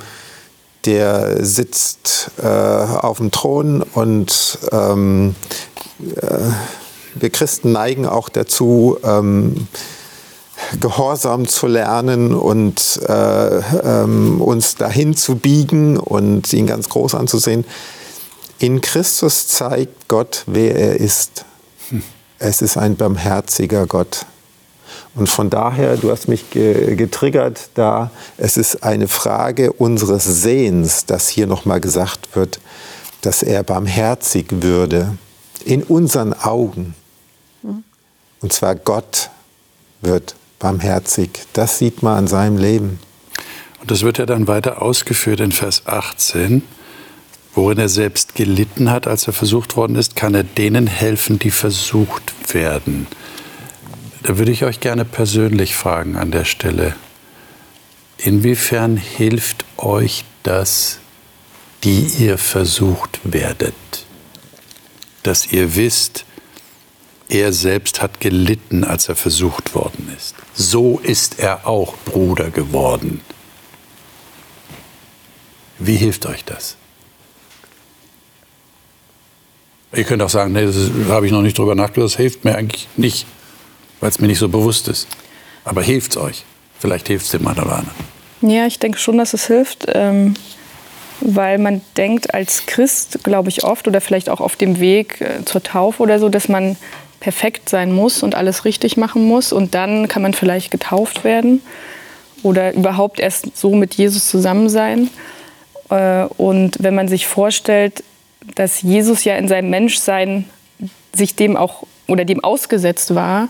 der 0.85 1.45
sitzt 1.45 2.31
äh, 2.41 2.47
auf 2.47 3.17
dem 3.17 3.31
Thron 3.31 3.81
und 3.81 4.59
ähm, 4.71 5.35
äh, 6.21 6.37
wir 7.15 7.29
Christen 7.29 7.71
neigen 7.73 8.05
auch 8.05 8.29
dazu, 8.29 8.97
ähm, 9.03 9.67
Gehorsam 10.79 11.47
zu 11.47 11.67
lernen 11.67 12.33
und 12.33 12.99
äh, 13.07 13.59
ähm, 13.59 14.41
uns 14.41 14.75
dahin 14.75 15.15
zu 15.15 15.35
biegen 15.35 15.97
und 15.97 16.51
ihn 16.51 16.67
ganz 16.67 16.89
groß 16.89 17.15
anzusehen. 17.15 17.65
In 18.59 18.81
Christus 18.81 19.47
zeigt 19.47 20.09
Gott, 20.09 20.43
wer 20.45 20.75
er 20.75 20.97
ist. 20.97 21.45
Es 22.39 22.61
ist 22.61 22.77
ein 22.77 22.97
barmherziger 22.97 23.87
Gott. 23.87 24.25
Und 25.15 25.29
von 25.29 25.49
daher, 25.49 25.95
du 25.95 26.11
hast 26.11 26.27
mich 26.27 26.49
getriggert 26.51 27.69
da, 27.75 28.11
es 28.37 28.57
ist 28.57 28.83
eine 28.83 29.07
Frage 29.07 29.71
unseres 29.71 30.25
Sehens, 30.25 31.05
dass 31.05 31.29
hier 31.29 31.47
nochmal 31.47 31.79
gesagt 31.79 32.35
wird, 32.35 32.59
dass 33.21 33.43
er 33.43 33.63
barmherzig 33.63 34.47
würde 34.49 35.17
in 35.63 35.83
unseren 35.83 36.33
Augen. 36.33 36.95
Und 38.41 38.53
zwar 38.53 38.75
Gott 38.75 39.29
wird 40.01 40.35
barmherzig. 40.59 41.29
Das 41.53 41.77
sieht 41.77 42.03
man 42.03 42.17
an 42.17 42.27
seinem 42.27 42.57
Leben. 42.57 42.99
Und 43.79 43.89
das 43.89 44.01
wird 44.01 44.17
ja 44.17 44.25
dann 44.25 44.47
weiter 44.47 44.81
ausgeführt 44.81 45.39
in 45.39 45.53
Vers 45.53 45.83
18, 45.85 46.61
worin 47.53 47.77
er 47.77 47.89
selbst 47.89 48.35
gelitten 48.35 48.89
hat, 48.91 49.07
als 49.07 49.27
er 49.27 49.33
versucht 49.33 49.75
worden 49.75 49.95
ist, 49.95 50.15
kann 50.15 50.35
er 50.35 50.43
denen 50.43 50.87
helfen, 50.87 51.39
die 51.39 51.51
versucht 51.51 52.53
werden. 52.53 53.07
Da 54.23 54.37
würde 54.37 54.51
ich 54.51 54.63
euch 54.63 54.79
gerne 54.79 55.05
persönlich 55.05 55.75
fragen 55.75 56.15
an 56.15 56.31
der 56.31 56.45
Stelle. 56.45 56.95
Inwiefern 58.17 58.97
hilft 58.97 59.65
euch 59.77 60.25
das, 60.43 60.99
die 61.83 62.01
ihr 62.19 62.37
versucht 62.37 63.19
werdet? 63.23 63.73
Dass 65.23 65.51
ihr 65.51 65.75
wisst, 65.75 66.25
er 67.29 67.53
selbst 67.53 68.01
hat 68.01 68.19
gelitten, 68.19 68.83
als 68.83 69.07
er 69.07 69.15
versucht 69.15 69.75
worden 69.75 70.11
ist. 70.17 70.35
So 70.53 70.99
ist 70.99 71.39
er 71.39 71.67
auch 71.67 71.95
Bruder 72.05 72.49
geworden. 72.49 73.21
Wie 75.77 75.95
hilft 75.95 76.25
euch 76.25 76.43
das? 76.43 76.75
Ihr 79.93 80.03
könnt 80.03 80.21
auch 80.21 80.29
sagen, 80.29 80.53
nee, 80.53 80.65
das 80.65 80.75
habe 81.09 81.25
ich 81.25 81.31
noch 81.31 81.41
nicht 81.41 81.57
drüber 81.57 81.75
nachgedacht, 81.75 82.11
das 82.11 82.17
hilft 82.17 82.45
mir 82.45 82.55
eigentlich 82.55 82.87
nicht 82.95 83.25
weil 83.99 84.09
es 84.09 84.19
mir 84.19 84.27
nicht 84.27 84.39
so 84.39 84.49
bewusst 84.49 84.87
ist. 84.87 85.07
Aber 85.65 85.81
hilft 85.81 86.11
es 86.11 86.17
euch? 86.17 86.45
Vielleicht 86.79 87.07
hilft 87.07 87.25
es 87.25 87.31
dem 87.31 87.45
einen. 87.47 87.89
Ja, 88.41 88.65
ich 88.65 88.79
denke 88.79 88.97
schon, 88.97 89.17
dass 89.17 89.33
es 89.33 89.47
hilft. 89.47 89.87
Ähm, 89.93 90.35
weil 91.21 91.57
man 91.57 91.81
denkt 91.97 92.33
als 92.33 92.65
Christ, 92.65 93.23
glaube 93.23 93.49
ich, 93.49 93.65
oft 93.65 93.87
oder 93.89 93.99
vielleicht 93.99 94.29
auch 94.29 94.39
auf 94.39 94.55
dem 94.55 94.79
Weg 94.79 95.19
äh, 95.19 95.43
zur 95.43 95.61
Taufe 95.61 96.01
oder 96.01 96.17
so, 96.17 96.29
dass 96.29 96.47
man 96.47 96.77
perfekt 97.19 97.67
sein 97.67 97.91
muss 97.91 98.23
und 98.23 98.35
alles 98.35 98.63
richtig 98.63 98.95
machen 98.95 99.25
muss 99.25 99.51
und 99.51 99.75
dann 99.75 100.07
kann 100.07 100.21
man 100.21 100.33
vielleicht 100.33 100.71
getauft 100.71 101.25
werden 101.25 101.61
oder 102.43 102.73
überhaupt 102.73 103.19
erst 103.19 103.57
so 103.57 103.75
mit 103.75 103.95
Jesus 103.95 104.29
zusammen 104.29 104.69
sein. 104.69 105.09
Äh, 105.89 106.23
und 106.37 106.77
wenn 106.79 106.95
man 106.95 107.09
sich 107.09 107.27
vorstellt, 107.27 108.01
dass 108.55 108.81
Jesus 108.81 109.23
ja 109.23 109.35
in 109.35 109.47
seinem 109.47 109.69
Menschsein 109.69 110.45
sich 111.13 111.35
dem 111.35 111.57
auch 111.57 111.83
oder 112.07 112.25
dem 112.25 112.43
ausgesetzt 112.43 113.15
war 113.15 113.49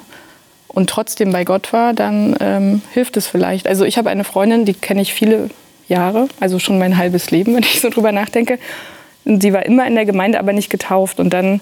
und 0.67 0.89
trotzdem 0.89 1.31
bei 1.31 1.43
Gott 1.45 1.73
war, 1.73 1.93
dann 1.93 2.35
ähm, 2.39 2.81
hilft 2.93 3.17
es 3.17 3.27
vielleicht. 3.27 3.67
Also 3.67 3.85
ich 3.85 3.97
habe 3.97 4.09
eine 4.09 4.23
Freundin, 4.23 4.65
die 4.65 4.73
kenne 4.73 5.01
ich 5.01 5.13
viele 5.13 5.49
Jahre, 5.87 6.27
also 6.39 6.59
schon 6.59 6.79
mein 6.79 6.97
halbes 6.97 7.31
Leben, 7.31 7.55
wenn 7.55 7.63
ich 7.63 7.81
so 7.81 7.89
drüber 7.89 8.11
nachdenke. 8.11 8.59
Und 9.25 9.41
sie 9.41 9.53
war 9.53 9.65
immer 9.65 9.85
in 9.85 9.95
der 9.95 10.05
Gemeinde, 10.05 10.39
aber 10.39 10.53
nicht 10.53 10.69
getauft. 10.69 11.19
Und 11.19 11.31
dann 11.31 11.61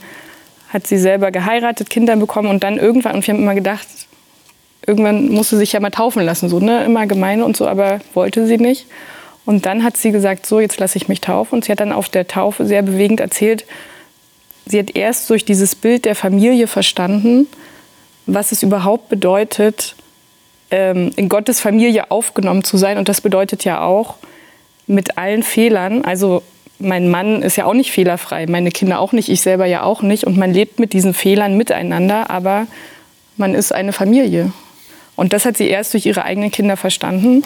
hat 0.70 0.86
sie 0.86 0.98
selber 0.98 1.32
geheiratet, 1.32 1.90
Kinder 1.90 2.16
bekommen 2.16 2.50
und 2.50 2.64
dann 2.64 2.78
irgendwann, 2.78 3.16
und 3.16 3.26
wir 3.26 3.34
haben 3.34 3.42
immer 3.42 3.56
gedacht, 3.56 3.88
irgendwann 4.86 5.30
musste 5.30 5.56
sie 5.56 5.62
sich 5.62 5.74
ja 5.74 5.80
mal 5.80 5.92
taufen 5.92 6.24
lassen, 6.24 6.50
so, 6.50 6.60
ne? 6.60 6.84
immer 6.84 7.08
Gemeinde 7.08 7.46
und 7.46 7.56
so, 7.58 7.68
aber 7.68 8.00
wollte 8.14 8.48
sie 8.48 8.58
nicht. 8.58 8.86
Und 9.48 9.66
dann 9.66 9.86
hat 9.86 9.96
sie 9.96 10.12
gesagt, 10.12 10.46
so, 10.46 10.60
jetzt 10.60 10.78
lasse 10.78 10.98
ich 10.98 11.08
mich 11.08 11.22
taufen. 11.22 11.56
Und 11.56 11.66
sie 11.66 11.72
hat 11.72 11.80
dann 11.80 11.94
auf 11.94 12.10
der 12.10 12.28
Taufe 12.28 12.66
sehr 12.66 12.82
bewegend 12.82 13.22
erzählt, 13.22 13.66
sie 14.66 14.78
hat 14.78 14.94
erst 14.94 15.30
durch 15.30 15.46
dieses 15.46 15.74
Bild 15.74 16.04
der 16.04 16.16
Familie 16.16 16.68
verstanden, 16.68 17.48
was 18.26 18.52
es 18.52 18.62
überhaupt 18.62 19.08
bedeutet, 19.08 19.96
ähm, 20.70 21.14
in 21.16 21.30
Gottes 21.30 21.62
Familie 21.62 22.12
aufgenommen 22.12 22.66
zu 22.66 22.76
sein. 22.76 22.98
Und 22.98 23.08
das 23.08 23.22
bedeutet 23.22 23.64
ja 23.64 23.82
auch, 23.82 24.16
mit 24.86 25.18
allen 25.18 25.44
Fehlern, 25.44 26.04
also 26.04 26.44
mein 26.78 27.08
Mann 27.08 27.42
ist 27.42 27.56
ja 27.56 27.64
auch 27.64 27.74
nicht 27.74 27.92
fehlerfrei, 27.92 28.48
meine 28.48 28.72
Kinder 28.72 29.00
auch 29.00 29.14
nicht, 29.14 29.30
ich 29.30 29.40
selber 29.40 29.66
ja 29.66 29.84
auch 29.84 30.02
nicht. 30.02 30.26
Und 30.26 30.38
man 30.38 30.52
lebt 30.52 30.78
mit 30.78 30.92
diesen 30.92 31.14
Fehlern 31.14 31.56
miteinander, 31.56 32.30
aber 32.30 32.68
man 33.38 33.56
ist 33.56 33.72
eine 33.72 33.94
Familie. 33.94 34.52
Und 35.16 35.32
das 35.32 35.46
hat 35.46 35.56
sie 35.56 35.70
erst 35.70 35.94
durch 35.94 36.06
ihre 36.06 36.26
eigenen 36.26 36.52
Kinder 36.52 36.76
verstanden. 36.76 37.44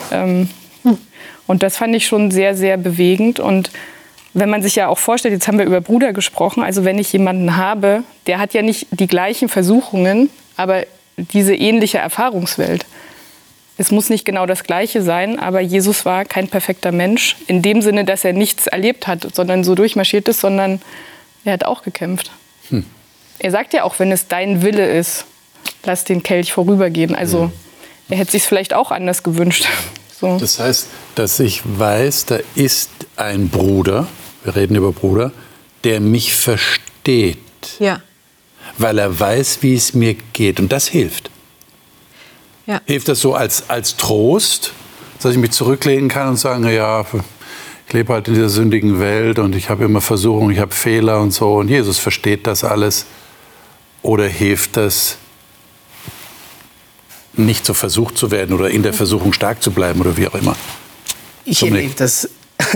Und 1.51 1.63
das 1.63 1.75
fand 1.75 1.93
ich 1.93 2.07
schon 2.07 2.31
sehr, 2.31 2.55
sehr 2.55 2.77
bewegend. 2.77 3.41
Und 3.41 3.71
wenn 4.33 4.49
man 4.49 4.63
sich 4.63 4.77
ja 4.77 4.87
auch 4.87 4.97
vorstellt, 4.97 5.33
jetzt 5.33 5.49
haben 5.49 5.57
wir 5.57 5.65
über 5.65 5.81
Bruder 5.81 6.13
gesprochen, 6.13 6.63
also 6.63 6.85
wenn 6.85 6.97
ich 6.97 7.11
jemanden 7.11 7.57
habe, 7.57 8.05
der 8.25 8.39
hat 8.39 8.53
ja 8.53 8.61
nicht 8.61 8.87
die 8.91 9.07
gleichen 9.07 9.49
Versuchungen, 9.49 10.29
aber 10.55 10.85
diese 11.17 11.53
ähnliche 11.53 11.97
Erfahrungswelt. 11.97 12.85
Es 13.77 13.91
muss 13.91 14.09
nicht 14.09 14.23
genau 14.23 14.45
das 14.45 14.63
Gleiche 14.63 15.01
sein, 15.01 15.39
aber 15.39 15.59
Jesus 15.59 16.05
war 16.05 16.23
kein 16.23 16.47
perfekter 16.47 16.93
Mensch, 16.93 17.35
in 17.47 17.61
dem 17.61 17.81
Sinne, 17.81 18.05
dass 18.05 18.23
er 18.23 18.31
nichts 18.31 18.67
erlebt 18.67 19.07
hat, 19.07 19.27
sondern 19.35 19.65
so 19.65 19.75
durchmarschiert 19.75 20.29
ist, 20.29 20.39
sondern 20.39 20.81
er 21.43 21.51
hat 21.51 21.65
auch 21.65 21.83
gekämpft. 21.83 22.31
Hm. 22.69 22.85
Er 23.39 23.51
sagt 23.51 23.73
ja 23.73 23.83
auch, 23.83 23.99
wenn 23.99 24.13
es 24.13 24.29
dein 24.29 24.61
Wille 24.61 24.89
ist, 24.89 25.25
lass 25.83 26.05
den 26.05 26.23
Kelch 26.23 26.53
vorübergehen. 26.53 27.13
Also 27.13 27.51
er 28.07 28.15
hätte 28.15 28.31
sich 28.31 28.43
vielleicht 28.43 28.73
auch 28.73 28.91
anders 28.91 29.21
gewünscht. 29.21 29.67
So. 30.21 30.37
Das 30.39 30.59
heißt, 30.59 30.87
dass 31.15 31.39
ich 31.39 31.63
weiß, 31.65 32.27
da 32.27 32.39
ist 32.53 32.91
ein 33.15 33.49
Bruder, 33.49 34.07
wir 34.43 34.55
reden 34.55 34.75
über 34.75 34.91
Bruder, 34.91 35.31
der 35.83 35.99
mich 35.99 36.35
versteht. 36.35 37.39
Ja. 37.79 38.01
Weil 38.77 38.99
er 38.99 39.19
weiß, 39.19 39.59
wie 39.61 39.73
es 39.73 39.95
mir 39.95 40.15
geht. 40.33 40.59
Und 40.59 40.71
das 40.71 40.87
hilft. 40.87 41.31
Ja. 42.67 42.81
Hilft 42.85 43.07
das 43.07 43.19
so 43.19 43.33
als, 43.33 43.69
als 43.69 43.97
Trost, 43.97 44.73
dass 45.21 45.31
ich 45.31 45.39
mich 45.39 45.51
zurücklehnen 45.51 46.07
kann 46.07 46.29
und 46.29 46.37
sagen, 46.37 46.69
ja, 46.69 47.01
ich 47.87 47.93
lebe 47.93 48.13
halt 48.13 48.27
in 48.27 48.35
dieser 48.35 48.49
sündigen 48.49 48.99
Welt 48.99 49.39
und 49.39 49.55
ich 49.55 49.69
habe 49.69 49.83
immer 49.83 50.01
Versuchungen, 50.01 50.51
ich 50.53 50.59
habe 50.59 50.73
Fehler 50.73 51.19
und 51.19 51.31
so. 51.31 51.55
Und 51.55 51.67
Jesus 51.67 51.97
versteht 51.97 52.45
das 52.45 52.63
alles. 52.63 53.07
Oder 54.03 54.27
hilft 54.27 54.77
das, 54.77 55.17
nicht 57.33 57.65
so 57.65 57.73
versucht 57.73 58.17
zu 58.17 58.31
werden 58.31 58.55
oder 58.55 58.69
in 58.69 58.83
der 58.83 58.93
Versuchung 58.93 59.33
stark 59.33 59.63
zu 59.63 59.71
bleiben 59.71 60.01
oder 60.01 60.17
wie 60.17 60.27
auch 60.27 60.35
immer? 60.35 60.55
Ich 61.45 61.63
erlebe 61.63 61.93
das 61.95 62.29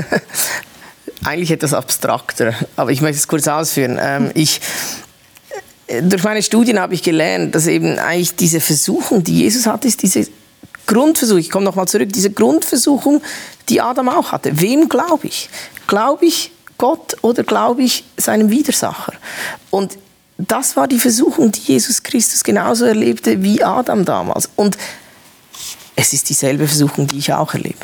eigentlich 1.23 1.51
etwas 1.51 1.73
abstrakter, 1.73 2.53
aber 2.75 2.91
ich 2.91 3.01
möchte 3.01 3.17
es 3.17 3.27
kurz 3.27 3.47
ausführen. 3.47 3.97
Ähm, 4.01 4.31
ich, 4.33 4.61
äh, 5.87 6.01
durch 6.01 6.23
meine 6.23 6.41
Studien 6.41 6.79
habe 6.79 6.93
ich 6.93 7.03
gelernt, 7.03 7.53
dass 7.55 7.67
eben 7.67 7.99
eigentlich 7.99 8.35
diese 8.35 8.59
Versuchung, 8.59 9.23
die 9.23 9.39
Jesus 9.39 9.65
hat, 9.65 9.85
ist 9.85 10.01
diese 10.01 10.27
Grundversuchung, 10.87 11.39
ich 11.39 11.49
komme 11.49 11.65
nochmal 11.65 11.87
zurück, 11.87 12.09
diese 12.13 12.31
Grundversuchung, 12.31 13.21
die 13.69 13.81
Adam 13.81 14.09
auch 14.09 14.31
hatte. 14.31 14.59
Wem 14.59 14.87
glaube 14.87 15.27
ich? 15.27 15.49
Glaube 15.87 16.25
ich 16.25 16.51
Gott 16.77 17.17
oder 17.21 17.43
glaube 17.43 17.83
ich 17.83 18.03
seinem 18.17 18.51
Widersacher? 18.51 19.13
Und 19.71 19.97
das 20.37 20.75
war 20.75 20.87
die 20.87 20.99
Versuchung, 20.99 21.51
die 21.51 21.61
Jesus 21.61 22.03
Christus 22.03 22.43
genauso 22.43 22.85
erlebte 22.85 23.41
wie 23.41 23.63
Adam 23.63 24.03
damals. 24.03 24.49
Und 24.55 24.77
es 25.95 26.13
ist 26.13 26.29
dieselbe 26.29 26.67
Versuchung, 26.67 27.07
die 27.07 27.17
ich 27.17 27.31
auch 27.33 27.53
erlebe. 27.53 27.77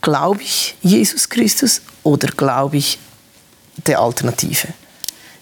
Glaube 0.00 0.42
ich 0.42 0.76
Jesus 0.82 1.28
Christus 1.28 1.82
oder 2.02 2.28
glaube 2.28 2.78
ich 2.78 2.98
der 3.86 4.00
Alternative? 4.00 4.68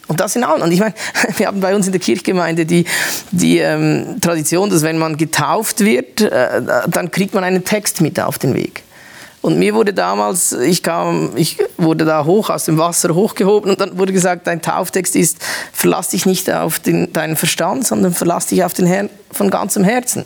Und 0.07 0.19
das 0.19 0.35
in 0.35 0.43
allen. 0.43 0.61
Und 0.61 0.71
ich 0.71 0.79
meine, 0.79 0.93
wir 1.37 1.47
haben 1.47 1.61
bei 1.61 1.73
uns 1.73 1.87
in 1.87 1.93
der 1.93 2.01
Kirchgemeinde 2.01 2.65
die, 2.65 2.85
die 3.31 3.57
ähm, 3.57 4.19
Tradition, 4.21 4.69
dass 4.69 4.83
wenn 4.83 4.97
man 4.97 5.17
getauft 5.17 5.79
wird, 5.79 6.21
äh, 6.21 6.61
dann 6.87 7.09
kriegt 7.11 7.33
man 7.33 7.43
einen 7.43 7.63
Text 7.63 8.01
mit 8.01 8.19
auf 8.19 8.37
den 8.37 8.53
Weg. 8.53 8.83
Und 9.41 9.57
mir 9.57 9.73
wurde 9.73 9.93
damals, 9.93 10.51
ich 10.53 10.83
kam, 10.83 11.31
ich 11.35 11.57
wurde 11.77 12.05
da 12.05 12.25
hoch 12.25 12.49
aus 12.49 12.65
dem 12.65 12.77
Wasser 12.77 13.15
hochgehoben 13.15 13.71
und 13.71 13.81
dann 13.81 13.97
wurde 13.97 14.13
gesagt, 14.13 14.45
dein 14.45 14.61
Tauftext 14.61 15.15
ist, 15.15 15.37
verlass 15.73 16.09
dich 16.09 16.25
nicht 16.25 16.51
auf 16.51 16.79
den, 16.79 17.11
deinen 17.11 17.35
Verstand, 17.35 17.87
sondern 17.87 18.13
verlass 18.13 18.47
dich 18.47 18.63
auf 18.63 18.73
den 18.73 18.85
Herrn 18.85 19.09
von 19.31 19.49
ganzem 19.49 19.83
Herzen. 19.83 20.25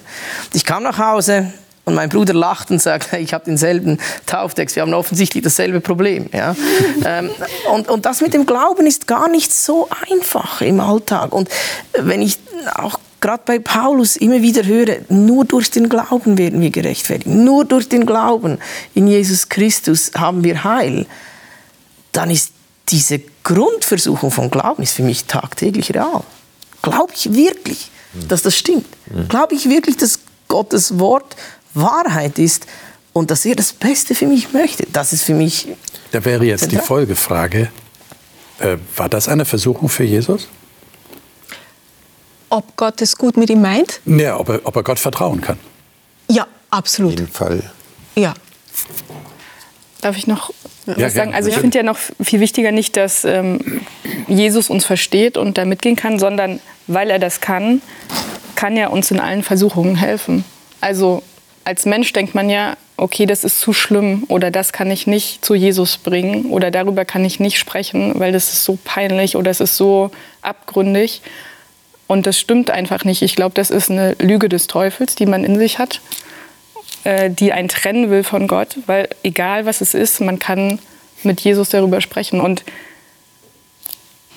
Ich 0.54 0.66
kam 0.66 0.84
nach 0.84 0.98
Hause, 0.98 1.54
und 1.86 1.94
mein 1.94 2.10
Bruder 2.10 2.34
lacht 2.34 2.72
und 2.72 2.82
sagt, 2.82 3.14
ich 3.20 3.34
habe 3.34 3.46
denselben 3.46 4.00
Tauftext, 4.26 4.76
wir 4.76 4.84
haben 4.84 4.94
offensichtlich 4.94 5.44
dasselbe 5.44 5.80
Problem. 5.80 6.30
Ja? 6.34 6.56
Ähm, 7.08 7.30
und, 7.72 7.90
und 7.90 8.06
das 8.06 8.22
mit 8.22 8.34
dem 8.34 8.46
Glauben 8.46 8.88
ist 8.88 9.06
gar 9.06 9.28
nicht 9.28 9.54
so 9.54 9.88
einfach 10.10 10.62
im 10.62 10.80
Alltag. 10.80 11.34
Und 11.34 11.50
wenn 11.94 12.22
ich 12.22 12.40
auch 12.74 12.98
gerade 13.26 13.42
bei 13.44 13.58
Paulus 13.58 14.18
immer 14.18 14.44
wieder 14.44 14.64
höre, 14.64 14.98
nur 15.10 15.46
durch 15.46 15.72
den 15.72 15.90
Glauben 15.90 16.38
werden 16.38 16.62
wir 16.62 16.70
gerechtfertigt, 16.70 17.26
nur 17.26 17.66
durch 17.66 17.90
den 17.90 18.06
Glauben 18.06 18.60
in 18.94 19.08
Jesus 19.08 19.50
Christus 19.50 20.12
haben 20.16 20.44
wir 20.44 20.64
Heil, 20.64 21.08
dann 22.12 22.30
ist 22.30 22.52
diese 22.90 23.20
Grundversuchung 23.44 24.30
von 24.30 24.52
Glauben 24.52 24.84
ist 24.84 24.94
für 24.94 25.02
mich 25.02 25.26
tagtäglich 25.26 25.92
real. 25.96 26.22
Glaube 26.84 27.14
ich 27.16 27.34
wirklich, 27.34 27.90
dass 28.28 28.44
das 28.44 28.56
stimmt? 28.56 28.86
Glaube 29.28 29.56
ich 29.56 29.68
wirklich, 29.68 29.98
dass 29.98 30.20
Gottes 30.48 31.00
Wort 31.00 31.36
Wahrheit 31.74 32.38
ist 32.38 32.68
und 33.12 33.32
dass 33.32 33.44
er 33.44 33.56
das 33.56 33.74
Beste 33.74 34.14
für 34.14 34.28
mich 34.28 34.54
möchte. 34.54 34.86
Das 34.94 35.14
ist 35.14 35.24
für 35.24 35.34
mich. 35.34 35.68
Da 36.12 36.24
wäre 36.24 36.46
jetzt 36.46 36.60
zentral. 36.62 36.80
die 36.80 36.88
Folgefrage: 36.88 37.72
äh, 38.60 38.78
War 38.96 39.10
das 39.10 39.28
eine 39.28 39.46
Versuchung 39.46 39.90
für 39.90 40.04
Jesus? 40.04 40.48
Ob 42.50 42.76
Gott 42.76 43.02
es 43.02 43.18
gut 43.18 43.38
mit 43.38 43.50
ihm 43.50 43.62
meint? 43.62 44.02
Ja, 44.06 44.40
ob 44.40 44.50
er, 44.50 44.62
ob 44.64 44.76
er 44.76 44.84
Gott 44.84 45.00
vertrauen 45.00 45.42
kann. 45.42 45.58
Ja, 46.30 46.48
absolut. 46.70 47.14
Auf 47.14 47.20
jeden 47.20 47.32
Fall. 47.32 47.72
Ja. 48.16 48.34
Darf 50.02 50.18
ich 50.18 50.28
noch 50.28 50.52
ja, 50.86 50.98
was 50.98 51.14
sagen? 51.14 51.34
Also 51.34 51.50
ich 51.50 51.58
finde 51.58 51.78
ja 51.78 51.84
noch 51.84 51.98
viel 51.98 52.40
wichtiger 52.40 52.72
nicht, 52.72 52.96
dass 52.98 53.26
ähm, 53.26 53.82
Jesus 54.28 54.70
uns 54.70 54.86
versteht 54.86 55.38
und 55.38 55.58
da 55.58 55.66
mitgehen 55.66 55.96
kann, 55.96 56.20
sondern 56.20 56.60
weil 56.88 57.10
er 57.10 57.20
das 57.20 57.42
kann, 57.42 57.82
kann 58.56 58.78
er 58.78 58.92
uns 58.92 59.12
in 59.12 59.20
allen 59.20 59.44
Versuchungen 59.44 59.96
helfen. 59.96 60.46
Also 60.82 61.24
als 61.64 61.86
Mensch 61.86 62.14
denkt 62.14 62.36
man 62.36 62.50
ja, 62.50 62.78
okay, 62.98 63.26
das 63.26 63.44
ist 63.44 63.60
zu 63.60 63.74
schlimm 63.74 64.24
oder 64.28 64.52
das 64.52 64.72
kann 64.72 64.90
ich 64.92 65.08
nicht 65.08 65.44
zu 65.44 65.56
Jesus 65.56 65.98
bringen 65.98 66.46
oder 66.46 66.72
darüber 66.72 67.06
kann 67.06 67.26
ich 67.26 67.40
nicht 67.40 67.58
sprechen, 67.58 68.14
weil 68.20 68.32
das 68.32 68.54
ist 68.54 68.64
so 68.64 68.78
peinlich 68.84 69.36
oder 69.36 69.52
es 69.52 69.60
ist 69.60 69.76
so 69.76 70.12
abgründig. 70.42 71.22
Und 72.08 72.28
das 72.28 72.40
stimmt 72.40 72.70
einfach 72.70 73.04
nicht. 73.04 73.22
Ich 73.22 73.36
glaube, 73.36 73.56
das 73.56 73.70
ist 73.70 73.90
eine 73.90 74.14
Lüge 74.20 74.50
des 74.50 74.68
Teufels, 74.68 75.16
die 75.16 75.26
man 75.26 75.44
in 75.44 75.58
sich 75.58 75.80
hat, 75.80 76.02
äh, 77.04 77.30
die 77.30 77.52
einen 77.52 77.68
trennen 77.68 78.10
will 78.10 78.24
von 78.24 78.48
Gott, 78.48 78.78
weil 78.86 79.10
egal 79.24 79.66
was 79.66 79.82
es 79.82 79.94
ist, 79.94 80.22
man 80.22 80.40
kann 80.40 80.80
mit 81.24 81.42
Jesus 81.42 81.70
darüber 81.70 82.02
sprechen. 82.02 82.40
Und 82.40 82.64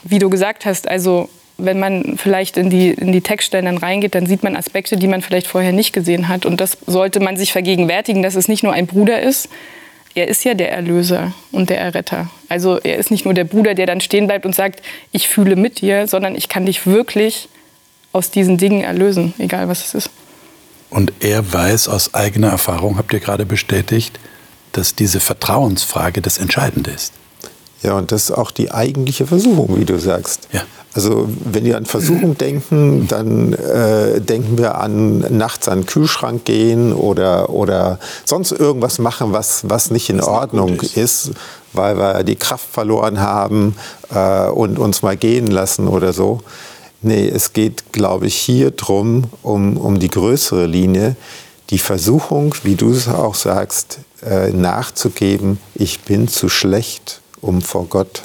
wie 0.02 0.18
du 0.18 0.30
gesagt 0.30 0.64
hast, 0.64 0.88
also 0.88 1.28
wenn 1.58 1.80
man 1.80 2.16
vielleicht 2.16 2.56
in 2.56 2.70
die, 2.70 2.90
in 2.90 3.12
die 3.12 3.20
Textstellen 3.20 3.66
dann 3.66 3.78
reingeht, 3.78 4.14
dann 4.14 4.26
sieht 4.26 4.44
man 4.44 4.56
Aspekte, 4.56 4.96
die 4.96 5.08
man 5.08 5.22
vielleicht 5.22 5.48
vorher 5.48 5.72
nicht 5.72 5.92
gesehen 5.92 6.28
hat. 6.28 6.46
Und 6.46 6.60
das 6.60 6.78
sollte 6.86 7.20
man 7.20 7.36
sich 7.36 7.52
vergegenwärtigen, 7.52 8.22
dass 8.22 8.36
es 8.36 8.48
nicht 8.48 8.62
nur 8.62 8.72
ein 8.72 8.86
Bruder 8.86 9.20
ist, 9.20 9.48
er 10.18 10.28
ist 10.28 10.44
ja 10.44 10.54
der 10.54 10.72
Erlöser 10.72 11.32
und 11.52 11.70
der 11.70 11.80
Erretter. 11.80 12.28
Also 12.48 12.78
er 12.78 12.96
ist 12.96 13.10
nicht 13.10 13.24
nur 13.24 13.34
der 13.34 13.44
Bruder, 13.44 13.74
der 13.74 13.86
dann 13.86 14.00
stehen 14.00 14.26
bleibt 14.26 14.44
und 14.44 14.54
sagt, 14.54 14.82
ich 15.12 15.28
fühle 15.28 15.54
mit 15.54 15.80
dir, 15.80 16.08
sondern 16.08 16.34
ich 16.34 16.48
kann 16.48 16.66
dich 16.66 16.86
wirklich 16.86 17.48
aus 18.12 18.30
diesen 18.30 18.58
Dingen 18.58 18.82
erlösen, 18.82 19.32
egal 19.38 19.68
was 19.68 19.86
es 19.86 19.94
ist. 19.94 20.10
Und 20.90 21.12
er 21.20 21.52
weiß 21.52 21.88
aus 21.88 22.14
eigener 22.14 22.48
Erfahrung, 22.48 22.98
habt 22.98 23.12
ihr 23.12 23.20
gerade 23.20 23.46
bestätigt, 23.46 24.18
dass 24.72 24.94
diese 24.94 25.20
Vertrauensfrage 25.20 26.20
das 26.20 26.38
Entscheidende 26.38 26.90
ist. 26.90 27.12
Ja, 27.82 27.96
und 27.96 28.10
das 28.10 28.24
ist 28.24 28.30
auch 28.32 28.50
die 28.50 28.72
eigentliche 28.72 29.26
Versuchung, 29.26 29.78
wie 29.78 29.84
du 29.84 29.98
sagst. 29.98 30.48
Ja. 30.52 30.62
Also 30.94 31.28
wenn 31.44 31.64
wir 31.64 31.76
an 31.76 31.86
Versuchung 31.86 32.36
denken, 32.38 33.06
dann 33.08 33.52
äh, 33.52 34.20
denken 34.20 34.58
wir 34.58 34.80
an 34.80 35.20
nachts 35.36 35.68
an 35.68 35.80
den 35.80 35.86
Kühlschrank 35.86 36.44
gehen 36.44 36.92
oder, 36.92 37.50
oder 37.50 38.00
sonst 38.24 38.52
irgendwas 38.52 38.98
machen, 38.98 39.32
was, 39.32 39.68
was 39.68 39.90
nicht 39.90 40.10
in 40.10 40.20
Ordnung 40.20 40.80
ist. 40.80 40.96
ist. 40.96 41.30
weil 41.72 41.96
wir 41.98 42.24
die 42.24 42.36
Kraft 42.36 42.66
verloren 42.68 43.20
haben 43.20 43.76
äh, 44.12 44.48
und 44.48 44.78
uns 44.78 45.02
mal 45.02 45.16
gehen 45.16 45.46
lassen 45.46 45.86
oder 45.86 46.12
so. 46.12 46.40
Nee, 47.00 47.28
es 47.28 47.52
geht, 47.52 47.92
glaube 47.92 48.26
ich, 48.26 48.34
hier 48.34 48.72
drum, 48.72 49.24
um, 49.42 49.76
um 49.76 50.00
die 50.00 50.10
größere 50.10 50.66
Linie, 50.66 51.14
die 51.70 51.78
Versuchung, 51.78 52.54
wie 52.64 52.74
du 52.74 52.90
es 52.90 53.06
auch 53.06 53.36
sagst, 53.36 54.00
äh, 54.24 54.50
nachzugeben, 54.50 55.60
ich 55.74 56.00
bin 56.00 56.26
zu 56.26 56.48
schlecht, 56.48 57.20
um 57.40 57.62
vor 57.62 57.86
Gott 57.86 58.22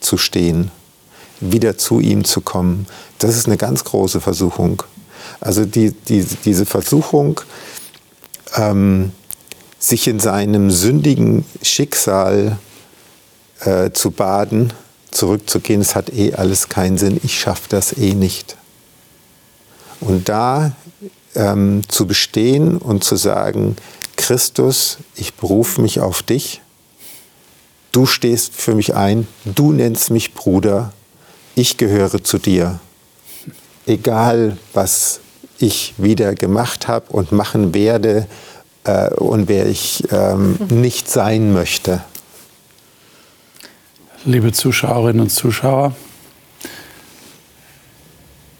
zu 0.00 0.18
stehen, 0.18 0.70
wieder 1.40 1.76
zu 1.78 2.00
ihm 2.00 2.24
zu 2.24 2.40
kommen. 2.40 2.86
Das 3.18 3.36
ist 3.36 3.46
eine 3.46 3.56
ganz 3.56 3.84
große 3.84 4.20
Versuchung. 4.20 4.82
Also 5.40 5.64
die, 5.64 5.92
die, 5.92 6.24
diese 6.44 6.66
Versuchung, 6.66 7.40
ähm, 8.54 9.12
sich 9.78 10.08
in 10.08 10.20
seinem 10.20 10.70
sündigen 10.70 11.44
Schicksal 11.62 12.58
äh, 13.60 13.90
zu 13.92 14.10
baden, 14.10 14.72
zurückzugehen, 15.10 15.80
es 15.80 15.94
hat 15.94 16.12
eh 16.12 16.34
alles 16.34 16.68
keinen 16.68 16.98
Sinn, 16.98 17.20
ich 17.22 17.38
schaffe 17.38 17.68
das 17.68 17.96
eh 17.96 18.14
nicht. 18.14 18.56
Und 20.00 20.28
da 20.28 20.72
ähm, 21.34 21.82
zu 21.88 22.06
bestehen 22.06 22.78
und 22.78 23.04
zu 23.04 23.16
sagen, 23.16 23.76
Christus, 24.16 24.98
ich 25.14 25.34
berufe 25.34 25.80
mich 25.80 26.00
auf 26.00 26.22
dich, 26.22 26.60
du 27.92 28.06
stehst 28.06 28.54
für 28.54 28.74
mich 28.74 28.94
ein, 28.94 29.26
du 29.44 29.72
nennst 29.72 30.10
mich 30.10 30.34
Bruder, 30.34 30.92
ich 31.54 31.76
gehöre 31.76 32.22
zu 32.22 32.38
dir. 32.38 32.80
Egal, 33.86 34.58
was 34.74 35.20
ich 35.58 35.94
wieder 35.96 36.34
gemacht 36.34 36.88
habe 36.88 37.12
und 37.12 37.32
machen 37.32 37.74
werde 37.74 38.26
äh, 38.84 39.10
und 39.14 39.48
wer 39.48 39.66
ich 39.66 40.04
ähm, 40.10 40.58
nicht 40.68 41.08
sein 41.08 41.52
möchte. 41.52 42.02
Liebe 44.24 44.52
Zuschauerinnen 44.52 45.22
und 45.22 45.30
Zuschauer, 45.30 45.94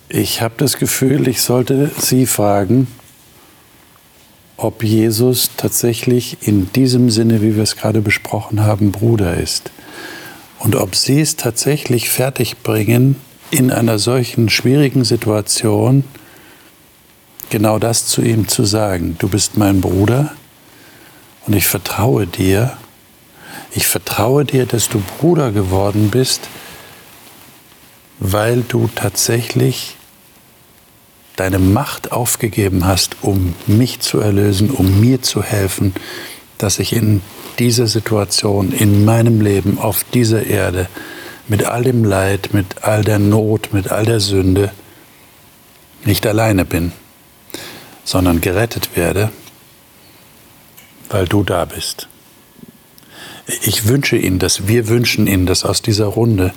ich 0.09 0.41
habe 0.41 0.55
das 0.57 0.79
Gefühl, 0.79 1.27
ich 1.27 1.43
sollte 1.43 1.91
Sie 1.99 2.27
fragen, 2.27 2.87
ob 4.57 4.82
Jesus 4.82 5.50
tatsächlich 5.57 6.38
in 6.40 6.72
diesem 6.72 7.11
Sinne, 7.11 7.42
wie 7.42 7.57
wir 7.57 7.62
es 7.62 7.76
gerade 7.76 8.00
besprochen 8.00 8.64
haben, 8.64 8.92
Bruder 8.92 9.36
ist. 9.36 9.70
Und 10.59 10.76
ob 10.76 10.94
Sie 10.96 11.20
es 11.20 11.36
tatsächlich 11.36 12.09
fertigbringen, 12.09 13.16
in 13.50 13.70
einer 13.70 13.98
solchen 13.98 14.48
schwierigen 14.48 15.04
Situation 15.04 16.04
genau 17.50 17.78
das 17.78 18.07
zu 18.07 18.22
ihm 18.22 18.48
zu 18.48 18.64
sagen. 18.64 19.16
Du 19.18 19.28
bist 19.28 19.57
mein 19.57 19.80
Bruder 19.80 20.32
und 21.46 21.54
ich 21.54 21.66
vertraue 21.66 22.26
dir. 22.26 22.76
Ich 23.72 23.86
vertraue 23.86 24.44
dir, 24.44 24.66
dass 24.66 24.88
du 24.88 25.00
Bruder 25.18 25.52
geworden 25.52 26.11
bist, 26.11 26.48
weil 28.18 28.62
du 28.62 28.88
tatsächlich 28.94 29.95
deine 31.37 31.59
Macht 31.59 32.12
aufgegeben 32.12 32.87
hast, 32.87 33.16
um 33.22 33.55
mich 33.66 34.01
zu 34.01 34.18
erlösen, 34.18 34.70
um 34.70 35.01
mir 35.01 35.22
zu 35.22 35.43
helfen, 35.43 35.95
dass 36.59 36.78
ich 36.78 36.95
in 36.95 37.20
dieser 37.59 37.87
Situation, 37.87 38.72
in 38.72 39.05
meinem 39.05 39.41
Leben 39.41 39.78
auf 39.78 40.05
dieser 40.12 40.47
Erde, 40.47 40.89
mit 41.49 41.64
all 41.64 41.84
dem 41.84 42.05
Leid, 42.05 42.51
mit 42.53 42.82
all 42.82 43.05
der 43.05 43.18
Not, 43.18 43.72
mit 43.72 43.91
all 43.91 44.05
der 44.05 44.20
Sünde, 44.20 44.72
nicht 46.05 46.26
alleine 46.26 46.64
bin, 46.64 46.93
sondern 48.05 48.41
gerettet 48.41 48.97
werde, 48.97 49.30
weil 51.09 51.26
du 51.26 51.45
da 51.45 51.64
bist. 51.64 52.09
Ich 53.62 53.87
wünsche 53.87 54.16
Ihnen 54.16 54.39
das, 54.39 54.66
wir 54.66 54.89
wünschen 54.89 55.26
Ihnen 55.26 55.47
das 55.47 55.64
aus 55.64 55.82
dieser 55.82 56.07
Runde, 56.07 56.53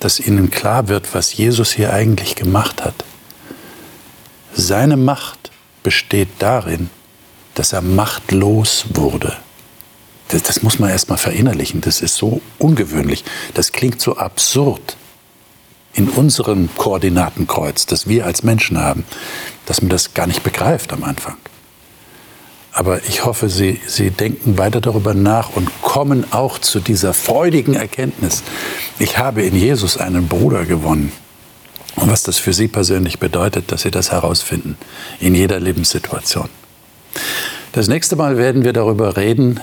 dass 0.00 0.18
Ihnen 0.18 0.50
klar 0.50 0.88
wird, 0.88 1.14
was 1.14 1.36
Jesus 1.36 1.72
hier 1.72 1.92
eigentlich 1.92 2.34
gemacht 2.34 2.84
hat. 2.84 3.04
Seine 4.54 4.96
Macht 4.96 5.50
besteht 5.82 6.28
darin, 6.38 6.90
dass 7.54 7.72
er 7.72 7.82
machtlos 7.82 8.86
wurde. 8.94 9.36
Das, 10.28 10.42
das 10.42 10.62
muss 10.62 10.78
man 10.78 10.90
erst 10.90 11.08
mal 11.10 11.16
verinnerlichen. 11.16 11.80
Das 11.80 12.00
ist 12.00 12.16
so 12.16 12.40
ungewöhnlich. 12.58 13.24
Das 13.54 13.72
klingt 13.72 14.00
so 14.00 14.16
absurd 14.16 14.96
in 15.94 16.08
unserem 16.08 16.74
Koordinatenkreuz, 16.76 17.86
das 17.86 18.06
wir 18.06 18.24
als 18.24 18.42
Menschen 18.42 18.78
haben, 18.78 19.04
dass 19.66 19.82
man 19.82 19.90
das 19.90 20.14
gar 20.14 20.26
nicht 20.26 20.42
begreift 20.42 20.92
am 20.92 21.04
Anfang. 21.04 21.36
Aber 22.72 23.04
ich 23.06 23.26
hoffe, 23.26 23.50
Sie, 23.50 23.80
Sie 23.86 24.10
denken 24.10 24.56
weiter 24.56 24.80
darüber 24.80 25.12
nach 25.12 25.54
und 25.54 25.70
kommen 25.82 26.32
auch 26.32 26.58
zu 26.58 26.80
dieser 26.80 27.12
freudigen 27.12 27.74
Erkenntnis. 27.74 28.42
Ich 28.98 29.18
habe 29.18 29.42
in 29.42 29.54
Jesus 29.54 29.98
einen 29.98 30.26
Bruder 30.26 30.64
gewonnen. 30.64 31.12
Und 31.96 32.10
was 32.10 32.22
das 32.22 32.38
für 32.38 32.52
Sie 32.52 32.68
persönlich 32.68 33.18
bedeutet, 33.18 33.70
dass 33.70 33.82
Sie 33.82 33.90
das 33.90 34.12
herausfinden 34.12 34.76
in 35.20 35.34
jeder 35.34 35.60
Lebenssituation. 35.60 36.48
Das 37.72 37.88
nächste 37.88 38.16
Mal 38.16 38.38
werden 38.38 38.64
wir 38.64 38.72
darüber 38.72 39.16
reden, 39.16 39.60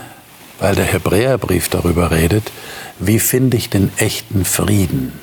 weil 0.59 0.75
der 0.75 0.85
Hebräerbrief 0.85 1.69
darüber 1.69 2.11
redet, 2.11 2.51
wie 2.99 3.19
finde 3.19 3.57
ich 3.57 3.69
den 3.69 3.91
echten 3.97 4.45
Frieden? 4.45 5.13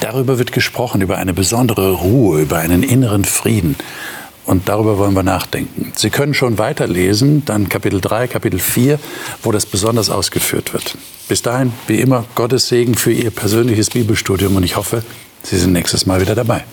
Darüber 0.00 0.38
wird 0.38 0.52
gesprochen, 0.52 1.00
über 1.00 1.16
eine 1.16 1.32
besondere 1.32 1.92
Ruhe, 1.92 2.42
über 2.42 2.58
einen 2.58 2.82
inneren 2.82 3.24
Frieden. 3.24 3.76
Und 4.48 4.66
darüber 4.70 4.96
wollen 4.96 5.12
wir 5.12 5.22
nachdenken. 5.22 5.92
Sie 5.94 6.08
können 6.08 6.32
schon 6.32 6.56
weiterlesen, 6.56 7.44
dann 7.44 7.68
Kapitel 7.68 8.00
3, 8.00 8.28
Kapitel 8.28 8.58
4, 8.58 8.98
wo 9.42 9.52
das 9.52 9.66
besonders 9.66 10.08
ausgeführt 10.08 10.72
wird. 10.72 10.96
Bis 11.28 11.42
dahin, 11.42 11.74
wie 11.86 12.00
immer, 12.00 12.24
Gottes 12.34 12.68
Segen 12.68 12.94
für 12.94 13.12
Ihr 13.12 13.30
persönliches 13.30 13.90
Bibelstudium 13.90 14.56
und 14.56 14.62
ich 14.62 14.76
hoffe, 14.76 15.02
Sie 15.42 15.58
sind 15.58 15.74
nächstes 15.74 16.06
Mal 16.06 16.22
wieder 16.22 16.34
dabei. 16.34 16.64